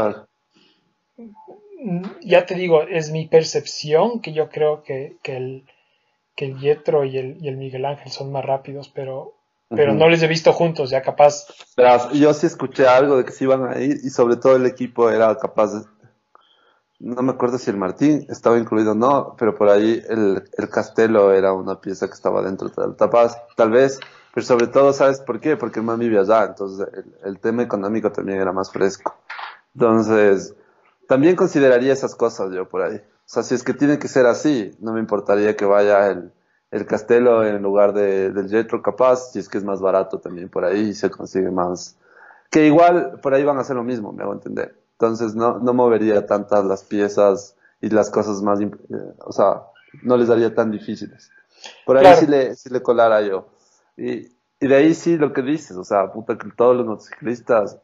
ya 2.22 2.46
te 2.46 2.56
digo, 2.56 2.84
es 2.84 3.12
mi 3.12 3.28
percepción 3.28 4.22
que 4.22 4.34
yo 4.34 4.50
creo 4.50 4.84
que, 4.84 5.18
que 5.24 5.38
el, 5.38 5.66
que 6.36 6.46
el 6.46 6.60
Yetro 6.60 7.04
y 7.04 7.18
el, 7.18 7.38
y 7.42 7.48
el 7.48 7.58
Miguel 7.58 7.86
Ángel 7.86 8.12
son 8.12 8.32
más 8.32 8.46
rápidos, 8.46 8.90
pero, 8.94 9.34
pero 9.70 9.94
no 9.94 10.08
les 10.10 10.22
he 10.22 10.28
visto 10.28 10.54
juntos, 10.54 10.90
ya 10.90 11.02
capaz. 11.02 11.48
Pero 11.76 12.12
yo 12.14 12.34
sí 12.34 12.46
escuché 12.46 12.88
algo 12.88 13.18
de 13.18 13.26
que 13.26 13.32
se 13.32 13.44
iban 13.44 13.66
a 13.68 13.80
ir 13.80 13.98
y 14.04 14.10
sobre 14.10 14.38
todo 14.38 14.56
el 14.56 14.66
equipo 14.66 15.10
era 15.10 15.36
capaz 15.38 15.74
de... 15.74 15.86
No 17.00 17.22
me 17.22 17.32
acuerdo 17.32 17.60
si 17.60 17.70
el 17.70 17.78
Martín 17.78 18.26
estaba 18.28 18.58
incluido 18.58 18.94
o 18.94 18.96
no, 18.96 19.36
pero 19.38 19.56
por 19.56 19.70
ahí 19.70 20.02
el, 20.10 20.44
el 20.58 20.70
Castelo 20.70 21.32
era 21.32 21.54
una 21.54 21.80
pieza 21.80 22.08
que 22.08 22.14
estaba 22.14 22.42
dentro. 22.42 22.70
Tal, 22.72 22.96
tal 23.56 23.70
vez 23.70 24.00
pero 24.38 24.46
sobre 24.46 24.68
todo, 24.68 24.94
¿sabes 24.94 25.20
por 25.20 25.40
qué? 25.40 25.58
Porque 25.58 25.80
el 25.80 25.86
man 25.88 25.98
vive 25.98 26.20
allá, 26.20 26.46
entonces 26.46 26.88
el, 27.24 27.40
tema 27.40 27.64
económico 27.64 28.12
también 28.12 28.40
era 28.40 28.52
más 28.52 28.72
fresco. 28.72 29.16
Entonces, 29.74 30.54
también 31.08 31.36
consideraría 31.36 31.92
esas 31.92 32.14
cosas 32.14 32.52
yo 32.54 32.70
por 32.70 32.84
ahí. 32.84 32.98
O 32.98 33.02
sea, 33.26 33.42
si 33.42 33.56
es 33.56 33.64
que 33.64 33.74
tiene 33.74 33.98
que 33.98 34.08
ser 34.08 34.28
así, 34.28 34.78
no 34.80 34.94
me 34.94 35.00
importaría 35.00 35.56
que 35.56 35.66
vaya 35.66 36.12
el, 36.12 36.32
el 36.70 36.86
Castelo 36.86 37.44
en 37.48 37.64
lugar 37.64 37.94
de, 37.94 38.30
del 38.30 38.48
Jetro 38.48 38.84
capaz, 38.84 39.32
si 39.32 39.40
es 39.40 39.50
que 39.50 39.58
es 39.58 39.64
más 39.64 39.82
barato 39.82 40.20
también 40.20 40.50
por 40.50 40.66
ahí 40.66 40.90
y 40.90 40.94
se 40.94 41.10
consigue 41.10 41.50
más. 41.50 41.98
Que 42.52 42.68
igual 42.68 43.20
por 43.24 43.34
ahí 43.34 43.44
van 43.44 43.58
a 43.58 43.62
hacer 43.62 43.76
lo 43.76 43.84
mismo, 43.84 44.14
me 44.14 44.22
hago 44.22 44.34
entender. 44.34 44.78
Entonces 44.92 45.34
no, 45.34 45.58
no 45.58 45.74
movería 45.74 46.28
tantas 46.28 46.64
las 46.64 46.84
piezas 46.84 47.56
y 47.82 47.90
las 47.90 48.12
cosas 48.12 48.44
más, 48.44 48.62
eh, 48.62 48.70
o 49.18 49.32
sea, 49.32 49.64
no 50.04 50.16
les 50.16 50.28
daría 50.28 50.54
tan 50.54 50.70
difíciles. 50.70 51.32
Por 51.88 51.98
ahí 51.98 52.16
sí, 52.18 52.28
le, 52.28 52.56
sí 52.56 52.70
le 52.70 52.84
colara 52.84 53.24
yo. 53.24 53.57
Y, 53.98 54.28
y 54.60 54.68
de 54.68 54.76
ahí 54.76 54.94
sí 54.94 55.18
lo 55.18 55.34
que 55.34 55.42
dices, 55.42 55.76
o 55.78 55.84
sea, 55.84 56.12
puta 56.12 56.38
que 56.38 56.50
todos 56.56 56.76
los 56.78 56.86
motociclistas 56.86 57.80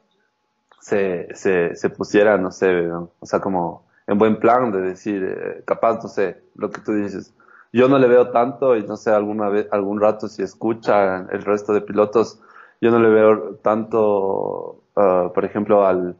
se, 0.80 1.34
se, 1.36 1.76
se 1.76 1.90
pusieran, 1.90 2.44
no 2.44 2.52
sé, 2.52 2.88
o 2.92 3.10
sea, 3.26 3.40
como 3.40 3.86
en 4.08 4.18
buen 4.18 4.40
plan 4.40 4.72
de 4.72 4.82
decir, 4.82 5.24
eh, 5.24 5.64
capaz, 5.66 6.02
no 6.04 6.10
sé, 6.10 6.44
lo 6.56 6.70
que 6.70 6.82
tú 6.82 6.94
dices. 6.94 7.34
Yo 7.72 7.88
no 7.88 7.98
le 7.98 8.08
veo 8.08 8.30
tanto 8.32 8.76
y 8.76 8.84
no 8.84 8.98
sé, 8.98 9.12
alguna 9.12 9.50
vez, 9.50 9.68
algún 9.72 10.00
rato 10.00 10.28
si 10.28 10.44
escuchan 10.44 11.30
el 11.32 11.44
resto 11.44 11.74
de 11.74 11.82
pilotos, 11.82 12.40
yo 12.82 12.92
no 12.92 13.00
le 13.00 13.10
veo 13.10 13.56
tanto, 13.64 14.84
uh, 14.96 15.32
por 15.34 15.46
ejemplo, 15.46 15.86
al, 15.88 16.16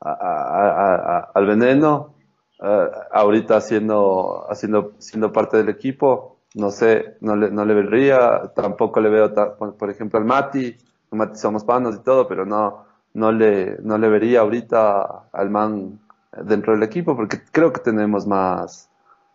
a, 0.00 0.10
a, 0.10 0.94
a, 1.18 1.30
al 1.34 1.46
veneno, 1.46 2.14
uh, 2.60 2.88
ahorita 3.12 3.56
haciendo, 3.56 4.44
haciendo, 4.50 4.92
siendo 4.98 5.32
parte 5.32 5.56
del 5.56 5.68
equipo, 5.68 6.36
no 6.54 6.70
sé, 6.70 7.16
no 7.20 7.36
le, 7.36 7.50
no 7.50 7.64
le 7.64 7.74
vería, 7.74 8.52
tampoco 8.54 9.00
le 9.00 9.08
veo, 9.08 9.32
por, 9.56 9.90
ejemplo, 9.90 10.18
al 10.18 10.24
Mati, 10.24 10.76
Mati 11.10 11.38
somos 11.38 11.64
panos 11.64 11.96
y 11.96 12.00
todo, 12.00 12.26
pero 12.28 12.44
no, 12.44 12.84
no 13.14 13.32
le, 13.32 13.78
no 13.82 13.98
le 13.98 14.08
vería 14.08 14.40
ahorita 14.40 15.28
al 15.32 15.50
man 15.50 16.00
dentro 16.44 16.72
del 16.72 16.82
equipo, 16.82 17.16
porque 17.16 17.40
creo 17.50 17.72
que 17.72 17.80
tenemos 17.80 18.26
más, 18.26 18.88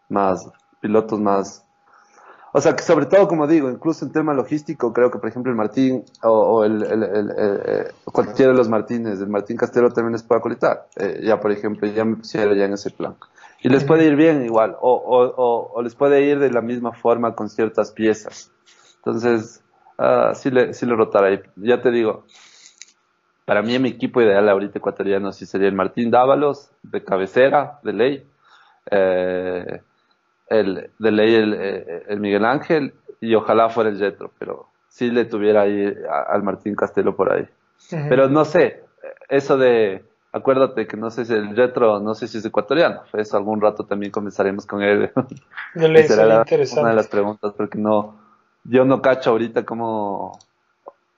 más 0.09 0.49
pilotos 0.82 1.20
más 1.20 1.66
o 2.57 2.61
sea, 2.61 2.74
que 2.74 2.84
sobre 2.84 3.05
todo, 3.05 3.28
como 3.28 3.47
digo, 3.47 3.70
incluso 3.70 4.05
en 4.05 4.13
tema 4.13 4.34
logístico, 4.34 4.93
creo 4.93 5.11
que, 5.11 5.20
por 5.20 5.28
ejemplo, 5.28 5.51
el 5.51 5.57
Martín 5.57 6.05
o, 6.24 6.63
el, 6.63 6.86
eh, 6.88 7.91
cualquiera 8.05 8.53
de 8.53 8.57
los 8.57 8.70
Martínez, 8.70 9.20
el 9.20 9.28
Martín 9.28 9.57
Castelo 9.57 9.91
también 9.91 10.13
les 10.13 10.24
puede 10.24 10.39
acolitar. 10.39 10.88
Eh, 10.95 11.20
ya, 11.22 11.38
por 11.38 11.51
ejemplo, 11.51 11.86
ya 11.86 12.05
me 12.05 12.16
pusiera 12.16 12.55
ya 12.55 12.63
en 12.63 12.72
ese 12.72 12.91
plan. 12.91 13.18
Y 13.66 13.70
les 13.70 13.84
puede 13.84 14.05
ir 14.05 14.16
bien 14.16 14.45
igual, 14.45 14.76
o, 14.80 15.72
o, 15.74 15.82
les 15.82 15.95
puede 15.95 16.22
ir 16.22 16.38
de 16.38 16.51
la 16.51 16.61
misma 16.61 16.91
forma 16.91 17.34
con 17.34 17.49
ciertas 17.49 17.91
piezas. 17.91 18.51
Entonces, 18.97 19.63
uh, 19.97 20.36
sí, 20.36 20.51
le, 20.51 20.72
sí 20.76 20.86
le 20.86 20.95
rotará 20.95 21.30
ahí. 21.30 21.41
Ya 21.55 21.82
te 21.82 21.89
digo, 21.89 22.26
para 23.43 23.63
mí 23.63 23.80
mi 23.80 23.89
equipo 23.89 24.22
ideal 24.22 24.47
ahorita 24.49 24.78
ecuatoriano 24.78 25.32
sí 25.32 25.47
sería 25.47 25.68
el 25.68 25.74
Martín 25.74 26.11
Dávalos, 26.11 26.70
de 26.84 27.03
cabecera, 27.03 27.80
de 27.82 27.93
ley. 27.93 28.28
Eh, 28.91 29.82
el, 30.49 30.91
de 30.99 31.11
ley 31.11 31.34
eh, 31.36 32.03
el, 32.07 32.20
Miguel 32.20 32.45
Ángel 32.45 32.93
y 33.20 33.34
ojalá 33.34 33.70
fuera 33.70 33.89
el 33.89 33.97
Jetro, 33.97 34.30
pero 34.38 34.68
sí 34.89 35.09
le 35.09 35.26
tuviera 35.26 35.61
ahí 35.61 35.91
al 36.28 36.43
Martín 36.43 36.76
Castelo 36.76 37.16
por 37.16 37.34
ahí. 37.34 37.47
Pero 37.89 38.30
no 38.30 38.45
sé, 38.45 38.84
eso 39.28 39.57
de, 39.57 40.05
acuérdate 40.36 40.88
que 40.88 40.98
no 40.98 41.10
sé 41.10 41.26
si 41.26 41.34
el 41.34 41.56
Jetro, 41.56 42.00
no 42.00 42.14
sé 42.14 42.28
si 42.28 42.38
es 42.38 42.46
ecuatoriano, 42.46 43.02
eso 43.14 43.38
algún 43.38 43.62
rato 43.62 43.86
también 43.86 44.12
comenzaremos 44.12 44.66
con 44.66 44.82
él. 44.82 45.12
No 45.76 45.88
le 45.88 46.08
será 46.08 46.40
interesante. 46.40 46.82
una 46.82 46.90
de 46.92 46.96
las 46.96 47.08
preguntas, 47.08 47.54
porque 47.58 47.78
no, 47.78 48.16
yo 48.64 48.86
no 48.86 49.02
cacho 49.02 49.32
ahorita 49.32 49.66
cómo, 49.66 50.40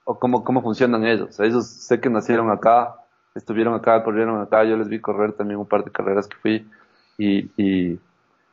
o 0.03 0.19
cómo, 0.19 0.43
cómo 0.43 0.61
funcionan 0.61 1.05
ellos. 1.05 1.39
Ellos 1.39 1.67
sé 1.67 1.99
que 1.99 2.09
nacieron 2.09 2.49
acá, 2.49 2.95
estuvieron 3.35 3.75
acá, 3.75 4.03
corrieron 4.03 4.41
acá, 4.41 4.63
yo 4.63 4.77
les 4.77 4.87
vi 4.87 4.99
correr 4.99 5.33
también 5.33 5.59
un 5.59 5.67
par 5.67 5.83
de 5.83 5.91
carreras 5.91 6.27
que 6.27 6.37
fui 6.37 6.67
y, 7.19 7.51
y 7.55 7.99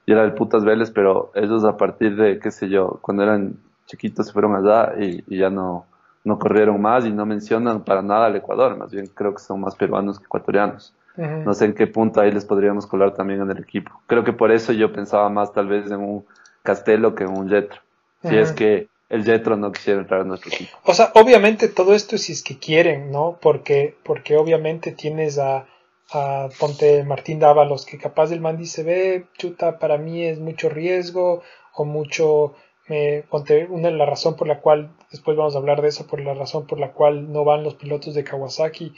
y 0.07 0.12
era 0.12 0.23
del 0.23 0.35
putas 0.35 0.65
Vélez, 0.65 0.91
pero 0.91 1.33
ellos 1.35 1.65
a 1.65 1.77
partir 1.77 2.17
de, 2.17 2.39
qué 2.39 2.51
sé 2.51 2.69
yo, 2.69 2.99
cuando 3.01 3.23
eran 3.23 3.57
chiquitos 3.87 4.27
se 4.27 4.33
fueron 4.33 4.55
allá 4.55 4.95
y, 4.99 5.39
ya 5.39 5.51
no, 5.51 5.87
no 6.25 6.39
corrieron 6.39 6.81
más 6.81 7.05
y 7.05 7.12
no 7.12 7.27
mencionan 7.27 7.85
para 7.85 8.03
nada 8.03 8.27
al 8.27 8.37
Ecuador, 8.37 8.77
más 8.77 8.91
bien 8.91 9.07
creo 9.07 9.35
que 9.35 9.43
son 9.43 9.61
más 9.61 9.77
peruanos 9.77 10.18
que 10.18 10.25
ecuatorianos. 10.25 10.95
No 11.16 11.55
sé 11.55 11.66
en 11.66 11.75
qué 11.75 11.87
punto 11.87 12.20
ahí 12.20 12.33
les 12.33 12.45
podríamos 12.45 12.87
colar 12.87 13.14
también 13.14 13.41
en 13.41 13.49
el 13.49 13.59
equipo. 13.59 13.93
Creo 14.09 14.25
que 14.25 14.33
por 14.33 14.51
eso 14.51 14.72
yo 14.72 14.93
pensaba 14.93 15.29
más 15.29 15.53
tal 15.53 15.68
vez 15.68 15.89
en 15.89 16.01
un 16.01 16.25
Castelo 16.64 17.14
que 17.14 17.22
en 17.22 17.31
un 17.31 17.49
Jetro. 17.49 17.81
Si 18.22 18.37
es 18.37 18.51
que 18.51 18.89
el 19.09 19.25
Jetro 19.25 19.57
no 19.57 19.70
quisiera 19.70 20.01
entrar 20.01 20.22
en 20.22 20.29
nuestro 20.29 20.51
equipo. 20.53 20.77
O 20.85 20.93
sea, 20.93 21.12
obviamente 21.14 21.68
todo 21.68 21.95
esto 21.95 22.18
si 22.18 22.33
es 22.33 22.43
que 22.43 22.59
quieren, 22.59 23.12
¿no? 23.12 23.39
Porque, 23.41 23.97
porque 24.03 24.37
obviamente 24.37 24.91
tienes 24.91 25.39
a, 25.39 25.66
a 26.11 26.49
ponte 26.59 27.05
Martín 27.05 27.39
Dávalos, 27.39 27.87
que 27.87 27.99
capaz 27.99 28.33
el 28.33 28.41
man 28.41 28.57
dice, 28.57 28.83
ve, 28.83 29.27
chuta, 29.39 29.79
para 29.79 29.99
mí 29.99 30.25
es 30.25 30.41
mucho 30.41 30.68
riesgo 30.68 31.43
o 31.75 31.85
mucho, 31.85 32.55
me, 32.89 33.25
ponte 33.31 33.66
una 33.66 33.91
la 33.91 34.07
razón 34.07 34.37
por 34.37 34.49
la 34.49 34.61
cual, 34.61 34.91
después 35.15 35.37
vamos 35.37 35.55
a 35.55 35.59
hablar 35.59 35.81
de 35.81 35.89
eso, 35.89 36.09
por 36.09 36.21
la 36.21 36.35
razón 36.35 36.67
por 36.67 36.81
la 36.81 36.93
cual 36.93 37.33
no 37.33 37.45
van 37.45 37.62
los 37.62 37.77
pilotos 37.77 38.15
de 38.15 38.25
Kawasaki 38.25 38.93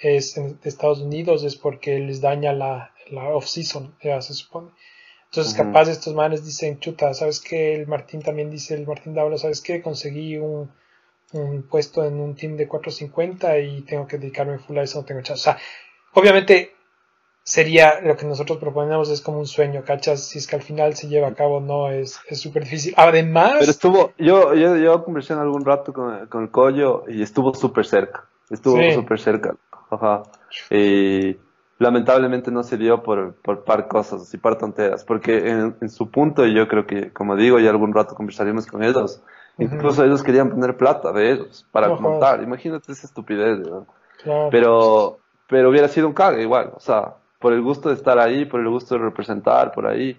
es 0.00 0.36
en, 0.36 0.58
Estados 0.64 1.00
Unidos 1.00 1.44
es 1.44 1.54
porque 1.54 2.00
les 2.00 2.20
daña 2.20 2.52
la, 2.52 2.92
la 3.08 3.28
off-season, 3.28 3.94
ya 4.02 4.20
se 4.20 4.34
supone. 4.34 4.70
Entonces, 5.26 5.54
capaz 5.54 5.88
estos 5.88 6.12
manes 6.12 6.44
dicen, 6.44 6.80
chuta, 6.80 7.14
¿sabes 7.14 7.38
qué? 7.40 7.74
El 7.74 7.86
Martín 7.86 8.20
también 8.20 8.50
dice, 8.50 8.74
el 8.74 8.84
Martín 8.84 9.14
Dávalos, 9.14 9.42
¿sabes 9.42 9.60
qué? 9.60 9.80
Conseguí 9.80 10.38
un, 10.38 10.72
un 11.34 11.62
puesto 11.62 12.04
en 12.04 12.14
un 12.18 12.34
team 12.34 12.56
de 12.56 12.66
450 12.66 13.60
y 13.60 13.82
tengo 13.82 14.08
que 14.08 14.18
dedicarme 14.18 14.58
full 14.58 14.78
a 14.78 14.82
eso, 14.82 14.98
no 14.98 15.04
tengo 15.04 15.22
chance. 15.22 15.40
O 15.40 15.52
sea, 15.52 15.58
Obviamente 16.14 16.72
sería 17.42 18.00
lo 18.00 18.16
que 18.16 18.26
nosotros 18.26 18.58
proponemos 18.58 19.10
es 19.10 19.20
como 19.20 19.38
un 19.38 19.46
sueño, 19.46 19.82
¿cachas? 19.84 20.28
Si 20.28 20.38
es 20.38 20.46
que 20.46 20.56
al 20.56 20.62
final 20.62 20.94
se 20.94 21.08
lleva 21.08 21.28
a 21.28 21.34
cabo, 21.34 21.60
no, 21.60 21.90
es 21.90 22.20
súper 22.32 22.64
difícil. 22.64 22.94
Además... 22.96 23.56
Pero 23.58 23.70
estuvo, 23.70 24.12
yo, 24.18 24.54
yo, 24.54 24.76
yo 24.76 25.04
conversé 25.04 25.32
en 25.32 25.40
algún 25.40 25.64
rato 25.64 25.92
con, 25.92 26.26
con 26.26 26.42
el 26.44 26.50
Collo 26.50 27.04
y 27.08 27.22
estuvo 27.22 27.54
súper 27.54 27.86
cerca, 27.86 28.24
estuvo 28.50 28.78
súper 28.92 29.18
cerca. 29.20 29.54
Ajá. 29.90 30.22
Y 30.70 31.36
lamentablemente 31.78 32.50
no 32.50 32.62
se 32.62 32.76
dio 32.76 33.02
por, 33.02 33.34
por 33.34 33.64
par 33.64 33.88
cosas 33.88 34.32
y 34.32 34.38
par 34.38 34.58
tonteras, 34.58 35.04
porque 35.04 35.48
en, 35.48 35.88
su 35.88 36.10
punto, 36.10 36.46
y 36.46 36.54
yo 36.54 36.68
creo 36.68 36.86
que, 36.86 37.12
como 37.12 37.36
digo, 37.36 37.58
ya 37.58 37.70
algún 37.70 37.94
rato 37.94 38.14
conversaremos 38.14 38.66
con 38.66 38.84
ellos, 38.84 39.22
incluso 39.58 40.04
ellos 40.04 40.22
querían 40.22 40.50
poner 40.50 40.76
plata 40.76 41.10
de 41.12 41.32
ellos 41.32 41.66
para 41.72 41.88
montar, 41.88 42.42
imagínate 42.42 42.92
esa 42.92 43.06
estupidez, 43.06 43.60
Pero 44.50 45.18
pero 45.50 45.68
hubiera 45.68 45.88
sido 45.88 46.06
un 46.06 46.14
cague 46.14 46.42
igual, 46.42 46.70
o 46.74 46.80
sea, 46.80 47.14
por 47.40 47.52
el 47.52 47.62
gusto 47.62 47.88
de 47.88 47.96
estar 47.96 48.18
ahí, 48.18 48.44
por 48.44 48.60
el 48.60 48.68
gusto 48.68 48.94
de 48.94 49.00
representar, 49.00 49.72
por 49.72 49.86
ahí, 49.86 50.16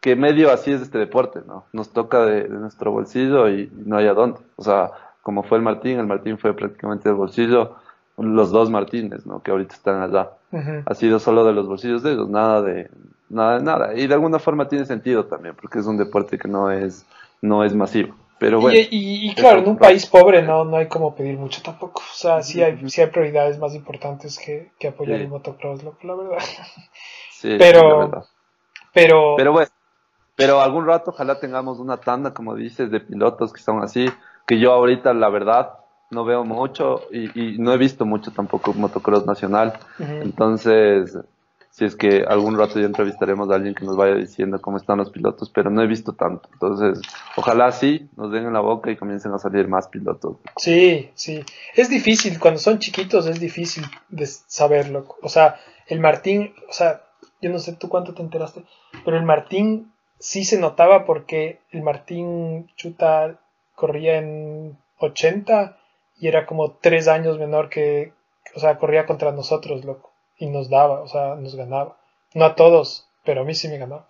que 0.00 0.16
medio 0.16 0.52
así 0.52 0.72
es 0.72 0.82
este 0.82 0.98
deporte, 0.98 1.40
¿no? 1.46 1.64
Nos 1.72 1.90
toca 1.90 2.26
de, 2.26 2.48
nuestro 2.48 2.90
bolsillo 2.90 3.48
y, 3.48 3.72
no 3.86 3.96
hay 3.96 4.06
a 4.06 4.12
dónde, 4.12 4.40
o 4.56 4.62
sea, 4.62 4.90
como 5.22 5.44
fue 5.44 5.56
el 5.56 5.64
Martín, 5.64 5.98
el 5.98 6.06
Martín 6.06 6.36
fue 6.36 6.54
prácticamente 6.54 7.08
del 7.08 7.16
bolsillo, 7.16 7.76
los 8.18 8.50
dos 8.50 8.70
Martínez, 8.70 9.24
¿no? 9.24 9.42
Que 9.42 9.50
ahorita 9.50 9.74
están 9.74 10.02
allá. 10.02 10.30
Ha 10.86 10.94
sido 10.94 11.18
solo 11.18 11.44
de 11.44 11.52
los 11.52 11.66
bolsillos 11.66 12.02
de 12.02 12.12
ellos, 12.12 12.28
nada 12.28 12.60
de, 12.62 12.90
nada 13.28 13.58
de 13.58 13.64
nada. 13.64 13.94
Y 13.94 14.06
de 14.06 14.14
alguna 14.14 14.38
forma 14.38 14.68
tiene 14.68 14.84
sentido 14.84 15.24
también, 15.24 15.56
porque 15.60 15.78
es 15.78 15.86
un 15.86 15.96
deporte 15.96 16.38
que 16.38 16.48
no 16.48 16.70
es, 16.70 17.06
no 17.40 17.64
es 17.64 17.74
masivo. 17.74 18.14
Pero 18.38 18.60
bueno, 18.60 18.78
y, 18.90 19.34
claro, 19.34 19.60
en 19.60 19.68
un 19.68 19.78
país 19.78 20.06
pobre 20.06 20.42
no, 20.42 20.64
no 20.64 20.76
hay 20.76 20.88
como 20.88 21.14
pedir 21.14 21.38
mucho 21.38 21.62
tampoco. 21.62 22.02
O 22.02 22.14
sea, 22.14 22.42
sí 22.42 22.62
hay, 22.62 22.78
sí 22.90 23.00
hay 23.00 23.06
prioridades 23.06 23.58
más 23.58 23.74
importantes 23.74 24.38
que, 24.38 24.70
que 24.78 24.88
apoyar 24.88 25.20
el 25.20 25.28
motocross, 25.28 25.82
la 25.82 26.14
verdad. 26.14 26.38
Sí, 27.30 27.56
pero, 27.58 28.24
pero, 28.94 29.34
pero 29.36 29.52
bueno, 29.52 29.68
pero 30.34 30.60
algún 30.62 30.86
rato 30.86 31.10
ojalá 31.10 31.38
tengamos 31.38 31.78
una 31.78 31.98
tanda, 31.98 32.32
como 32.32 32.54
dices, 32.54 32.90
de 32.90 33.00
pilotos 33.00 33.52
que 33.52 33.60
son 33.60 33.82
así, 33.82 34.06
que 34.46 34.58
yo 34.58 34.72
ahorita 34.72 35.12
la 35.12 35.28
verdad 35.28 35.74
no 36.10 36.24
veo 36.24 36.44
mucho 36.44 37.02
y, 37.10 37.38
y 37.38 37.58
no 37.58 37.74
he 37.74 37.76
visto 37.76 38.06
mucho 38.06 38.30
tampoco 38.30 38.72
motocross 38.72 39.26
nacional. 39.26 39.74
Entonces, 39.98 41.18
si 41.74 41.84
es 41.84 41.96
que 41.96 42.24
algún 42.28 42.56
rato 42.56 42.78
ya 42.78 42.86
entrevistaremos 42.86 43.50
a 43.50 43.56
alguien 43.56 43.74
que 43.74 43.84
nos 43.84 43.96
vaya 43.96 44.14
diciendo 44.14 44.62
cómo 44.62 44.76
están 44.76 44.98
los 44.98 45.10
pilotos, 45.10 45.50
pero 45.50 45.70
no 45.70 45.82
he 45.82 45.88
visto 45.88 46.12
tanto. 46.12 46.48
Entonces, 46.52 47.02
ojalá 47.34 47.72
sí 47.72 48.08
nos 48.16 48.30
den 48.30 48.46
en 48.46 48.52
la 48.52 48.60
boca 48.60 48.92
y 48.92 48.96
comiencen 48.96 49.32
a 49.32 49.40
salir 49.40 49.66
más 49.66 49.88
pilotos. 49.88 50.36
Sí, 50.56 51.10
sí. 51.14 51.44
Es 51.74 51.88
difícil, 51.88 52.38
cuando 52.38 52.60
son 52.60 52.78
chiquitos 52.78 53.26
es 53.26 53.40
difícil 53.40 53.82
de 54.08 54.24
saberlo. 54.24 55.16
O 55.20 55.28
sea, 55.28 55.56
el 55.88 55.98
Martín, 55.98 56.54
o 56.70 56.72
sea, 56.72 57.02
yo 57.42 57.50
no 57.50 57.58
sé 57.58 57.72
tú 57.72 57.88
cuánto 57.88 58.14
te 58.14 58.22
enteraste, 58.22 58.62
pero 59.04 59.16
el 59.16 59.24
Martín 59.24 59.92
sí 60.20 60.44
se 60.44 60.60
notaba 60.60 61.04
porque 61.04 61.58
el 61.72 61.82
Martín 61.82 62.70
Chuta 62.76 63.40
corría 63.74 64.18
en 64.18 64.78
80 64.98 65.76
y 66.20 66.28
era 66.28 66.46
como 66.46 66.70
tres 66.70 67.08
años 67.08 67.36
menor 67.40 67.68
que, 67.68 68.12
o 68.54 68.60
sea, 68.60 68.78
corría 68.78 69.06
contra 69.06 69.32
nosotros, 69.32 69.84
loco 69.84 70.13
y 70.38 70.46
nos 70.46 70.68
daba, 70.70 71.00
o 71.00 71.08
sea, 71.08 71.36
nos 71.36 71.54
ganaba. 71.54 71.96
No 72.34 72.44
a 72.44 72.54
todos, 72.54 73.08
pero 73.24 73.42
a 73.42 73.44
mí 73.44 73.54
sí 73.54 73.68
me 73.68 73.78
ganaba. 73.78 74.06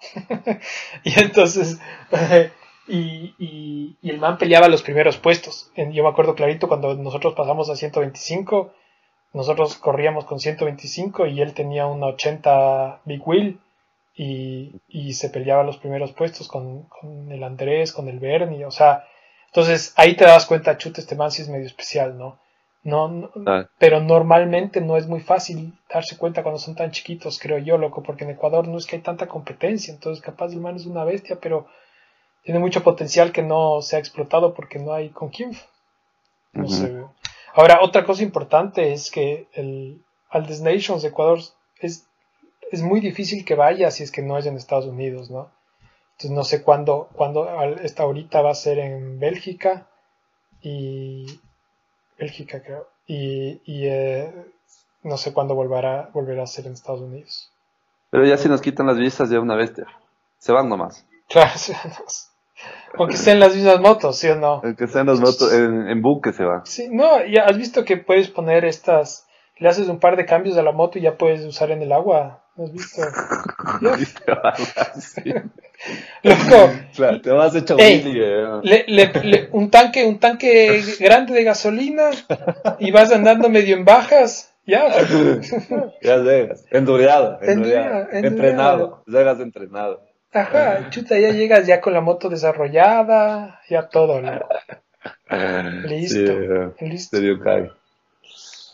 y 1.04 1.20
entonces, 1.20 1.78
y, 2.88 3.34
y, 3.38 3.98
y, 4.00 4.10
el 4.10 4.18
man 4.18 4.38
peleaba 4.38 4.68
los 4.68 4.82
primeros 4.82 5.16
puestos. 5.16 5.70
Yo 5.76 6.02
me 6.02 6.08
acuerdo 6.08 6.34
clarito 6.34 6.68
cuando 6.68 6.94
nosotros 6.94 7.34
pasamos 7.34 7.70
a 7.70 7.76
125, 7.76 8.72
nosotros 9.32 9.76
corríamos 9.76 10.24
con 10.24 10.40
125 10.40 11.26
y 11.26 11.40
él 11.40 11.54
tenía 11.54 11.86
una 11.86 12.06
80 12.06 13.00
Big 13.04 13.26
Wheel 13.26 13.60
y, 14.14 14.80
y 14.88 15.14
se 15.14 15.28
peleaba 15.28 15.64
los 15.64 15.76
primeros 15.76 16.12
puestos 16.12 16.48
con, 16.48 16.88
el 17.30 17.42
Andrés, 17.42 17.92
con 17.92 18.08
el 18.08 18.20
Bernie, 18.20 18.64
o 18.64 18.70
sea, 18.70 19.04
entonces 19.46 19.92
ahí 19.96 20.14
te 20.16 20.24
das 20.24 20.46
cuenta, 20.46 20.78
chute, 20.78 21.00
este 21.00 21.16
man 21.16 21.30
sí 21.30 21.42
es 21.42 21.48
medio 21.48 21.66
especial, 21.66 22.16
¿no? 22.16 22.38
No, 22.84 23.30
ah. 23.46 23.66
pero 23.78 24.00
normalmente 24.00 24.82
no 24.82 24.98
es 24.98 25.06
muy 25.06 25.20
fácil 25.20 25.72
darse 25.92 26.18
cuenta 26.18 26.42
cuando 26.42 26.58
son 26.58 26.74
tan 26.74 26.90
chiquitos, 26.90 27.38
creo 27.38 27.56
yo, 27.58 27.78
loco, 27.78 28.02
porque 28.02 28.24
en 28.24 28.30
Ecuador 28.30 28.68
no 28.68 28.76
es 28.76 28.86
que 28.86 28.96
hay 28.96 29.02
tanta 29.02 29.26
competencia, 29.26 29.92
entonces 29.92 30.22
capaz 30.22 30.52
el 30.52 30.60
man 30.60 30.76
es 30.76 30.84
una 30.84 31.02
bestia, 31.02 31.38
pero 31.40 31.66
tiene 32.42 32.60
mucho 32.60 32.82
potencial 32.82 33.32
que 33.32 33.42
no 33.42 33.80
se 33.80 33.96
ha 33.96 33.98
explotado 33.98 34.52
porque 34.52 34.78
no 34.78 34.92
hay 34.92 35.08
con 35.08 35.30
quién. 35.30 35.56
No 36.52 36.68
sé. 36.68 37.04
Ahora, 37.54 37.80
otra 37.80 38.04
cosa 38.04 38.22
importante 38.22 38.92
es 38.92 39.10
que 39.10 39.48
el 39.54 40.04
Aldes 40.28 40.60
Nations 40.60 41.02
de 41.02 41.08
Ecuador 41.08 41.38
es, 41.80 42.06
es 42.70 42.82
muy 42.82 43.00
difícil 43.00 43.46
que 43.46 43.54
vaya 43.54 43.90
si 43.90 44.02
es 44.02 44.10
que 44.10 44.20
no 44.20 44.36
es 44.36 44.44
en 44.44 44.56
Estados 44.56 44.86
Unidos, 44.86 45.30
¿no? 45.30 45.50
Entonces 46.12 46.30
no 46.32 46.44
sé 46.44 46.62
cuándo, 46.62 47.08
cuándo 47.14 47.48
esta 47.82 48.02
ahorita 48.02 48.42
va 48.42 48.50
a 48.50 48.54
ser 48.54 48.78
en 48.78 49.18
Bélgica 49.18 49.88
y 50.60 51.40
Bélgica, 52.24 52.62
creo. 52.62 52.88
Y, 53.06 53.60
y 53.66 53.86
eh, 53.86 54.32
no 55.02 55.18
sé 55.18 55.34
cuándo 55.34 55.54
volverá, 55.54 56.10
volverá 56.14 56.44
a 56.44 56.46
ser 56.46 56.66
en 56.66 56.72
Estados 56.72 57.02
Unidos. 57.02 57.52
Pero 58.10 58.24
ya 58.24 58.38
si 58.38 58.48
nos 58.48 58.62
quitan 58.62 58.86
las 58.86 58.96
visas, 58.96 59.28
ya 59.28 59.40
una 59.40 59.56
bestia. 59.56 59.86
Se 60.38 60.52
van 60.52 60.68
nomás. 60.68 61.06
Claro, 61.28 61.50
se 61.56 61.72
van 61.72 61.92
nomás. 61.92 62.30
Aunque 62.96 63.16
estén 63.16 63.40
las 63.40 63.54
mismas 63.54 63.80
motos, 63.80 64.16
¿sí 64.16 64.28
o 64.28 64.36
no? 64.36 64.62
Aunque 64.64 64.86
sean 64.86 65.06
las 65.06 65.20
motos, 65.20 65.52
en, 65.52 66.00
buque 66.00 66.32
se 66.32 66.44
van. 66.44 66.64
Sí, 66.64 66.88
no, 66.90 67.24
ya 67.26 67.44
has 67.44 67.58
visto 67.58 67.84
que 67.84 67.96
puedes 67.96 68.28
poner 68.28 68.64
estas, 68.64 69.26
le 69.58 69.68
haces 69.68 69.88
un 69.88 69.98
par 69.98 70.16
de 70.16 70.24
cambios 70.24 70.56
a 70.56 70.62
la 70.62 70.72
moto 70.72 70.98
y 70.98 71.02
ya 71.02 71.18
puedes 71.18 71.44
usar 71.44 71.72
en 71.72 71.82
el 71.82 71.92
agua. 71.92 72.43
¿No 72.56 72.64
has 72.64 72.72
visto? 72.72 73.02
Loco. 76.22 76.72
Claro, 76.94 77.20
te 77.20 77.30
vas 77.30 77.54
hecho 77.54 77.78
Ey, 77.78 78.02
eh. 78.16 78.46
Le- 78.62 78.84
le- 78.88 79.12
le- 79.22 79.48
un 79.52 79.70
tanque, 79.70 80.04
un 80.04 80.18
tanque 80.18 80.82
grande 81.00 81.34
de 81.34 81.44
gasolina 81.44 82.10
y 82.78 82.90
vas 82.90 83.12
andando 83.12 83.48
medio 83.48 83.76
en 83.76 83.84
bajas. 83.84 84.52
Ya. 84.66 84.86
Ya 86.02 86.16
llegas. 86.18 86.64
Enduriado, 86.70 87.38
enduriado. 87.42 87.42
enduriado. 87.42 88.08
Entrenado. 88.12 89.02
Llegas 89.06 89.40
entrenado. 89.40 90.02
Ajá, 90.32 90.90
chuta, 90.90 91.18
ya 91.18 91.30
llegas 91.30 91.66
ya 91.66 91.80
con 91.80 91.92
la 91.92 92.00
moto 92.00 92.28
desarrollada, 92.28 93.60
ya 93.68 93.88
todo. 93.88 94.20
¿no? 94.20 94.40
Listo. 95.86 96.18
Sí, 96.18 96.24
eh, 96.26 96.70
Listo. 96.80 97.18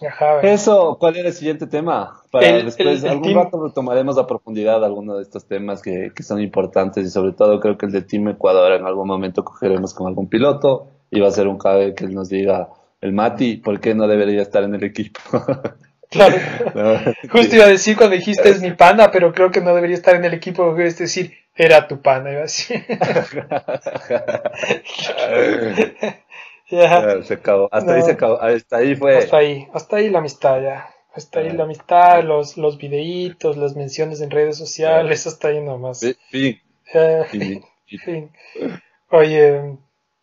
Ajá. 0.09 0.41
Eso, 0.43 0.97
¿cuál 0.99 1.17
era 1.17 1.29
el 1.29 1.35
siguiente 1.35 1.67
tema? 1.67 2.21
Para 2.31 2.47
El- 2.49 2.65
después, 2.67 3.01
el- 3.01 3.05
el 3.07 3.11
algún 3.13 3.29
team- 3.29 3.45
rato 3.45 3.67
retomaremos 3.67 4.19
a 4.19 4.27
profundidad 4.27 4.85
algunos 4.85 5.17
de 5.17 5.23
estos 5.23 5.47
temas 5.47 5.83
que, 5.83 6.13
que 6.15 6.23
son 6.23 6.41
importantes 6.41 7.05
y 7.07 7.11
sobre 7.11 7.33
todo 7.33 7.61
creo 7.61 7.77
que 7.77 7.87
el 7.87 7.93
de 7.93 8.03
Team 8.03 8.29
Ecuador 8.29 8.73
en 8.73 8.87
algún 8.87 9.09
momento 9.09 9.45
cogeremos 9.45 9.95
con 9.95 10.07
algún 10.07 10.29
piloto 10.29 10.87
y 11.11 11.21
va 11.21 11.29
a 11.29 11.33
ser 11.33 11.49
un 11.49 11.59
cabe 11.59 11.95
que 11.95 12.07
nos 12.07 12.29
diga 12.29 12.69
el 13.01 13.13
Mati, 13.13 13.57
¿por 13.57 13.81
qué 13.81 13.95
no 13.95 14.07
debería 14.07 14.43
estar 14.43 14.63
en 14.65 14.75
el 14.75 14.85
equipo? 14.85 15.21
Claro. 16.11 16.35
No, 16.75 16.99
Justo 17.31 17.55
iba 17.55 17.67
a 17.67 17.69
decir 17.69 17.97
cuando 17.97 18.17
dijiste 18.17 18.49
es 18.49 18.61
mi 18.61 18.73
pana, 18.73 19.13
pero 19.13 19.33
creo 19.33 19.53
que 19.53 19.61
no 19.61 19.73
debería 19.77 19.95
estar 19.95 20.17
en 20.17 20.25
el 20.25 20.35
equipo, 20.35 20.65
deberías 20.67 20.99
decir 20.99 21.35
era 21.55 21.87
tu 21.87 22.01
pana, 22.03 22.31
iba 22.33 22.41
a 22.41 22.43
decir. 22.43 22.85
Ya, 26.71 27.23
se 27.23 27.35
acabó. 27.35 27.69
Hasta 27.73 27.93
ahí 27.95 28.01
No. 28.01 28.07
se 28.07 28.13
acabó. 28.13 28.41
Hasta 28.41 28.77
ahí 28.77 28.95
fue. 28.97 29.17
Hasta 29.19 29.37
ahí, 29.39 29.69
hasta 29.73 29.97
ahí 29.97 30.09
la 30.11 30.19
amistad 30.19 30.63
ya. 30.63 30.89
Hasta 31.13 31.41
ahí 31.41 31.51
la 31.51 31.65
amistad, 31.65 32.23
los, 32.23 32.57
los 32.57 32.79
videitos, 32.79 33.57
las 33.57 33.75
menciones 33.75 34.21
en 34.21 34.31
redes 34.31 34.57
sociales, 34.57 35.27
hasta 35.27 35.49
ahí 35.49 35.61
nomás. 35.61 36.01
Fi- 36.01 36.17
Fin. 36.31 36.61
Eh, 36.95 37.25
Fin. 37.31 37.65
Fin. 38.05 38.31
Oye, 39.11 39.77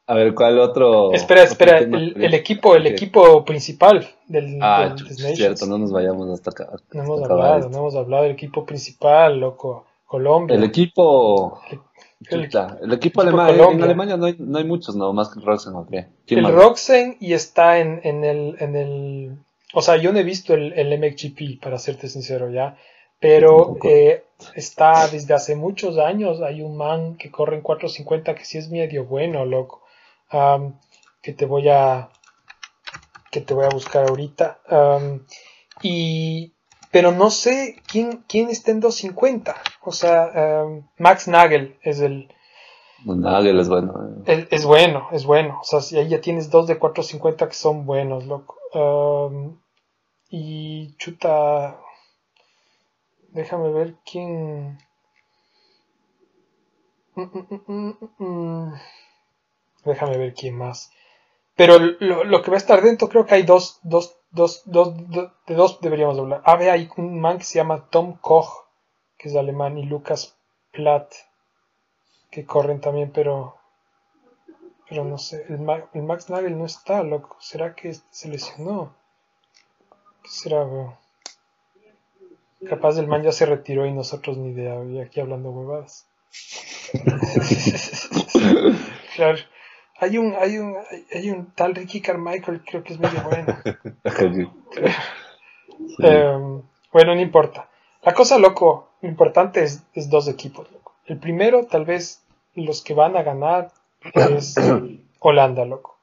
A 0.06 0.14
ver, 0.16 0.34
¿cuál 0.34 0.58
otro? 0.60 1.12
espera, 1.14 1.42
otro 1.42 1.52
espera, 1.52 1.80
tema 1.80 1.98
el, 1.98 2.24
el 2.24 2.34
equipo, 2.34 2.76
el 2.76 2.84
Ok. 2.84 2.92
equipo 2.94 3.44
principal 3.44 4.08
del, 4.28 4.58
Ah, 4.62 4.94
del 4.96 5.08
Desnations. 5.08 5.38
cierto, 5.38 5.66
no 5.66 5.78
nos 5.78 5.92
vayamos 5.92 6.30
hasta 6.30 6.52
acá. 6.52 6.70
No 6.94 7.04
hemos 7.04 7.22
hasta 7.22 7.34
hablado, 7.34 7.70
no 7.70 7.78
hemos 7.80 7.96
hablado 7.96 8.24
del 8.24 8.32
equipo 8.32 8.66
principal, 8.66 9.40
loco. 9.40 9.86
Colombia. 10.06 10.56
El 10.56 10.64
equipo. 10.64 11.60
El- 11.70 11.80
chuta, 12.24 12.78
el 12.82 12.94
equipo 12.94 13.22
alemán. 13.22 13.50
En 13.50 13.58
Colombia. 13.58 13.86
Alemania 13.86 14.18
no 14.18 14.26
hay, 14.26 14.36
no 14.40 14.58
hay 14.58 14.64
muchos, 14.64 14.96
no, 14.96 15.14
más 15.14 15.30
que 15.30 15.40
Rosen, 15.40 15.76
¿o 15.76 15.88
qué? 15.88 16.08
¿Quién 16.26 16.40
el 16.40 16.44
más? 16.44 16.54
Roxen 16.54 17.18
y 17.20 17.34
está 17.34 17.80
en, 17.80 18.02
en 18.04 18.24
el, 18.24 18.56
en 18.60 18.76
el. 18.76 19.38
O 19.74 19.82
sea, 19.82 19.98
yo 19.98 20.12
no 20.14 20.20
he 20.20 20.24
visto 20.24 20.54
el, 20.54 20.74
el 20.74 20.98
MXGP, 20.98 21.62
para 21.62 21.78
serte 21.78 22.08
sincero, 22.08 22.50
ya. 22.50 22.78
Pero 23.20 23.78
eh, 23.84 24.26
está 24.54 25.08
desde 25.08 25.34
hace 25.34 25.56
muchos 25.56 25.98
años. 25.98 26.42
Hay 26.42 26.62
un 26.62 26.78
man 26.78 27.18
que 27.18 27.32
corre 27.32 27.56
en 27.56 27.62
450 27.62 28.36
que 28.36 28.46
sí 28.46 28.58
es 28.58 28.70
medio 28.70 29.06
bueno, 29.06 29.46
loco. 29.46 29.84
Que 31.22 31.34
te 31.34 31.46
voy 31.46 31.70
a. 31.70 32.10
Que 33.32 33.42
te 33.42 33.54
voy 33.54 33.66
a 33.66 33.70
buscar 33.70 34.08
ahorita. 34.08 34.60
Y. 35.82 36.54
Pero 36.92 37.12
no 37.12 37.32
sé 37.32 37.82
quién, 37.88 38.24
quién 38.28 38.50
está 38.50 38.72
en 38.72 38.80
250. 38.80 39.56
O 39.88 39.92
sea, 39.92 40.18
am, 40.62 40.88
Max 40.98 41.28
Nagel 41.28 41.78
es 41.82 42.00
el, 42.00 42.16
Nagel 43.06 43.60
es 43.60 43.70
bueno. 43.70 43.94
eh. 44.08 44.24
es, 44.26 44.48
es 44.52 44.66
bueno, 44.66 45.08
es 45.12 45.26
bueno. 45.26 45.60
O 45.62 45.64
sea, 45.64 45.82
si 45.82 45.98
ahí 45.98 46.10
ya 46.10 46.22
tienes 46.22 46.50
dos 46.52 46.68
de 46.68 46.78
450 46.78 47.48
que 47.48 47.56
son 47.56 47.86
buenos, 47.86 48.26
loco. 48.26 48.56
Um, 48.74 49.60
y 50.30 50.96
chuta. 50.98 51.80
Déjame 53.38 53.72
ver 53.72 53.96
quién. 54.06 54.78
Mm, 57.16 57.30
mm, 57.68 57.94
mm. 58.20 58.74
Déjame 59.86 60.18
ver 60.18 60.34
quién 60.36 60.56
más. 60.58 60.92
Pero 61.56 61.80
lo, 61.80 62.24
lo 62.26 62.42
que 62.44 62.52
va 62.52 62.58
a 62.58 62.60
estar 62.66 62.82
dentro, 62.84 63.10
creo 63.10 63.26
que 63.26 63.36
hay 63.36 63.44
dos, 63.44 63.80
dos, 63.84 64.18
dos, 64.32 64.64
dos, 64.66 64.96
do- 65.10 65.34
de 65.48 65.56
dos 65.56 65.82
deberíamos 65.82 66.20
hablar. 66.20 66.42
Ah, 66.46 66.58
ve, 66.58 66.72
hay 66.72 66.90
un 66.98 67.20
man 67.22 67.38
que 67.40 67.46
se 67.46 67.56
llama 67.60 67.90
Tom 67.90 68.18
Koch, 68.22 68.67
que 69.28 69.34
es 69.34 69.38
alemán, 69.38 69.78
y 69.78 69.84
Lucas 69.84 70.38
Platt, 70.72 71.14
que 72.32 72.46
corren 72.46 72.80
también, 72.80 73.12
pero 73.12 73.58
pero 74.90 75.04
no 75.04 75.18
sé, 75.18 75.46
el, 75.50 75.60
Ma- 75.60 75.86
el 75.94 76.04
Max 76.04 76.30
Nagel 76.30 76.58
no 76.58 76.66
está, 76.66 77.04
loco. 77.04 77.36
¿Será 77.42 77.76
que 77.76 77.94
se 78.10 78.30
lesionó? 78.30 78.94
¿Qué 80.24 80.30
será, 80.30 80.64
bro? 80.64 80.98
Capaz 82.70 82.98
el 82.98 83.08
man 83.08 83.22
ya 83.22 83.32
se 83.32 83.46
retiró 83.46 83.86
y 83.86 83.92
nosotros 83.92 84.38
ni 84.38 84.50
idea, 84.50 84.84
y 84.86 85.00
aquí 85.00 85.20
hablando 85.20 85.52
huevadas. 85.52 86.08
claro. 89.16 89.38
Hay 90.00 90.18
un, 90.18 90.36
hay 90.36 90.58
un, 90.58 90.76
hay, 91.14 91.32
un 91.32 91.52
tal 91.54 91.76
Ricky 91.76 92.02
Carmichael, 92.02 92.64
creo 92.64 92.84
que 92.84 92.94
es 92.94 93.00
medio 93.00 93.22
bueno. 93.24 93.58
Eh, 96.00 96.62
bueno, 96.92 97.16
no 97.16 97.22
importa. 97.22 97.70
La 98.04 98.14
cosa, 98.14 98.38
loco, 98.40 98.87
lo 99.02 99.10
importante 99.10 99.64
es, 99.64 99.84
es 99.94 100.10
dos 100.10 100.28
equipos, 100.28 100.72
loco. 100.72 100.94
El 101.06 101.20
primero, 101.20 101.66
tal 101.68 101.86
vez, 101.86 102.22
los 102.56 102.82
que 102.84 102.94
van 102.94 103.16
a 103.16 103.24
ganar 103.24 103.72
es 104.14 104.56
Holanda, 105.20 105.66
loco. 105.66 105.98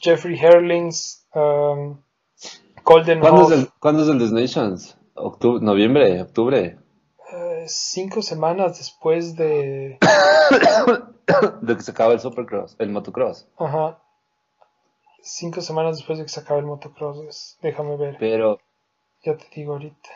Jeffrey 0.00 0.38
Herlings, 0.38 1.26
um, 1.34 1.98
Golden 2.84 3.20
¿Cuándo 3.20 3.42
es 3.42 3.50
el, 3.58 3.68
¿cuándo 3.80 4.02
es 4.02 4.08
el 4.08 4.18
Des 4.18 4.32
Nations? 4.32 4.96
Octubre, 5.14 5.64
noviembre, 5.64 6.20
octubre. 6.22 6.78
eh, 7.32 7.64
cinco 7.66 8.22
semanas 8.22 8.78
después 8.78 9.34
de... 9.36 9.98
De 11.60 11.76
que 11.76 11.82
se 11.82 11.90
acaba 11.90 12.12
el 12.12 12.20
Supercross, 12.20 12.76
el 12.78 12.90
motocross. 12.90 13.48
Ajá. 13.58 13.98
Cinco 15.22 15.60
semanas 15.60 15.96
después 15.96 16.18
de 16.18 16.24
que 16.24 16.28
se 16.28 16.38
acabe 16.38 16.60
el 16.60 16.66
motocross. 16.66 17.58
Déjame 17.62 17.96
ver. 17.96 18.16
Pero, 18.20 18.60
Ya 19.24 19.36
te 19.36 19.44
digo 19.56 19.72
ahorita. 19.72 20.08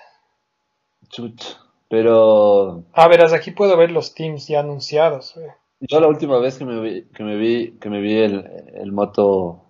chuch, 1.08 1.56
pero 1.90 2.84
Ah, 2.94 3.08
verás, 3.08 3.32
aquí 3.32 3.50
puedo 3.50 3.76
ver 3.76 3.90
los 3.90 4.14
teams 4.14 4.46
ya 4.46 4.60
anunciados. 4.60 5.34
güey. 5.34 5.48
yo 5.80 6.00
la 6.00 6.06
última 6.06 6.38
vez 6.38 6.56
que 6.56 6.64
me 6.64 6.80
vi, 6.80 7.02
que 7.12 7.24
me 7.24 7.36
vi, 7.36 7.72
que 7.80 7.90
me 7.90 8.00
vi 8.00 8.16
el, 8.16 8.46
el 8.74 8.92
moto 8.92 9.64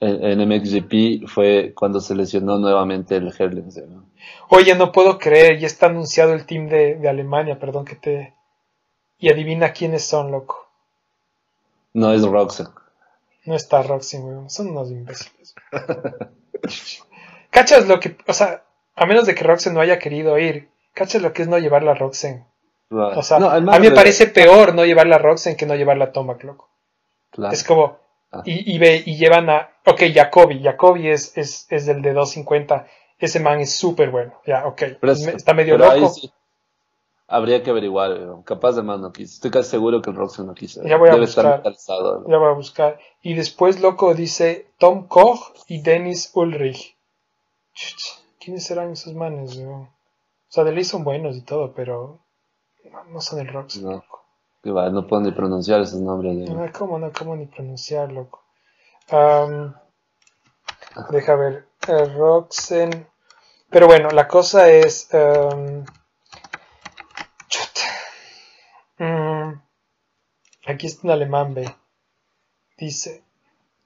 en, 0.00 0.40
en 0.40 0.48
MXGP 0.48 1.26
fue 1.28 1.72
cuando 1.74 2.00
se 2.00 2.14
lesionó 2.14 2.58
nuevamente 2.58 3.16
el 3.16 3.34
Herlings. 3.36 3.78
¿no? 3.88 4.04
Oye, 4.48 4.74
no 4.76 4.92
puedo 4.92 5.18
creer, 5.18 5.58
ya 5.58 5.66
está 5.66 5.86
anunciado 5.86 6.34
el 6.34 6.46
team 6.46 6.68
de, 6.68 6.94
de 6.94 7.08
Alemania, 7.08 7.58
perdón 7.58 7.84
que 7.84 7.96
te... 7.96 8.34
Y 9.18 9.28
adivina 9.30 9.72
quiénes 9.72 10.04
son, 10.04 10.30
loco. 10.32 10.68
No 11.94 12.12
es 12.12 12.22
Roxen. 12.24 12.68
No 13.44 13.54
está 13.56 13.82
Roxy, 13.82 14.18
weón. 14.18 14.50
Son 14.50 14.68
unos 14.70 14.90
imbéciles. 14.90 15.54
¿Cachas 17.50 17.86
lo 17.88 18.00
que... 18.00 18.16
O 18.26 18.32
sea, 18.32 18.64
a 18.94 19.06
menos 19.06 19.26
de 19.26 19.34
que 19.34 19.44
Roxen 19.44 19.74
no 19.74 19.80
haya 19.80 19.98
querido 19.98 20.38
ir, 20.38 20.68
¿cachas 20.94 21.22
lo 21.22 21.32
que 21.32 21.42
es 21.42 21.48
no 21.48 21.58
llevarla 21.58 21.92
a 21.92 21.94
Roxen? 21.94 22.44
O 22.90 23.22
sea, 23.22 23.38
No, 23.38 23.48
a 23.50 23.60
mí 23.60 23.88
me 23.88 23.90
parece 23.94 24.26
peor 24.26 24.74
no 24.74 24.84
llevarla 24.84 25.16
a 25.16 25.18
Roxen 25.18 25.56
que 25.56 25.66
no 25.66 25.74
llevarla 25.74 26.06
a 26.06 26.12
Tomac, 26.12 26.42
loco. 26.44 26.68
Claro. 27.30 27.52
Es 27.52 27.64
como... 27.64 27.96
Ah. 28.30 28.42
Y, 28.44 28.74
y 28.74 28.78
ve, 28.78 29.02
y 29.04 29.16
llevan 29.16 29.48
a... 29.50 29.70
Ok, 29.86 30.02
Jacobi. 30.12 30.62
Jacobi 30.62 31.08
es, 31.08 31.36
es, 31.36 31.66
es 31.70 31.86
del 31.86 32.00
de 32.02 32.12
250. 32.12 32.86
Ese 33.18 33.40
man 33.40 33.60
es 33.60 33.74
súper 33.74 34.10
bueno. 34.10 34.32
Ya, 34.46 34.66
ok. 34.66 34.82
Pero 35.00 35.12
es- 35.12 35.24
Me- 35.26 35.32
está 35.32 35.54
medio 35.54 35.76
pero 35.76 35.90
ahí 35.90 36.00
loco. 36.00 36.12
sí 36.14 36.32
habría 37.28 37.62
que 37.62 37.70
averiguar, 37.70 38.14
capaz 38.44 38.72
de 38.72 38.82
más 38.82 39.00
no 39.00 39.10
quiso. 39.10 39.32
Estoy 39.36 39.50
casi 39.50 39.70
seguro 39.70 40.02
que 40.02 40.10
el 40.10 40.16
Roxen 40.16 40.46
no 40.46 40.54
quiso. 40.54 40.82
Ya 40.84 40.98
voy 40.98 41.08
a 41.08 41.12
Debe 41.12 41.24
buscar. 41.24 41.62
¿no? 41.64 42.28
Ya 42.28 42.36
voy 42.36 42.48
a 42.48 42.52
buscar. 42.52 42.98
Y 43.22 43.32
después, 43.32 43.80
loco, 43.80 44.12
dice 44.14 44.66
Tom 44.76 45.08
Koch 45.08 45.40
y 45.66 45.80
Dennis 45.80 46.30
Ulrich. 46.34 46.94
¿Quiénes 48.38 48.66
serán 48.66 48.92
esos 48.92 49.14
manes, 49.14 49.56
weón? 49.56 49.88
O 50.52 50.54
sea, 50.54 50.64
de 50.64 50.72
ley 50.72 50.84
son 50.84 51.02
buenos 51.02 51.34
y 51.34 51.40
todo, 51.40 51.72
pero 51.72 52.20
no, 52.92 53.04
no 53.04 53.20
son 53.22 53.38
el 53.40 53.48
Rox. 53.48 53.78
No. 53.78 54.04
Que 54.62 54.70
va, 54.70 54.90
no 54.90 55.06
puedo 55.06 55.22
ni 55.22 55.32
pronunciar 55.32 55.80
esos 55.80 55.98
nombres. 56.00 56.36
de- 56.36 56.50
No, 56.54 56.70
¿cómo 56.72 56.98
no? 56.98 57.10
¿Cómo 57.10 57.34
ni 57.36 57.46
pronunciar, 57.46 58.12
loco? 58.12 58.42
Deja 61.10 61.34
ver. 61.36 61.66
eh, 61.88 62.04
Roxen. 62.04 63.08
Pero 63.70 63.86
bueno, 63.86 64.10
la 64.10 64.28
cosa 64.28 64.68
es. 64.68 65.08
Mm, 68.98 69.54
aquí 70.66 70.86
está 70.86 71.00
en 71.06 71.10
alemán, 71.12 71.54
ve. 71.54 71.74
Dice: 72.76 73.24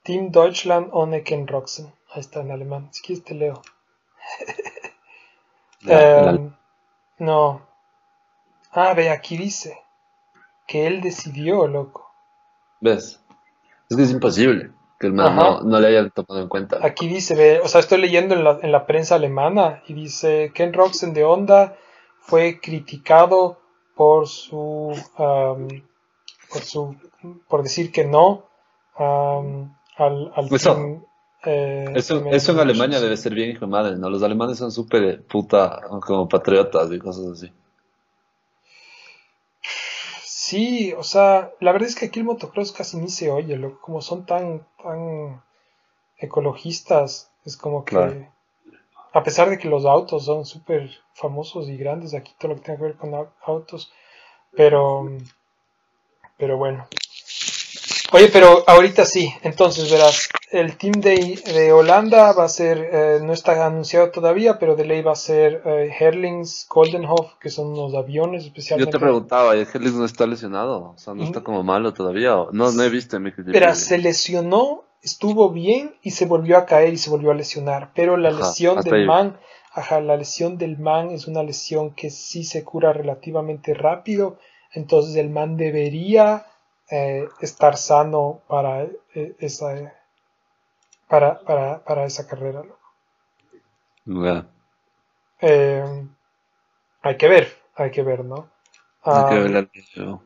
Team 0.02 0.30
Deutschland 0.32 0.88
ohne 0.92 1.22
Ken 1.22 1.46
Roxen. 1.46 1.86
Ahí 2.10 2.20
está 2.22 2.40
en 2.40 2.50
alemán. 2.50 2.88
Si 2.92 3.02
quieres 3.02 3.24
te 3.24 3.34
leo. 3.34 3.62
La- 5.86 6.30
Em, 6.30 6.52
no. 7.18 7.62
Ah, 8.72 8.92
ve, 8.94 9.10
aquí 9.10 9.36
dice 9.36 9.78
que 10.66 10.86
él 10.86 11.00
decidió, 11.00 11.66
loco. 11.66 12.10
¿Ves? 12.80 13.20
Es 13.88 13.96
que 13.96 14.02
es 14.02 14.10
imposible. 14.10 14.70
que 14.98 15.06
el 15.08 15.12
man 15.12 15.36
no, 15.36 15.60
no, 15.60 15.78
le 15.80 15.88
hayan 15.88 16.10
tomado 16.10 16.40
en 16.42 16.48
cuenta. 16.48 16.78
Aquí 16.82 17.06
dice, 17.06 17.60
o 17.60 17.68
sea, 17.68 17.80
estoy 17.80 17.98
leyendo 18.00 18.34
en 18.34 18.44
la, 18.44 18.58
en 18.62 18.72
la 18.72 18.86
prensa 18.86 19.14
alemana 19.16 19.82
y 19.86 19.92
dice, 19.94 20.52
Ken 20.54 20.72
Roxen 20.72 21.12
de 21.12 21.22
Honda 21.24 21.76
fue 22.20 22.60
criticado 22.60 23.60
por 23.94 24.26
su, 24.26 24.92
por 25.16 26.62
su, 26.62 26.96
por 27.48 27.62
decir 27.62 27.92
que 27.92 28.04
no 28.06 28.44
al, 28.98 30.32
al 30.34 30.48
team, 30.74 31.04
eh, 31.46 31.84
eso, 31.94 32.26
eso 32.30 32.52
en 32.52 32.58
Alemania 32.58 33.00
debe 33.00 33.16
ser 33.16 33.32
bien 33.32 33.50
hijo 33.50 33.66
de 33.66 33.70
madre, 33.70 33.96
¿no? 33.96 34.10
Los 34.10 34.22
alemanes 34.22 34.58
son 34.58 34.72
súper 34.72 35.22
puta, 35.22 35.80
como 36.04 36.28
patriotas 36.28 36.90
y 36.90 36.98
cosas 36.98 37.26
así. 37.26 37.52
Sí, 40.22 40.92
o 40.92 41.02
sea, 41.02 41.52
la 41.60 41.72
verdad 41.72 41.88
es 41.88 41.94
que 41.94 42.06
aquí 42.06 42.20
el 42.20 42.24
motocross 42.24 42.72
casi 42.72 42.96
ni 42.96 43.08
se 43.08 43.30
oye, 43.30 43.56
lo, 43.56 43.80
como 43.80 44.00
son 44.02 44.26
tan, 44.26 44.66
tan 44.82 45.42
ecologistas, 46.18 47.30
es 47.44 47.56
como 47.56 47.84
que, 47.84 48.28
a 49.12 49.22
pesar 49.22 49.48
de 49.48 49.58
que 49.58 49.68
los 49.68 49.84
autos 49.86 50.24
son 50.24 50.44
súper 50.44 50.90
famosos 51.14 51.68
y 51.68 51.76
grandes, 51.76 52.14
aquí 52.14 52.32
todo 52.38 52.50
lo 52.50 52.56
que 52.56 52.62
tiene 52.62 52.78
que 52.78 52.84
ver 52.84 52.96
con 52.96 53.14
autos, 53.44 53.92
pero, 54.52 55.08
pero 56.36 56.56
bueno. 56.56 56.86
Oye, 58.12 58.28
pero 58.32 58.62
ahorita 58.66 59.04
sí, 59.04 59.32
entonces 59.42 59.90
verás, 59.90 60.28
el 60.50 60.76
team 60.76 60.92
de, 61.00 61.40
de 61.52 61.72
Holanda 61.72 62.32
va 62.32 62.44
a 62.44 62.48
ser, 62.48 62.78
eh, 62.92 63.18
no 63.22 63.32
está 63.32 63.66
anunciado 63.66 64.10
todavía, 64.10 64.58
pero 64.58 64.76
de 64.76 64.84
ley 64.84 65.02
va 65.02 65.12
a 65.12 65.16
ser 65.16 65.62
eh, 65.64 65.90
Herlings, 65.98 66.66
Goldenhof, 66.68 67.34
que 67.40 67.50
son 67.50 67.68
unos 67.68 67.94
aviones 67.94 68.44
especialmente. 68.44 68.92
Yo 68.92 68.98
te 68.98 69.04
preguntaba, 69.04 69.56
¿Herlings 69.56 69.94
no 69.94 70.04
está 70.04 70.26
lesionado? 70.26 70.92
O 70.94 70.98
sea, 70.98 71.14
¿no 71.14 71.24
está 71.24 71.42
como 71.42 71.64
malo 71.64 71.92
todavía? 71.92 72.36
No, 72.52 72.70
no 72.70 72.82
he 72.82 72.90
visto 72.90 73.16
en 73.16 73.24
mi 73.24 73.32
Pero 73.32 73.74
se 73.74 73.98
lesionó, 73.98 74.84
estuvo 75.02 75.50
bien 75.50 75.96
y 76.02 76.12
se 76.12 76.26
volvió 76.26 76.58
a 76.58 76.66
caer 76.66 76.94
y 76.94 76.98
se 76.98 77.10
volvió 77.10 77.32
a 77.32 77.34
lesionar. 77.34 77.90
Pero 77.94 78.16
la 78.16 78.30
lesión 78.30 78.80
del 78.82 79.04
man, 79.06 79.38
ajá, 79.72 80.00
la 80.00 80.16
lesión 80.16 80.58
del 80.58 80.78
man 80.78 81.10
es 81.10 81.26
una 81.26 81.42
lesión 81.42 81.92
que 81.92 82.10
sí 82.10 82.44
se 82.44 82.62
cura 82.62 82.92
relativamente 82.92 83.74
rápido. 83.74 84.38
Entonces 84.72 85.16
el 85.16 85.30
man 85.30 85.56
debería 85.56 86.46
eh, 86.90 87.28
estar 87.40 87.76
sano 87.76 88.42
para 88.46 88.82
eh, 89.14 89.34
esa 89.38 89.92
para, 91.08 91.38
para, 91.40 91.84
para 91.84 92.04
esa 92.04 92.26
carrera. 92.26 92.62
Eh, 95.40 96.06
hay 97.02 97.16
que 97.16 97.28
ver, 97.28 97.56
hay 97.74 97.90
que 97.90 98.02
ver, 98.02 98.24
¿no? 98.24 98.48
Ah, 99.04 99.30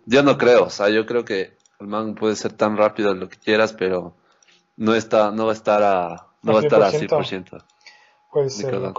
yo, 0.06 0.22
no 0.22 0.38
creo, 0.38 0.64
o 0.64 0.70
sea, 0.70 0.88
yo 0.88 1.04
creo 1.04 1.24
que 1.24 1.52
el 1.80 1.86
man 1.86 2.14
puede 2.14 2.34
ser 2.34 2.54
tan 2.54 2.78
rápido 2.78 3.12
lo 3.14 3.28
que 3.28 3.36
quieras, 3.36 3.74
pero 3.74 4.14
no 4.76 4.94
está, 4.94 5.30
no 5.30 5.44
va 5.44 5.52
a 5.52 5.54
estar 5.54 5.82
a, 5.82 6.28
no 6.42 6.54
va 6.54 6.60
a 6.60 6.62
estar 6.62 6.82
a 6.82 6.90
100%. 6.90 7.62
Puede 8.32 8.48
ser. 8.48 8.74
O 8.74 8.94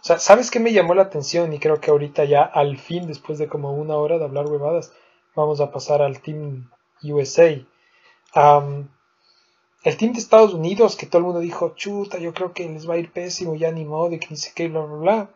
sea, 0.00 0.18
¿sabes 0.18 0.50
qué 0.50 0.60
me 0.60 0.72
llamó 0.72 0.94
la 0.94 1.02
atención? 1.02 1.52
Y 1.52 1.58
creo 1.58 1.80
que 1.80 1.90
ahorita 1.90 2.24
ya 2.24 2.42
al 2.42 2.76
fin, 2.76 3.08
después 3.08 3.38
de 3.38 3.48
como 3.48 3.72
una 3.72 3.96
hora 3.96 4.18
de 4.18 4.24
hablar 4.24 4.46
huevadas, 4.46 4.92
vamos 5.34 5.60
a 5.60 5.72
pasar 5.72 6.02
al 6.02 6.20
Team 6.20 6.70
USA. 7.02 7.50
el 9.84 9.96
team 9.96 10.12
de 10.12 10.18
Estados 10.18 10.54
Unidos, 10.54 10.96
que 10.96 11.06
todo 11.06 11.18
el 11.18 11.24
mundo 11.24 11.40
dijo, 11.40 11.74
chuta, 11.74 12.18
yo 12.18 12.32
creo 12.32 12.52
que 12.52 12.68
les 12.68 12.88
va 12.88 12.94
a 12.94 12.98
ir 12.98 13.12
pésimo, 13.12 13.54
ya 13.54 13.70
ni 13.70 13.84
modo, 13.84 14.12
y 14.12 14.18
que 14.18 14.28
ni 14.30 14.36
sé 14.36 14.52
qué, 14.54 14.68
bla, 14.68 14.80
bla, 14.80 14.96
bla. 14.96 15.30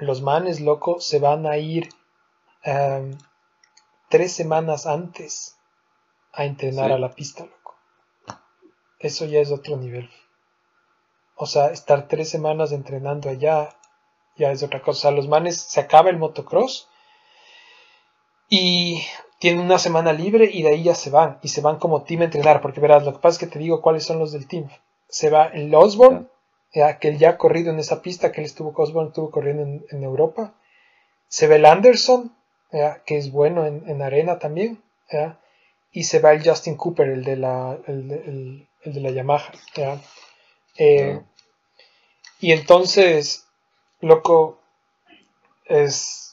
Los 0.00 0.22
manes, 0.22 0.60
loco, 0.60 1.00
se 1.00 1.18
van 1.18 1.46
a 1.46 1.56
ir 1.56 1.88
tres 4.08 4.32
semanas 4.32 4.86
antes 4.86 5.56
a 6.32 6.44
entrenar 6.44 6.92
a 6.92 6.98
la 6.98 7.12
pista, 7.14 7.44
loco. 7.44 7.76
Eso 8.98 9.24
ya 9.24 9.40
es 9.40 9.50
otro 9.50 9.76
nivel. 9.76 10.10
O 11.36 11.46
sea, 11.46 11.68
estar 11.68 12.06
tres 12.06 12.28
semanas 12.28 12.72
entrenando 12.72 13.30
allá 13.30 13.74
ya 14.36 14.52
es 14.52 14.62
otra 14.62 14.82
cosa. 14.82 14.90
O 14.90 15.00
sea, 15.00 15.10
los 15.12 15.26
manes 15.26 15.58
se 15.58 15.80
acaba 15.80 16.10
el 16.10 16.18
motocross 16.18 16.89
y 18.50 19.06
tienen 19.38 19.64
una 19.64 19.78
semana 19.78 20.12
libre 20.12 20.50
y 20.52 20.62
de 20.62 20.70
ahí 20.70 20.82
ya 20.82 20.94
se 20.94 21.08
van. 21.08 21.38
Y 21.40 21.48
se 21.48 21.62
van 21.62 21.78
como 21.78 22.02
team 22.02 22.20
a 22.22 22.24
entrenar. 22.24 22.60
Porque 22.60 22.80
verás, 22.80 23.04
lo 23.04 23.12
que 23.12 23.20
pasa 23.20 23.36
es 23.36 23.38
que 23.38 23.46
te 23.46 23.60
digo 23.60 23.80
cuáles 23.80 24.04
son 24.04 24.18
los 24.18 24.32
del 24.32 24.46
team. 24.46 24.68
Se 25.08 25.30
va 25.30 25.46
el 25.46 25.74
Osborne, 25.74 26.26
ya, 26.74 26.98
que 26.98 27.08
él 27.08 27.18
ya 27.18 27.30
ha 27.30 27.38
corrido 27.38 27.72
en 27.72 27.78
esa 27.78 28.02
pista, 28.02 28.32
que 28.32 28.40
él 28.40 28.46
estuvo, 28.46 28.74
Osborne 28.76 29.08
estuvo 29.08 29.30
corriendo 29.30 29.62
en, 29.62 30.02
Europa. 30.02 30.52
Se 31.28 31.46
va 31.46 31.54
el 31.54 31.64
Anderson, 31.64 32.34
que 33.06 33.16
es 33.16 33.30
bueno 33.32 33.64
en, 33.66 34.02
arena 34.02 34.38
también. 34.40 34.82
Y 35.92 36.04
se 36.04 36.18
va 36.18 36.32
el 36.32 36.46
Justin 36.46 36.76
Cooper, 36.76 37.08
el 37.08 37.24
de 37.24 37.36
la, 37.36 37.78
el, 37.86 38.68
de 38.84 39.00
la 39.00 39.10
Yamaha. 39.10 39.52
Eh, 40.76 41.20
y 42.40 42.52
entonces, 42.52 43.46
loco, 44.00 44.58
es 45.66 46.29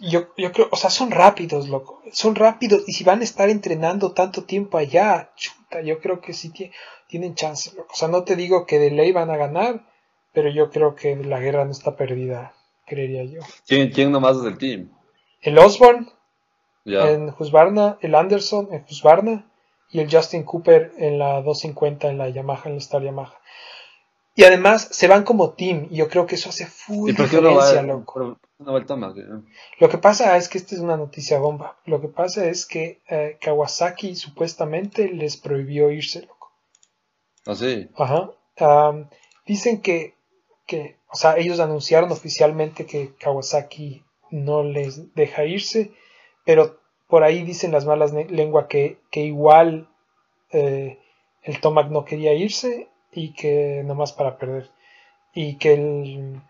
yo, 0.00 0.28
yo 0.36 0.52
creo, 0.52 0.68
o 0.70 0.76
sea, 0.76 0.90
son 0.90 1.10
rápidos, 1.10 1.68
loco. 1.68 2.02
Son 2.12 2.34
rápidos. 2.34 2.84
Y 2.86 2.92
si 2.92 3.04
van 3.04 3.20
a 3.20 3.24
estar 3.24 3.48
entrenando 3.50 4.12
tanto 4.12 4.44
tiempo 4.44 4.78
allá, 4.78 5.32
chuta, 5.36 5.82
yo 5.82 6.00
creo 6.00 6.20
que 6.20 6.32
sí 6.32 6.52
tienen 7.08 7.34
chance, 7.34 7.70
loco. 7.76 7.92
O 7.92 7.96
sea, 7.96 8.08
no 8.08 8.24
te 8.24 8.36
digo 8.36 8.66
que 8.66 8.78
de 8.78 8.90
ley 8.90 9.12
van 9.12 9.30
a 9.30 9.36
ganar, 9.36 9.84
pero 10.32 10.50
yo 10.50 10.70
creo 10.70 10.94
que 10.94 11.16
la 11.16 11.40
guerra 11.40 11.64
no 11.64 11.72
está 11.72 11.96
perdida, 11.96 12.54
creería 12.86 13.24
yo. 13.24 13.40
¿Quién, 13.66 13.90
quién 13.90 14.12
nomás 14.12 14.36
es 14.36 14.42
del 14.44 14.58
team? 14.58 14.90
El 15.42 15.58
Osborne 15.58 16.06
en 16.84 17.34
Husqvarna, 17.38 17.98
el 18.00 18.14
Anderson 18.14 18.68
en 18.72 18.84
Husqvarna 18.88 19.50
y 19.90 20.00
el 20.00 20.10
Justin 20.10 20.44
Cooper 20.44 20.92
en 20.98 21.18
la 21.18 21.42
250 21.42 22.08
en 22.08 22.18
la 22.18 22.28
Yamaha, 22.28 22.62
en 22.66 22.72
la 22.72 22.78
Star 22.78 23.02
Yamaha. 23.02 23.34
Y 24.34 24.44
además 24.44 24.88
se 24.90 25.08
van 25.08 25.24
como 25.24 25.50
team, 25.50 25.88
y 25.90 25.96
yo 25.96 26.08
creo 26.08 26.26
que 26.26 26.36
eso 26.36 26.50
hace 26.50 26.66
full 26.66 27.10
diferencia, 27.10 27.82
loco. 27.82 28.38
Lo 29.78 29.88
que 29.88 29.98
pasa 29.98 30.36
es 30.36 30.48
que 30.48 30.58
esta 30.58 30.74
es 30.74 30.80
una 30.80 30.96
noticia 30.96 31.38
bomba. 31.38 31.78
Lo 31.84 32.00
que 32.00 32.08
pasa 32.08 32.46
es 32.46 32.66
que 32.66 33.00
eh, 33.08 33.38
Kawasaki 33.40 34.16
supuestamente 34.16 35.08
les 35.12 35.36
prohibió 35.36 35.90
irse, 35.90 36.22
loco. 36.22 36.50
¿Ah, 37.46 37.54
sí? 37.54 37.88
Ajá. 37.96 38.30
dicen 39.46 39.80
que, 39.80 40.14
que, 40.66 40.96
o 41.08 41.16
sea, 41.16 41.36
ellos 41.38 41.60
anunciaron 41.60 42.10
oficialmente 42.10 42.84
que 42.84 43.14
Kawasaki 43.14 44.02
no 44.30 44.64
les 44.64 45.14
deja 45.14 45.44
irse, 45.44 45.92
pero 46.44 46.80
por 47.06 47.22
ahí 47.22 47.42
dicen 47.42 47.72
las 47.72 47.86
malas 47.86 48.12
lenguas 48.12 48.66
que, 48.68 48.98
que 49.10 49.20
igual 49.20 49.88
eh, 50.50 50.98
el 51.42 51.60
Tomac 51.60 51.90
no 51.90 52.04
quería 52.04 52.34
irse 52.34 52.88
y 53.12 53.32
que 53.32 53.82
nomás 53.84 54.12
para 54.12 54.36
perder 54.36 54.70
y 55.32 55.56
que 55.56 55.74
el 55.74 56.42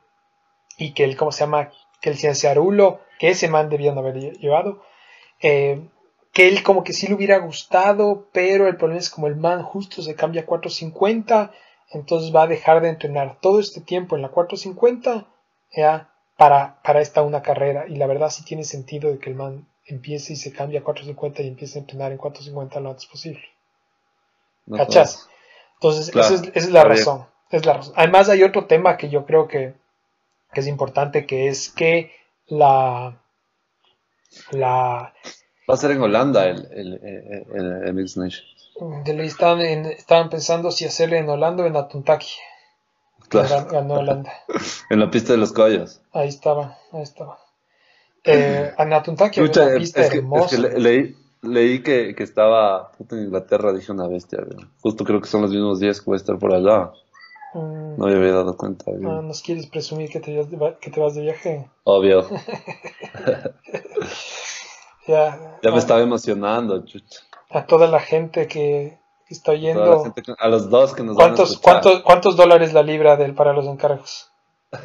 y 0.76 0.92
que 0.92 1.04
el 1.04 1.16
cómo 1.16 1.32
se 1.32 1.40
llama 1.40 1.70
que 2.00 2.10
el 2.10 2.16
cienciarulo 2.16 3.00
que 3.18 3.30
ese 3.30 3.48
man 3.48 3.68
debían 3.68 3.98
haber 3.98 4.38
llevado 4.38 4.82
eh, 5.40 5.80
que 6.32 6.48
él 6.48 6.62
como 6.62 6.84
que 6.84 6.92
sí 6.92 7.06
le 7.08 7.14
hubiera 7.14 7.38
gustado 7.38 8.28
pero 8.32 8.68
el 8.68 8.76
problema 8.76 9.00
es 9.00 9.10
como 9.10 9.26
el 9.26 9.36
man 9.36 9.62
justo 9.62 10.02
se 10.02 10.14
cambia 10.14 10.42
a 10.42 10.46
450 10.46 11.52
entonces 11.90 12.34
va 12.34 12.42
a 12.42 12.48
dejar 12.48 12.82
de 12.82 12.90
entrenar 12.90 13.38
todo 13.40 13.60
este 13.60 13.80
tiempo 13.80 14.16
en 14.16 14.22
la 14.22 14.28
450 14.28 15.26
ya 15.74 16.10
para 16.36 16.80
para 16.82 17.00
esta 17.00 17.22
una 17.22 17.42
carrera. 17.42 17.86
Y 17.88 17.96
la 17.96 18.06
verdad 18.06 18.30
sí 18.30 18.44
tiene 18.44 18.64
sentido 18.64 19.10
de 19.10 19.18
que 19.18 19.28
el 19.28 19.36
man 19.36 19.68
empiece 19.84 20.34
y 20.34 20.36
se 20.36 20.52
cambie 20.52 20.78
a 20.78 20.84
450 20.84 21.42
y 21.42 21.48
empiece 21.48 21.78
a 21.78 21.82
entrenar 21.82 22.12
en 22.12 22.18
450 22.18 22.80
lo 22.80 22.90
antes 22.90 23.06
posible. 23.06 23.42
¿cachas? 24.74 25.28
Entonces, 25.74 26.08
esa, 26.08 26.34
es, 26.54 26.70
la 26.70 26.84
razón, 26.84 27.26
es 27.50 27.64
la 27.64 27.74
razón. 27.74 27.94
Además, 27.96 28.28
hay 28.28 28.42
otro 28.42 28.66
tema 28.66 28.96
que 28.96 29.08
yo 29.08 29.24
creo 29.24 29.48
que, 29.48 29.74
es 30.54 30.66
importante, 30.66 31.26
que 31.26 31.48
es 31.48 31.70
que 31.70 32.12
la... 32.46 33.20
la 34.50 35.14
Va 35.68 35.74
a 35.74 35.76
ser 35.76 35.90
en 35.90 36.00
Holanda 36.00 36.46
el, 36.46 36.66
el, 36.72 37.84
el, 37.84 37.94
Mixed 37.94 38.22
Nation. 38.22 38.44
estaban, 39.20 39.60
estaban 39.60 40.30
pensando 40.30 40.70
si 40.70 40.86
hacerle 40.86 41.18
en 41.18 41.28
Holanda 41.28 41.64
o 41.64 41.66
en 41.66 41.76
Atuntaki. 41.76 42.28
Claro. 43.28 43.66
Ganó 43.70 43.94
Holanda. 43.94 44.32
en 44.90 45.00
la 45.00 45.10
pista 45.10 45.32
de 45.34 45.38
los 45.38 45.52
caballos. 45.52 46.00
Ahí 46.12 46.28
estaba, 46.28 46.78
ahí 46.92 47.02
estaba. 47.02 47.38
Eh, 48.24 48.72
en 48.78 48.92
Atuntaki 48.92 49.40
había 49.40 49.52
una 49.52 49.76
pista 49.76 50.06
hermosa. 50.06 50.56
Es 50.56 50.60
que 50.60 50.80
leí, 50.80 51.16
leí 51.42 51.82
que, 51.82 52.14
que 52.14 52.22
estaba 52.22 52.92
en 53.10 53.24
Inglaterra, 53.24 53.72
dije 53.72 53.92
una 53.92 54.08
bestia. 54.08 54.40
Justo 54.80 55.04
creo 55.04 55.20
que 55.20 55.28
son 55.28 55.42
los 55.42 55.50
mismos 55.50 55.80
días 55.80 56.00
que 56.00 56.06
voy 56.06 56.16
a 56.16 56.16
estar 56.16 56.38
por 56.38 56.54
allá. 56.54 56.92
Mm. 57.54 57.96
No 57.96 58.06
me 58.06 58.14
había 58.14 58.32
dado 58.32 58.56
cuenta. 58.56 58.90
Ah, 58.90 59.22
¿Nos 59.22 59.42
quieres 59.42 59.66
presumir 59.66 60.10
que 60.10 60.20
te, 60.20 60.46
que 60.80 60.90
te 60.90 61.00
vas 61.00 61.14
de 61.14 61.22
viaje? 61.22 61.70
Obvio. 61.84 62.26
ya, 65.06 65.58
ya 65.62 65.70
me 65.70 65.78
estaba 65.78 66.00
emocionando, 66.00 66.84
chucha. 66.84 67.20
A 67.50 67.66
toda 67.66 67.86
la 67.86 68.00
gente 68.00 68.46
que 68.46 68.98
está 69.28 69.52
oyendo. 69.52 70.12
A, 70.38 70.48
los 70.48 70.68
dos 70.68 70.94
que 70.94 71.02
nos 71.02 71.16
¿Cuántos, 71.16 71.58
van 71.58 71.58
a 71.58 71.62
¿cuántos, 71.62 72.02
¿Cuántos 72.02 72.36
dólares 72.36 72.72
la 72.72 72.82
libra 72.82 73.16
del, 73.16 73.34
para 73.34 73.52
los 73.52 73.66
encargos? 73.66 74.30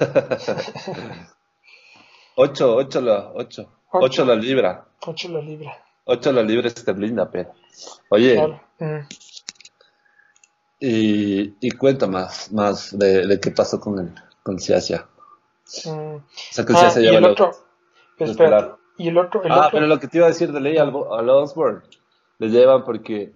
ocho, 2.35 2.75
ocho 2.75 3.01
la, 3.01 3.31
ocho. 3.35 3.67
Ocho, 3.91 4.05
ocho 4.05 4.25
la 4.25 4.35
libra. 4.35 4.85
Ocho 5.05 5.29
la 5.29 5.41
libra. 5.41 5.83
8 6.05 6.31
la 6.31 6.67
esterlina, 6.67 7.29
pero. 7.29 7.53
Oye. 8.09 8.59
Mm. 8.79 9.07
Y, 10.85 11.55
y 11.61 11.71
cuenta 11.71 12.07
más, 12.07 12.51
más 12.51 12.97
de, 12.97 13.25
de 13.25 13.39
qué 13.39 13.51
pasó 13.51 13.79
con 13.79 13.99
el 13.99 14.13
con 14.43 14.59
Ciacia. 14.59 15.07
Mm. 15.85 16.15
O 16.15 16.21
sea, 16.51 16.65
que 16.65 16.73
Ah, 16.73 16.77
Ciacia 16.77 17.01
y 17.01 17.15
el 17.15 17.23
otro. 17.23 17.51
Lo. 18.19 18.79
Y 18.97 19.07
el 19.07 19.17
otro. 19.17 19.43
El 19.43 19.51
Ah, 19.51 19.59
otro 19.59 19.69
pero 19.71 19.87
lo 19.87 19.99
que 19.99 20.07
te 20.09 20.17
iba 20.17 20.25
a 20.25 20.29
decir 20.29 20.51
de 20.51 20.59
ley 20.59 20.77
al, 20.77 20.89
al 20.89 21.29
Osborne, 21.29 21.81
le 22.37 22.49
llevan 22.49 22.83
porque 22.83 23.33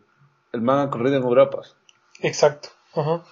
el 0.51 0.61
man 0.61 0.79
ha 0.79 0.89
corrido 0.89 1.15
en 1.15 1.23
Europa. 1.23 1.61
Exacto. 2.21 2.69
Ajá. 2.93 3.23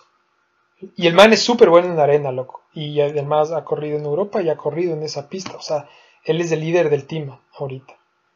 Y 0.95 1.07
el 1.07 1.13
man 1.13 1.33
es 1.33 1.41
súper 1.41 1.69
bueno 1.69 1.91
en 1.91 1.99
arena, 1.99 2.31
loco. 2.31 2.61
Y 2.73 3.01
además 3.01 3.51
ha 3.51 3.65
corrido 3.65 3.97
en 3.97 4.05
Europa 4.05 4.41
y 4.41 4.49
ha 4.49 4.55
corrido 4.57 4.93
en 4.93 5.03
esa 5.03 5.27
pista. 5.27 5.55
O 5.57 5.61
sea, 5.61 5.89
él 6.23 6.39
es 6.39 6.51
el 6.53 6.61
líder 6.61 6.89
del 6.89 7.05
team 7.05 7.37
ahorita. 7.59 7.93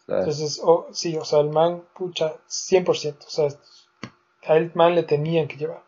Entonces, 0.07 0.59
oh, 0.63 0.87
sí, 0.91 1.15
o 1.17 1.23
sea, 1.23 1.39
el 1.39 1.49
man, 1.51 1.83
pucha, 1.93 2.33
100%. 2.49 3.25
O 3.25 3.29
sea, 3.29 3.47
a 4.49 4.57
el 4.57 4.71
man 4.73 4.95
le 4.95 5.03
tenían 5.03 5.47
que 5.47 5.57
llevar. 5.57 5.83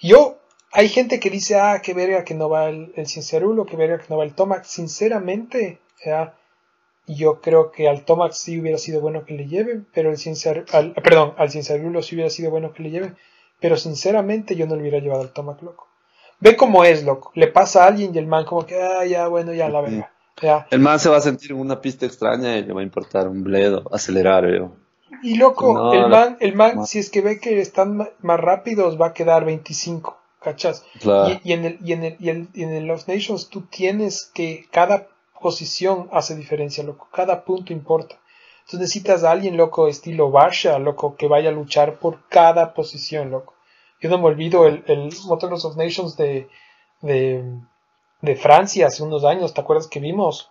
Yo, 0.00 0.38
hay 0.72 0.88
gente 0.88 1.20
que 1.20 1.30
dice, 1.30 1.56
ah, 1.56 1.80
qué 1.82 1.94
verga 1.94 2.24
que 2.24 2.34
no 2.34 2.48
va 2.48 2.68
el, 2.68 2.92
el 2.96 3.06
Cincerulo, 3.06 3.66
qué 3.66 3.76
verga 3.76 3.98
que 3.98 4.06
no 4.08 4.18
va 4.18 4.24
el 4.24 4.34
Tomac. 4.34 4.64
Sinceramente, 4.64 5.80
ya, 6.04 6.34
yo 7.06 7.40
creo 7.40 7.72
que 7.72 7.88
al 7.88 8.04
Tomac 8.04 8.32
sí 8.32 8.60
hubiera 8.60 8.78
sido 8.78 9.00
bueno 9.00 9.24
que 9.24 9.34
le 9.34 9.46
lleven, 9.46 9.86
pero 9.92 10.10
el 10.10 10.18
Cincer, 10.18 10.64
al, 10.72 10.92
perdón, 10.92 11.34
al 11.36 11.50
Cincerulo 11.50 12.02
sí 12.02 12.14
hubiera 12.14 12.30
sido 12.30 12.50
bueno 12.50 12.72
que 12.72 12.82
le 12.82 12.90
lleven, 12.90 13.16
pero 13.60 13.76
sinceramente 13.76 14.56
yo 14.56 14.66
no 14.66 14.74
le 14.74 14.82
hubiera 14.82 14.98
llevado 14.98 15.22
al 15.22 15.32
Tomac, 15.32 15.62
loco. 15.62 15.88
Ve 16.40 16.56
cómo 16.56 16.84
es, 16.84 17.04
loco. 17.04 17.30
Le 17.34 17.46
pasa 17.46 17.84
a 17.84 17.86
alguien 17.86 18.14
y 18.14 18.18
el 18.18 18.26
man 18.26 18.44
como 18.44 18.66
que, 18.66 18.80
ah, 18.80 19.04
ya, 19.06 19.28
bueno, 19.28 19.52
ya, 19.52 19.68
la 19.68 19.80
verga. 19.80 20.12
Ya. 20.40 20.66
El 20.70 20.80
man 20.80 20.98
se 20.98 21.08
va 21.08 21.18
a 21.18 21.20
sentir 21.20 21.52
en 21.52 21.60
una 21.60 21.80
pista 21.80 22.04
extraña 22.04 22.58
y 22.58 22.64
le 22.64 22.72
va 22.72 22.80
a 22.80 22.84
importar 22.84 23.28
un 23.28 23.44
bledo, 23.44 23.84
acelerar, 23.92 24.44
veo. 24.44 24.81
Y 25.22 25.36
loco, 25.36 25.74
No, 25.74 25.92
el 25.92 26.08
man, 26.08 26.36
el 26.40 26.54
man, 26.54 26.76
no. 26.76 26.86
si 26.86 26.98
es 26.98 27.10
que 27.10 27.20
ve 27.20 27.38
que 27.40 27.60
están 27.60 28.08
más 28.20 28.40
rápidos, 28.40 29.00
va 29.00 29.08
a 29.08 29.12
quedar 29.14 29.44
25, 29.44 30.18
¿cachas? 30.40 30.84
Claro. 31.00 31.38
Y, 31.44 31.50
y 31.50 31.52
en 31.52 31.64
el, 31.64 31.78
y 31.84 31.92
en 31.92 32.04
el, 32.04 32.16
y 32.18 32.28
el- 32.30 32.48
y 32.54 32.62
en 32.62 32.70
el 32.72 32.86
Los 32.86 33.08
Nations 33.08 33.48
tú 33.48 33.62
tienes 33.62 34.30
que 34.34 34.66
cada 34.70 35.08
posición 35.40 36.08
hace 36.12 36.34
diferencia, 36.36 36.82
loco. 36.84 37.08
Cada 37.12 37.44
punto 37.44 37.72
importa. 37.72 38.16
Entonces 38.60 38.80
necesitas 38.80 39.24
a 39.24 39.32
alguien, 39.32 39.56
loco, 39.56 39.88
estilo 39.88 40.30
Barsha, 40.30 40.78
loco, 40.78 41.16
que 41.16 41.26
vaya 41.28 41.50
a 41.50 41.52
luchar 41.52 41.98
por 41.98 42.28
cada 42.28 42.74
posición, 42.74 43.30
loco. 43.30 43.54
Yo 44.00 44.08
no 44.08 44.18
me 44.18 44.26
olvido 44.26 44.66
el, 44.66 44.84
el 44.86 45.10
Motocross 45.26 45.64
of 45.64 45.76
Nations 45.76 46.16
de, 46.16 46.48
de, 47.02 47.44
de 48.20 48.36
Francia 48.36 48.86
hace 48.86 49.02
unos 49.02 49.24
años, 49.24 49.52
¿te 49.52 49.60
acuerdas 49.60 49.88
que 49.88 50.00
vimos? 50.00 50.50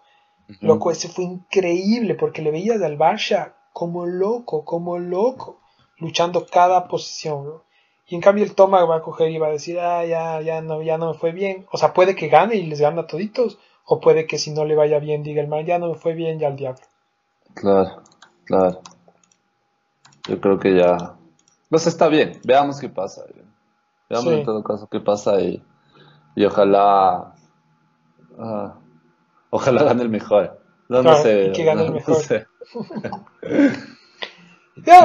Loco, 0.59 0.91
ese 0.91 1.07
fue 1.07 1.23
increíble 1.23 2.15
porque 2.15 2.41
le 2.41 2.51
veías 2.51 2.81
al 2.81 2.97
Barsha 2.97 3.55
como 3.73 4.05
loco, 4.05 4.65
como 4.65 4.97
loco, 4.99 5.59
luchando 5.97 6.45
cada 6.45 6.87
posición. 6.87 7.61
Y 8.07 8.15
en 8.15 8.21
cambio 8.21 8.43
el 8.43 8.55
Toma 8.55 8.83
va 8.85 8.97
a 8.97 9.01
coger 9.01 9.29
y 9.31 9.37
va 9.37 9.47
a 9.47 9.51
decir, 9.51 9.79
ah, 9.79 10.05
ya, 10.05 10.41
ya 10.41 10.61
no, 10.61 10.81
ya 10.81 10.97
no 10.97 11.11
me 11.11 11.17
fue 11.17 11.31
bien. 11.31 11.65
O 11.71 11.77
sea, 11.77 11.93
puede 11.93 12.15
que 12.15 12.27
gane 12.27 12.55
y 12.55 12.65
les 12.65 12.81
gana 12.81 13.01
a 13.01 13.07
toditos, 13.07 13.57
o 13.85 13.99
puede 13.99 14.27
que 14.27 14.37
si 14.37 14.51
no 14.51 14.65
le 14.65 14.75
vaya 14.75 14.99
bien 14.99 15.23
diga 15.23 15.41
el 15.41 15.47
mal, 15.47 15.65
ya 15.65 15.79
no 15.79 15.87
me 15.89 15.95
fue 15.95 16.13
bien, 16.13 16.37
ya 16.39 16.47
al 16.47 16.55
diablo. 16.57 16.81
Claro, 17.53 18.03
claro. 18.45 18.81
Yo 20.27 20.39
creo 20.39 20.59
que 20.59 20.75
ya. 20.75 21.15
Pues 21.69 21.87
está 21.87 22.07
bien, 22.07 22.39
veamos 22.43 22.79
qué 22.79 22.89
pasa. 22.89 23.23
Veamos 24.09 24.33
Sí. 24.33 24.39
en 24.39 24.45
todo 24.45 24.63
caso 24.63 24.87
qué 24.87 24.99
pasa 24.99 25.39
y, 25.41 25.63
y 26.35 26.45
ojalá. 26.45 27.33
ah, 28.37 28.75
ojalá 29.49 29.83
gane 29.83 30.03
el 30.03 30.09
mejor. 30.09 30.60
No, 30.91 30.97
no 30.97 31.03
Claro, 31.03 31.23
sé. 31.23 31.45
y 31.45 31.51
que 31.53 31.63
gane 31.63 31.83
el 31.83 31.87
no- 31.87 31.93
no 31.93 31.99
mejor. 31.99 32.15
sé. 32.21 32.45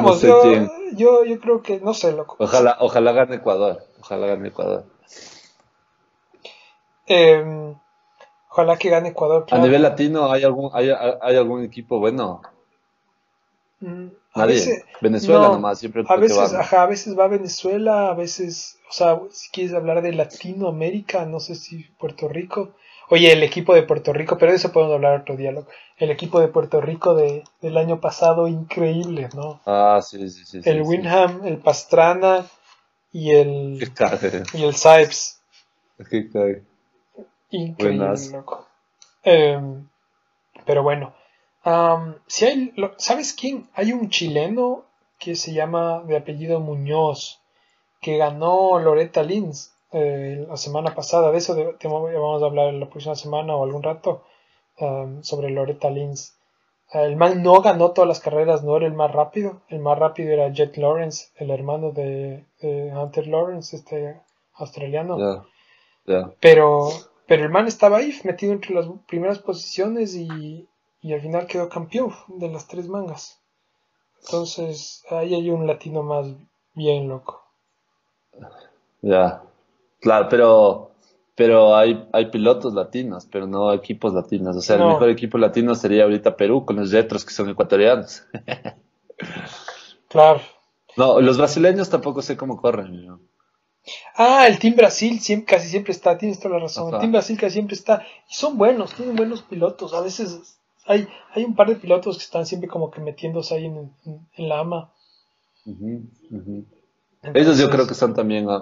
No 0.03 0.12
sé 0.14 0.28
yo, 0.28 0.41
quién. 0.43 0.70
yo, 0.97 1.24
yo 1.24 1.39
creo 1.41 1.62
que, 1.62 1.80
no 1.80 1.93
sé, 1.93 2.12
loco. 2.12 2.37
Ojalá, 2.39 2.76
ojalá 2.80 3.12
gane 3.12 3.37
Ecuador. 3.37 3.84
Ojalá 4.01 4.26
gane 4.28 4.49
Ecuador. 4.49 4.84
Eh, 7.07 7.74
ojalá 8.51 8.76
que 8.78 8.89
gane 8.91 9.11
Ecuador. 9.11 9.47
A 9.51 9.59
nivel 9.59 9.82
latino, 9.82 10.30
¿hay 10.32 10.45
algún, 10.45 10.70
hay, 10.72 10.91
hay 11.20 11.37
algún 11.37 11.62
equipo 11.64 11.99
bueno? 11.99 12.41
Mm, 13.80 14.07
Nadie. 14.34 14.55
veces- 14.55 14.84
Venezuela 15.01 15.43
no, 15.49 15.53
nomás, 15.55 15.78
siempre 15.78 16.05
A 16.09 16.16
veces, 16.16 16.55
va. 16.55 16.61
ajá, 16.61 16.82
a 16.82 16.87
veces 16.87 17.18
va 17.18 17.28
Venezuela, 17.28 18.09
a 18.09 18.14
veces, 18.14 18.78
o 18.89 18.93
sea, 18.93 19.20
si 19.30 19.51
quieres 19.51 19.74
hablar 19.74 20.01
de 20.01 20.12
Latinoamérica, 20.14 21.26
no 21.26 21.39
sé 21.41 21.55
si 21.55 21.84
Puerto 21.99 22.28
Rico. 22.28 22.70
Oye, 23.09 23.32
el 23.32 23.42
equipo 23.42 23.74
de 23.74 23.82
Puerto 23.84 24.12
Rico, 24.12 24.36
pero 24.38 24.50
de 24.52 24.57
eso 24.57 24.72
podemos 24.72 24.94
hablar 24.94 25.20
otro 25.20 25.36
día, 25.36 25.52
loco. 25.52 25.70
El 25.96 26.11
equipo 26.11 26.40
de 26.40 26.48
Puerto 26.48 26.80
Rico 26.80 27.14
de, 27.14 27.44
del 27.61 27.76
año 27.76 28.00
pasado, 28.00 28.48
increíble, 28.48 29.28
¿no? 29.34 29.61
Ah, 29.66 30.00
sí, 30.02 30.28
sí, 30.28 30.44
sí. 30.44 30.61
el 30.64 30.76
sí. 30.76 30.80
Winham, 30.82 31.46
el 31.46 31.59
Pastrana 31.59 32.46
y 33.12 33.30
el, 33.32 33.78
Qué 34.20 34.42
y 34.54 34.64
el 34.64 34.74
Saibs. 34.74 35.40
qué 36.11 36.28
cague. 36.30 36.62
Increíble, 37.50 37.98
Buenas. 37.98 38.32
loco. 38.32 38.66
Em, 39.22 39.88
pero 40.64 40.82
bueno, 40.82 41.14
si 42.26 42.44
hay, 42.44 42.72
lo- 42.76 42.94
¿sabes 42.98 43.32
quién? 43.32 43.68
Hay 43.74 43.92
un 43.92 44.11
chileno 44.11 44.84
que 45.18 45.34
se 45.36 45.52
llama 45.52 46.02
de 46.07 46.16
apellido 46.16 46.61
Muñoz, 46.61 47.40
que 48.00 48.16
ganó 48.18 48.78
Loretta 48.78 49.22
Lins 49.22 49.72
eh, 49.99 50.47
la 50.49 50.57
semana 50.57 50.94
pasada. 50.94 51.30
De 51.32 51.38
eso 51.38 51.55
de- 51.55 51.76
vamos 51.84 52.42
a 52.42 52.47
hablar 52.47 52.72
la 52.74 52.88
próxima 52.90 53.14
semana 53.16 53.57
o 53.57 53.64
algún 53.64 53.82
rato 53.82 54.22
am, 54.78 55.22
sobre 55.22 55.51
Loretta 55.51 55.90
Lins. 55.90 56.34
El 56.92 57.16
man 57.16 57.42
no 57.42 57.61
ganó 57.62 57.90
todas 57.92 58.09
las 58.09 58.20
carreras, 58.20 58.62
no 58.62 58.76
era 58.76 58.86
el 58.86 58.92
más 58.94 59.12
rápido. 59.12 59.61
El 59.68 59.80
más 59.80 59.99
rápido 59.99 60.30
era 60.32 60.49
Jet 60.53 60.76
Lawrence, 60.76 61.18
el 61.36 61.51
hermano 61.51 61.90
de, 61.92 62.44
de 62.61 62.92
Hunter 62.94 63.26
Lawrence, 63.26 63.74
este 63.76 64.20
australiano. 64.55 65.18
Ya, 65.18 65.44
ya. 66.07 66.30
Pero, 66.40 66.88
pero 67.26 67.42
el 67.44 67.51
man 67.51 67.66
estaba 67.66 67.99
ahí, 67.99 68.14
metido 68.24 68.53
entre 68.53 68.74
las 68.74 68.86
primeras 69.09 69.38
posiciones 69.40 70.14
y, 70.14 70.68
y 71.03 71.12
al 71.12 71.20
final 71.20 71.47
quedó 71.47 71.68
campeón 71.68 72.12
de 72.28 72.49
las 72.49 72.68
tres 72.68 72.86
mangas. 72.88 73.40
Entonces, 74.22 75.05
ahí 75.11 75.34
hay 75.34 75.51
un 75.51 75.66
latino 75.66 76.03
más 76.03 76.26
bien 76.74 77.09
loco. 77.09 77.42
Ya, 79.03 79.42
claro, 80.01 80.28
pero, 80.30 80.90
pero 81.34 81.74
hay, 81.76 82.09
hay 82.12 82.26
pilotos 82.30 82.74
latinos, 82.74 83.26
pero 83.30 83.47
no 83.47 83.72
equipos 83.72 84.12
latinos. 84.14 84.57
O 84.57 84.61
sea, 84.61 84.76
el 84.76 84.82
No. 84.82 84.88
mejor 84.90 85.11
equipo 85.11 85.38
latino 85.38 85.74
sería 85.74 86.05
ahorita 86.05 86.36
Perú, 86.36 86.64
con 86.64 86.76
los 86.76 86.90
retros 86.92 87.24
que 87.24 87.32
son 87.34 87.49
ecuatorianos. 87.51 88.24
Claro. 90.09 90.40
No, 90.99 91.20
los 91.20 91.36
brasileños 91.36 91.90
tampoco 91.90 92.22
sé 92.22 92.38
cómo 92.38 92.57
corren. 92.57 93.03
yo. 93.05 93.18
Ah, 94.16 94.47
el 94.49 94.59
Team 94.59 94.76
Brasil 94.76 95.20
siempre, 95.20 95.55
casi 95.57 95.68
siempre 95.68 95.92
está, 95.92 96.16
tienes 96.16 96.40
toda 96.40 96.55
la 96.55 96.61
razón. 96.62 96.94
El. 96.94 97.01
Team 97.01 97.12
Brasil 97.12 97.36
casi 97.38 97.53
siempre 97.53 97.74
está. 97.74 98.03
Y 98.30 98.32
son 98.32 98.57
buenos, 98.57 98.94
tienen 98.94 99.14
buenos 99.14 99.42
pilotos. 99.42 99.92
A 99.92 100.01
veces 100.01 100.59
hay, 100.86 101.07
hay 101.34 101.44
un 101.44 101.55
par 101.55 101.68
de 101.68 101.76
pilotos 101.76 102.16
que 102.16 102.24
están 102.24 102.47
siempre 102.47 102.66
como 102.70 102.90
que 102.90 103.03
metiéndose 103.03 103.55
ahí 103.57 103.66
en, 103.66 103.92
en- 104.07 104.26
en 104.38 104.49
la 104.49 104.61
ama. 104.61 104.90
Ellos 105.66 106.07
Entonces, 107.22 107.59
yo 107.59 107.68
creo 107.68 107.86
que 107.86 107.92
son 107.94 108.14
también 108.14 108.49
a- 108.49 108.57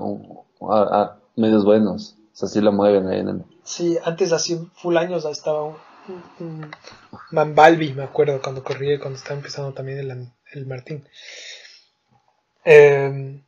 a- 0.70 1.02
a 1.02 1.18
medios 1.36 1.64
buenos. 1.64 2.16
O 2.32 2.36
sea, 2.36 2.48
sí 2.48 2.60
la 2.60 2.70
mueven 2.70 3.06
ahí 3.08 3.20
en 3.20 3.28
el... 3.28 3.44
Sí, 3.62 3.96
antes 4.04 4.32
hace 4.32 4.58
full 4.74 4.96
años 4.96 5.24
estaba 5.24 5.62
un, 5.64 5.76
un, 6.40 6.70
un 7.32 7.54
me 7.54 8.02
acuerdo, 8.02 8.40
cuando 8.42 8.64
corría, 8.64 8.98
cuando 8.98 9.18
estaba 9.18 9.36
empezando 9.36 9.72
también 9.72 9.98
el, 9.98 10.28
el 10.52 10.66
Martín. 10.66 11.06
Eh, 12.64 13.40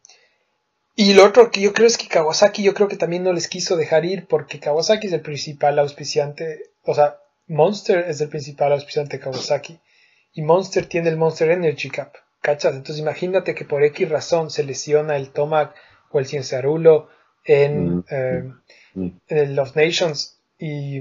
y 0.98 1.12
lo 1.12 1.26
otro 1.26 1.50
que 1.50 1.60
yo 1.60 1.74
creo 1.74 1.86
es 1.86 1.98
que 1.98 2.08
Kawasaki, 2.08 2.62
yo 2.62 2.72
creo 2.72 2.88
que 2.88 2.96
también 2.96 3.22
no 3.22 3.34
les 3.34 3.48
quiso 3.48 3.76
dejar 3.76 4.06
ir 4.06 4.26
porque 4.26 4.60
Kawasaki 4.60 5.08
es 5.08 5.12
el 5.12 5.20
principal 5.20 5.78
auspiciante, 5.78 6.70
o 6.84 6.94
sea, 6.94 7.18
Monster 7.48 8.06
es 8.08 8.20
el 8.22 8.30
principal 8.30 8.72
auspiciante 8.72 9.18
de 9.18 9.22
Kawasaki 9.22 9.78
y 10.32 10.40
Monster 10.40 10.86
tiene 10.86 11.10
el 11.10 11.18
Monster 11.18 11.50
Energy 11.50 11.90
Cup, 11.90 12.12
¿cachas? 12.40 12.74
Entonces 12.74 12.98
imagínate 12.98 13.54
que 13.54 13.66
por 13.66 13.84
X 13.84 14.08
razón 14.08 14.50
se 14.50 14.64
lesiona 14.64 15.16
el 15.16 15.32
Tomac 15.32 15.74
o 16.10 16.18
el 16.18 16.26
Cienzarulo 16.26 17.10
en, 17.46 17.96
Mm, 17.96 18.04
eh, 18.10 18.52
Mm. 18.94 19.08
en 19.28 19.56
Love 19.56 19.76
Nations 19.76 20.38
y, 20.58 20.98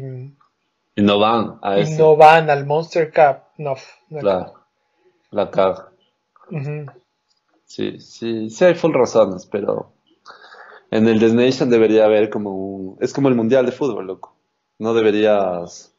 Y 0.96 1.02
no 1.02 1.20
van 1.20 1.60
a 1.62 1.78
y 1.78 1.82
ese. 1.82 1.98
no 1.98 2.16
van 2.16 2.50
al 2.50 2.66
Monster 2.66 3.12
Cup, 3.12 3.44
no. 3.58 3.76
no 4.10 4.22
La, 4.22 4.54
la. 5.32 5.44
Sí, 7.66 8.00
sí, 8.00 8.50
sí 8.50 8.66
hay 8.66 8.76
full 8.76 8.94
razones, 8.94 9.46
pero 9.46 9.92
en 10.92 11.08
el 11.08 11.20
Destination 11.20 11.70
debería 11.70 12.06
haber 12.06 12.30
como 12.30 12.52
un... 12.52 12.98
Es 13.02 13.14
como 13.14 13.28
el 13.30 13.36
Mundial 13.36 13.66
de 13.66 13.72
Fútbol, 13.72 14.06
loco. 14.08 14.36
No 14.80 14.94
deberías... 14.94 15.94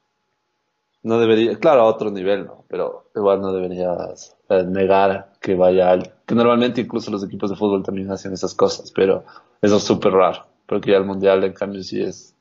No 1.03 1.19
debería... 1.19 1.59
Claro, 1.59 1.83
a 1.83 1.87
otro 1.87 2.11
nivel, 2.11 2.47
¿no? 2.47 2.65
Pero 2.69 3.11
igual 3.15 3.41
no 3.41 3.53
deberías 3.53 4.36
eh, 4.49 4.65
negar 4.65 5.33
que 5.41 5.55
vaya 5.55 5.91
al... 5.91 6.15
Que 6.27 6.35
normalmente 6.35 6.81
incluso 6.81 7.11
los 7.11 7.25
equipos 7.25 7.51
de 7.51 7.57
fútbol 7.57 7.83
también 7.83 8.11
hacen 8.11 8.33
esas 8.33 8.55
cosas, 8.55 8.93
pero 8.93 9.25
eso 9.63 9.77
es 9.77 9.83
súper 9.83 10.13
raro. 10.13 10.47
Porque 10.67 10.91
ya 10.91 10.97
el 10.97 11.05
Mundial, 11.05 11.45
en 11.45 11.53
cambio, 11.53 11.83
sí 11.83 12.03
es 12.03 12.35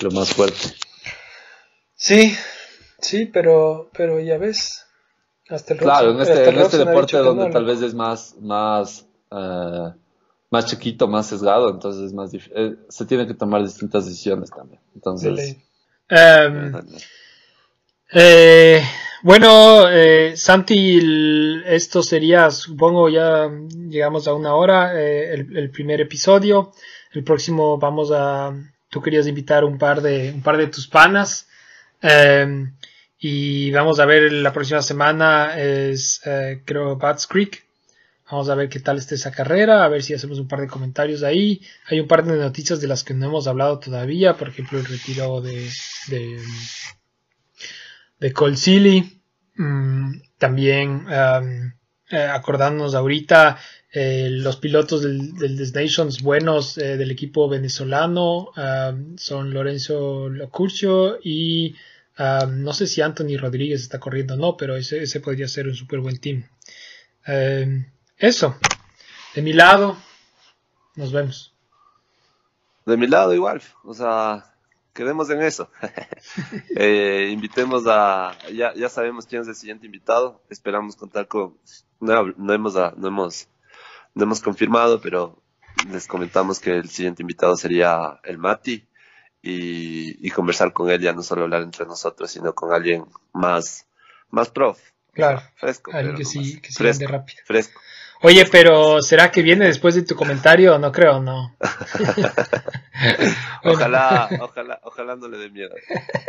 lo 0.00 0.10
más 0.10 0.32
fuerte. 0.32 0.74
Sí, 1.94 2.34
sí, 3.00 3.26
pero, 3.26 3.90
pero 3.96 4.20
ya 4.20 4.38
ves, 4.38 4.86
hasta 5.48 5.74
el 5.74 5.80
Claro, 5.80 6.10
en 6.12 6.20
este, 6.20 6.48
en 6.48 6.58
este 6.58 6.78
deporte 6.78 7.12
que 7.12 7.18
donde 7.18 7.46
no, 7.46 7.50
tal 7.50 7.64
vez 7.64 7.82
es 7.82 7.94
más, 7.94 8.36
más, 8.40 9.06
eh, 9.30 9.92
más 10.50 10.66
chiquito, 10.66 11.08
más 11.08 11.26
sesgado, 11.26 11.70
entonces 11.70 12.02
es 12.02 12.12
más 12.12 12.32
eh, 12.34 12.76
se 12.88 13.06
tiene 13.06 13.26
que 13.26 13.34
tomar 13.34 13.62
distintas 13.62 14.06
decisiones 14.06 14.50
también. 14.50 14.80
Entonces, 14.94 15.56
Em, 16.08 16.74
eh, 18.12 18.82
bueno, 19.24 19.88
eh, 19.90 20.36
Santi, 20.36 21.62
esto 21.64 22.02
sería, 22.02 22.50
supongo, 22.50 23.08
ya 23.08 23.50
llegamos 23.88 24.28
a 24.28 24.34
una 24.34 24.54
hora, 24.54 25.00
eh, 25.00 25.32
el, 25.32 25.56
el 25.56 25.70
primer 25.70 26.02
episodio. 26.02 26.72
El 27.10 27.24
próximo 27.24 27.78
vamos 27.78 28.10
a, 28.12 28.52
tú 28.90 29.00
querías 29.00 29.26
invitar 29.26 29.64
un 29.64 29.78
par 29.78 30.02
de, 30.02 30.30
un 30.34 30.42
par 30.42 30.58
de 30.58 30.66
tus 30.66 30.86
panas. 30.86 31.48
em, 32.02 32.74
y 33.18 33.70
vamos 33.70 33.98
a 33.98 34.04
ver 34.04 34.30
la 34.30 34.52
próxima 34.52 34.82
semana 34.82 35.58
es, 35.58 36.20
eh, 36.26 36.60
creo, 36.66 36.96
Bats 36.96 37.26
Creek. 37.26 37.64
Vamos 38.30 38.50
a 38.50 38.54
ver 38.54 38.68
qué 38.68 38.80
tal 38.80 38.98
está 38.98 39.14
esa 39.14 39.30
carrera, 39.32 39.84
a 39.84 39.88
ver 39.88 40.02
si 40.02 40.12
hacemos 40.12 40.38
un 40.38 40.48
par 40.48 40.60
de 40.60 40.68
comentarios 40.68 41.22
ahí. 41.22 41.62
Hay 41.86 41.98
un 42.00 42.08
par 42.08 42.24
de 42.24 42.36
noticias 42.36 42.78
de 42.82 42.88
las 42.88 43.04
que 43.04 43.14
no 43.14 43.26
hemos 43.26 43.46
hablado 43.46 43.78
todavía, 43.78 44.34
por 44.36 44.48
ejemplo, 44.48 44.78
el 44.78 44.84
retiro 44.84 45.40
de, 45.40 45.70
de, 46.08 46.42
de 48.32 48.56
Silly. 48.56 49.20
Mm, 49.56 50.20
también 50.38 51.06
eh, 52.10 52.16
acordándonos 52.16 52.94
ahorita 52.94 53.58
eh, 53.92 54.28
los 54.30 54.56
pilotos 54.56 55.02
del, 55.02 55.36
del 55.36 55.72
Nations 55.72 56.22
buenos 56.22 56.76
eh, 56.78 56.96
del 56.96 57.10
equipo 57.10 57.48
venezolano 57.48 58.50
son 59.16 59.54
Lorenzo 59.54 60.28
Locurcio 60.28 61.18
y 61.22 61.74
no 62.18 62.72
sé 62.72 62.86
si 62.86 63.02
Anthony 63.02 63.36
Rodríguez 63.38 63.80
está 63.80 63.98
corriendo 63.98 64.34
o 64.34 64.36
no, 64.36 64.56
pero 64.56 64.76
ese, 64.76 65.02
ese 65.02 65.20
podría 65.20 65.48
ser 65.48 65.66
un 65.66 65.74
súper 65.74 66.00
buen 66.00 66.18
team. 66.18 66.48
Eh, 67.26 67.86
eso, 68.16 68.56
de 69.34 69.42
mi 69.42 69.52
lado, 69.52 69.96
nos 70.94 71.12
vemos. 71.12 71.54
De 72.86 72.96
mi 72.96 73.06
lado 73.06 73.34
igual, 73.34 73.62
o 73.82 73.94
sea, 73.94 74.53
quedemos 74.94 75.28
en 75.30 75.42
eso. 75.42 75.70
Eh, 76.76 77.28
invitemos 77.30 77.84
a, 77.86 78.32
ya, 78.52 78.72
ya 78.74 78.88
sabemos 78.88 79.26
quién 79.26 79.42
es 79.42 79.48
el 79.48 79.54
siguiente 79.54 79.86
invitado, 79.86 80.42
esperamos 80.50 80.96
contar 80.96 81.28
con, 81.28 81.56
no, 82.00 82.32
no 82.36 82.52
hemos, 82.52 82.76
a- 82.76 82.94
no 82.96 83.08
hemos, 83.08 83.48
no 84.14 84.24
hemos 84.24 84.40
confirmado, 84.40 85.00
pero 85.00 85.42
les 85.90 86.06
comentamos 86.06 86.58
que 86.60 86.70
el 86.76 86.88
siguiente 86.88 87.22
invitado 87.22 87.56
sería 87.56 88.20
el 88.24 88.38
Mati 88.38 88.86
y, 89.42 90.26
y 90.26 90.30
conversar 90.30 90.72
con 90.72 90.90
él, 90.90 91.00
ya 91.00 91.12
no 91.12 91.22
solo 91.22 91.42
hablar 91.42 91.62
entre 91.62 91.86
nosotros, 91.86 92.30
sino 92.30 92.54
con 92.54 92.72
alguien 92.72 93.04
más, 93.32 93.86
más 94.30 94.48
prof. 94.50 94.80
Claro, 95.12 95.42
Fresco. 95.56 95.92
alguien 95.94 96.16
que 96.16 96.24
sí, 96.24 96.60
que 96.60 96.68
sí 96.72 96.74
fresco, 96.78 97.06
rápido. 97.06 97.38
fresco. 97.44 97.80
Oye, 98.22 98.46
pero 98.50 99.02
¿será 99.02 99.30
que 99.30 99.42
viene 99.42 99.66
después 99.66 99.94
de 99.94 100.02
tu 100.02 100.14
comentario? 100.16 100.78
No 100.78 100.90
creo, 100.92 101.20
no. 101.20 101.54
Ojalá, 103.64 104.28
ojalá, 104.40 104.80
ojalá 104.82 105.16
no 105.16 105.28
le 105.28 105.38
dé 105.38 105.50
miedo. 105.50 105.74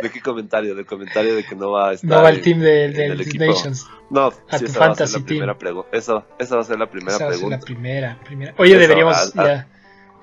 ¿De 0.02 0.10
qué 0.10 0.20
comentario? 0.20 0.74
Del 0.74 0.86
comentario 0.86 1.34
de 1.36 1.44
que 1.44 1.54
no 1.54 1.70
va 1.72 1.90
a 1.90 1.92
estar. 1.94 2.08
No 2.10 2.22
va 2.22 2.30
en- 2.30 2.40
team 2.42 2.60
de, 2.60 2.86
en 2.86 2.92
de 2.92 3.06
el 3.06 3.20
equipo. 3.20 3.44
Nations. 3.44 3.86
No, 4.10 4.26
A 4.48 4.58
sí, 4.58 4.64
tu 4.64 4.70
esa 4.70 4.80
va 4.80 4.86
a 4.86 4.94
ser 4.94 5.06
fantasy 5.06 5.12
la 5.12 5.18
team. 5.18 5.26
primera 5.26 5.58
pregunta. 5.58 5.88
Eso, 5.92 6.24
esa 6.38 6.56
va 6.56 6.62
a 6.62 6.64
ser 6.64 6.78
la 6.78 6.90
primera 6.90 7.14
Esa 7.16 7.24
va 7.24 7.30
a 7.30 7.32
ser 7.32 7.38
pregunta. 7.40 7.56
la 7.58 7.64
primera, 7.64 8.18
primera. 8.24 8.54
Oye, 8.58 8.78
deberíamos, 8.78 9.16
ah, 9.16 9.30
ah. 9.36 9.44
ya, 9.46 9.68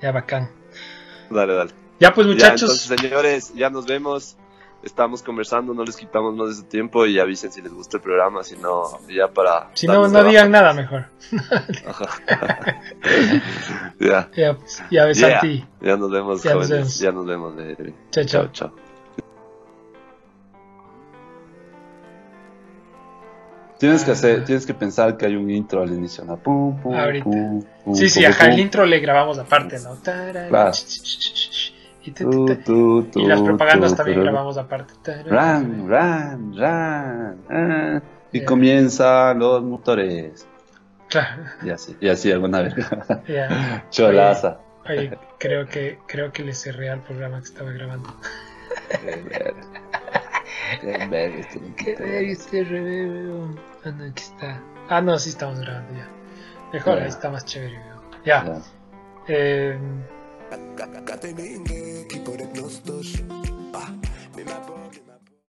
ya 0.02 0.12
bacán. 0.12 0.50
Dale, 1.30 1.54
dale. 1.54 1.70
Ya 2.00 2.12
pues 2.12 2.26
Ya, 2.26 2.32
muchachos, 2.32 2.62
entonces, 2.88 3.00
señores, 3.00 3.52
ya 3.54 3.70
nos 3.70 3.86
vemos. 3.86 4.36
Estamos 4.84 5.22
conversando, 5.22 5.72
no 5.72 5.82
les 5.82 5.96
quitamos 5.96 6.34
más 6.36 6.48
de 6.50 6.54
su 6.56 6.64
tiempo 6.64 7.06
y 7.06 7.18
avisen 7.18 7.50
si 7.50 7.62
les 7.62 7.72
gusta 7.72 7.96
el 7.96 8.02
programa, 8.02 8.42
si 8.44 8.54
no, 8.56 8.82
ya 9.08 9.28
para. 9.28 9.70
si 9.72 9.86
no, 9.86 10.06
no 10.08 10.24
digan 10.24 10.50
nada 10.50 10.74
mejor. 10.74 11.06
Ya, 13.98 14.28
Ya, 14.36 14.54
pues, 14.54 14.82
ya 14.90 15.04
ves 15.06 15.18
Yeah. 15.18 15.38
a 15.38 15.40
ti. 15.40 15.64
ya 15.80 15.96
nos 15.96 16.10
vemos, 16.10 16.42
Ya 16.42 16.54
nos 16.54 16.66
jóvenes. 16.66 16.70
vemos. 16.70 16.98
Ya 16.98 17.12
nos 17.12 17.26
vemos. 17.26 17.54
eh. 17.58 17.94
Chao, 18.10 18.24
chao. 18.24 18.42
chao. 18.52 18.52
chao. 18.52 18.72
tienes 23.78 24.04
que 24.04 24.12
hacer, 24.12 24.44
tienes 24.44 24.64
que 24.66 24.72
pensar 24.74 25.16
que 25.16 25.26
hay 25.26 25.36
un 25.36 25.50
intro 25.50 25.82
al 25.82 25.92
inicio, 25.92 26.24
¿no? 26.24 26.36
Pum, 26.38 26.80
pum, 26.80 26.94
Ahorita. 26.94 27.24
pum, 27.24 27.62
pum, 27.84 27.94
Sí, 27.94 28.08
sí, 28.08 28.20
pum, 28.22 28.30
ajá, 28.30 28.44
pum. 28.44 28.52
el 28.54 28.60
intro 28.60 28.86
le 28.86 28.98
grabamos 29.00 29.38
aparte, 29.38 29.78
¿no? 29.80 29.94
Tarara, 29.96 30.48
Claro. 30.48 30.72
Tu, 30.72 31.73
tu, 32.12 32.30
Tu, 32.46 32.56
tu. 32.56 33.02
tu, 33.04 33.20
Y 33.20 33.26
las 33.26 33.40
propagandas 33.40 33.94
también 33.96 34.20
grabamos 34.22 34.56
aparte. 34.58 34.94
Ran, 35.24 35.88
ran, 35.88 36.56
ran. 36.56 37.38
ah, 37.50 38.00
y 38.32 38.40
Ya. 38.40 38.46
comienzan 38.46 39.38
los 39.38 39.62
motores. 39.62 40.46
Claro, 41.08 41.44
Y 41.62 41.70
así, 41.70 41.96
y 42.00 42.08
así 42.08 42.32
alguna 42.32 42.62
vez. 42.62 42.74
ya. 43.28 43.84
Cholaza. 43.90 44.58
Oye, 44.88 45.16
creo 45.38 45.66
que, 45.66 45.98
creo 46.06 46.32
que 46.32 46.42
le 46.44 46.52
cerré 46.54 46.90
al 46.90 47.00
programa 47.02 47.38
que 47.38 47.44
estaba 47.44 47.70
grabando. 47.70 48.08
Qué 50.80 51.06
verga. 51.08 51.38
Este 51.38 51.60
Qué 51.76 52.30
este. 52.30 52.60
Ah, 53.84 53.90
no, 53.90 54.04
aquí 54.04 54.22
está. 54.22 54.60
Ah, 54.88 55.00
no, 55.00 55.18
sí 55.18 55.30
estamos 55.30 55.60
grabando 55.60 55.94
ya. 55.94 56.08
Mejor, 56.72 56.96
Ya. 56.98 57.02
ahí 57.04 57.08
está 57.08 57.30
más 57.30 57.44
chévere. 57.44 57.78
weón. 57.78 58.00
Ya. 58.24 58.44
Ya. 58.44 59.78
Catering, 61.06 61.64
keep 62.08 62.28
on 62.28 62.40
it, 62.40 62.54
no 62.54 62.64
stush. 62.64 63.33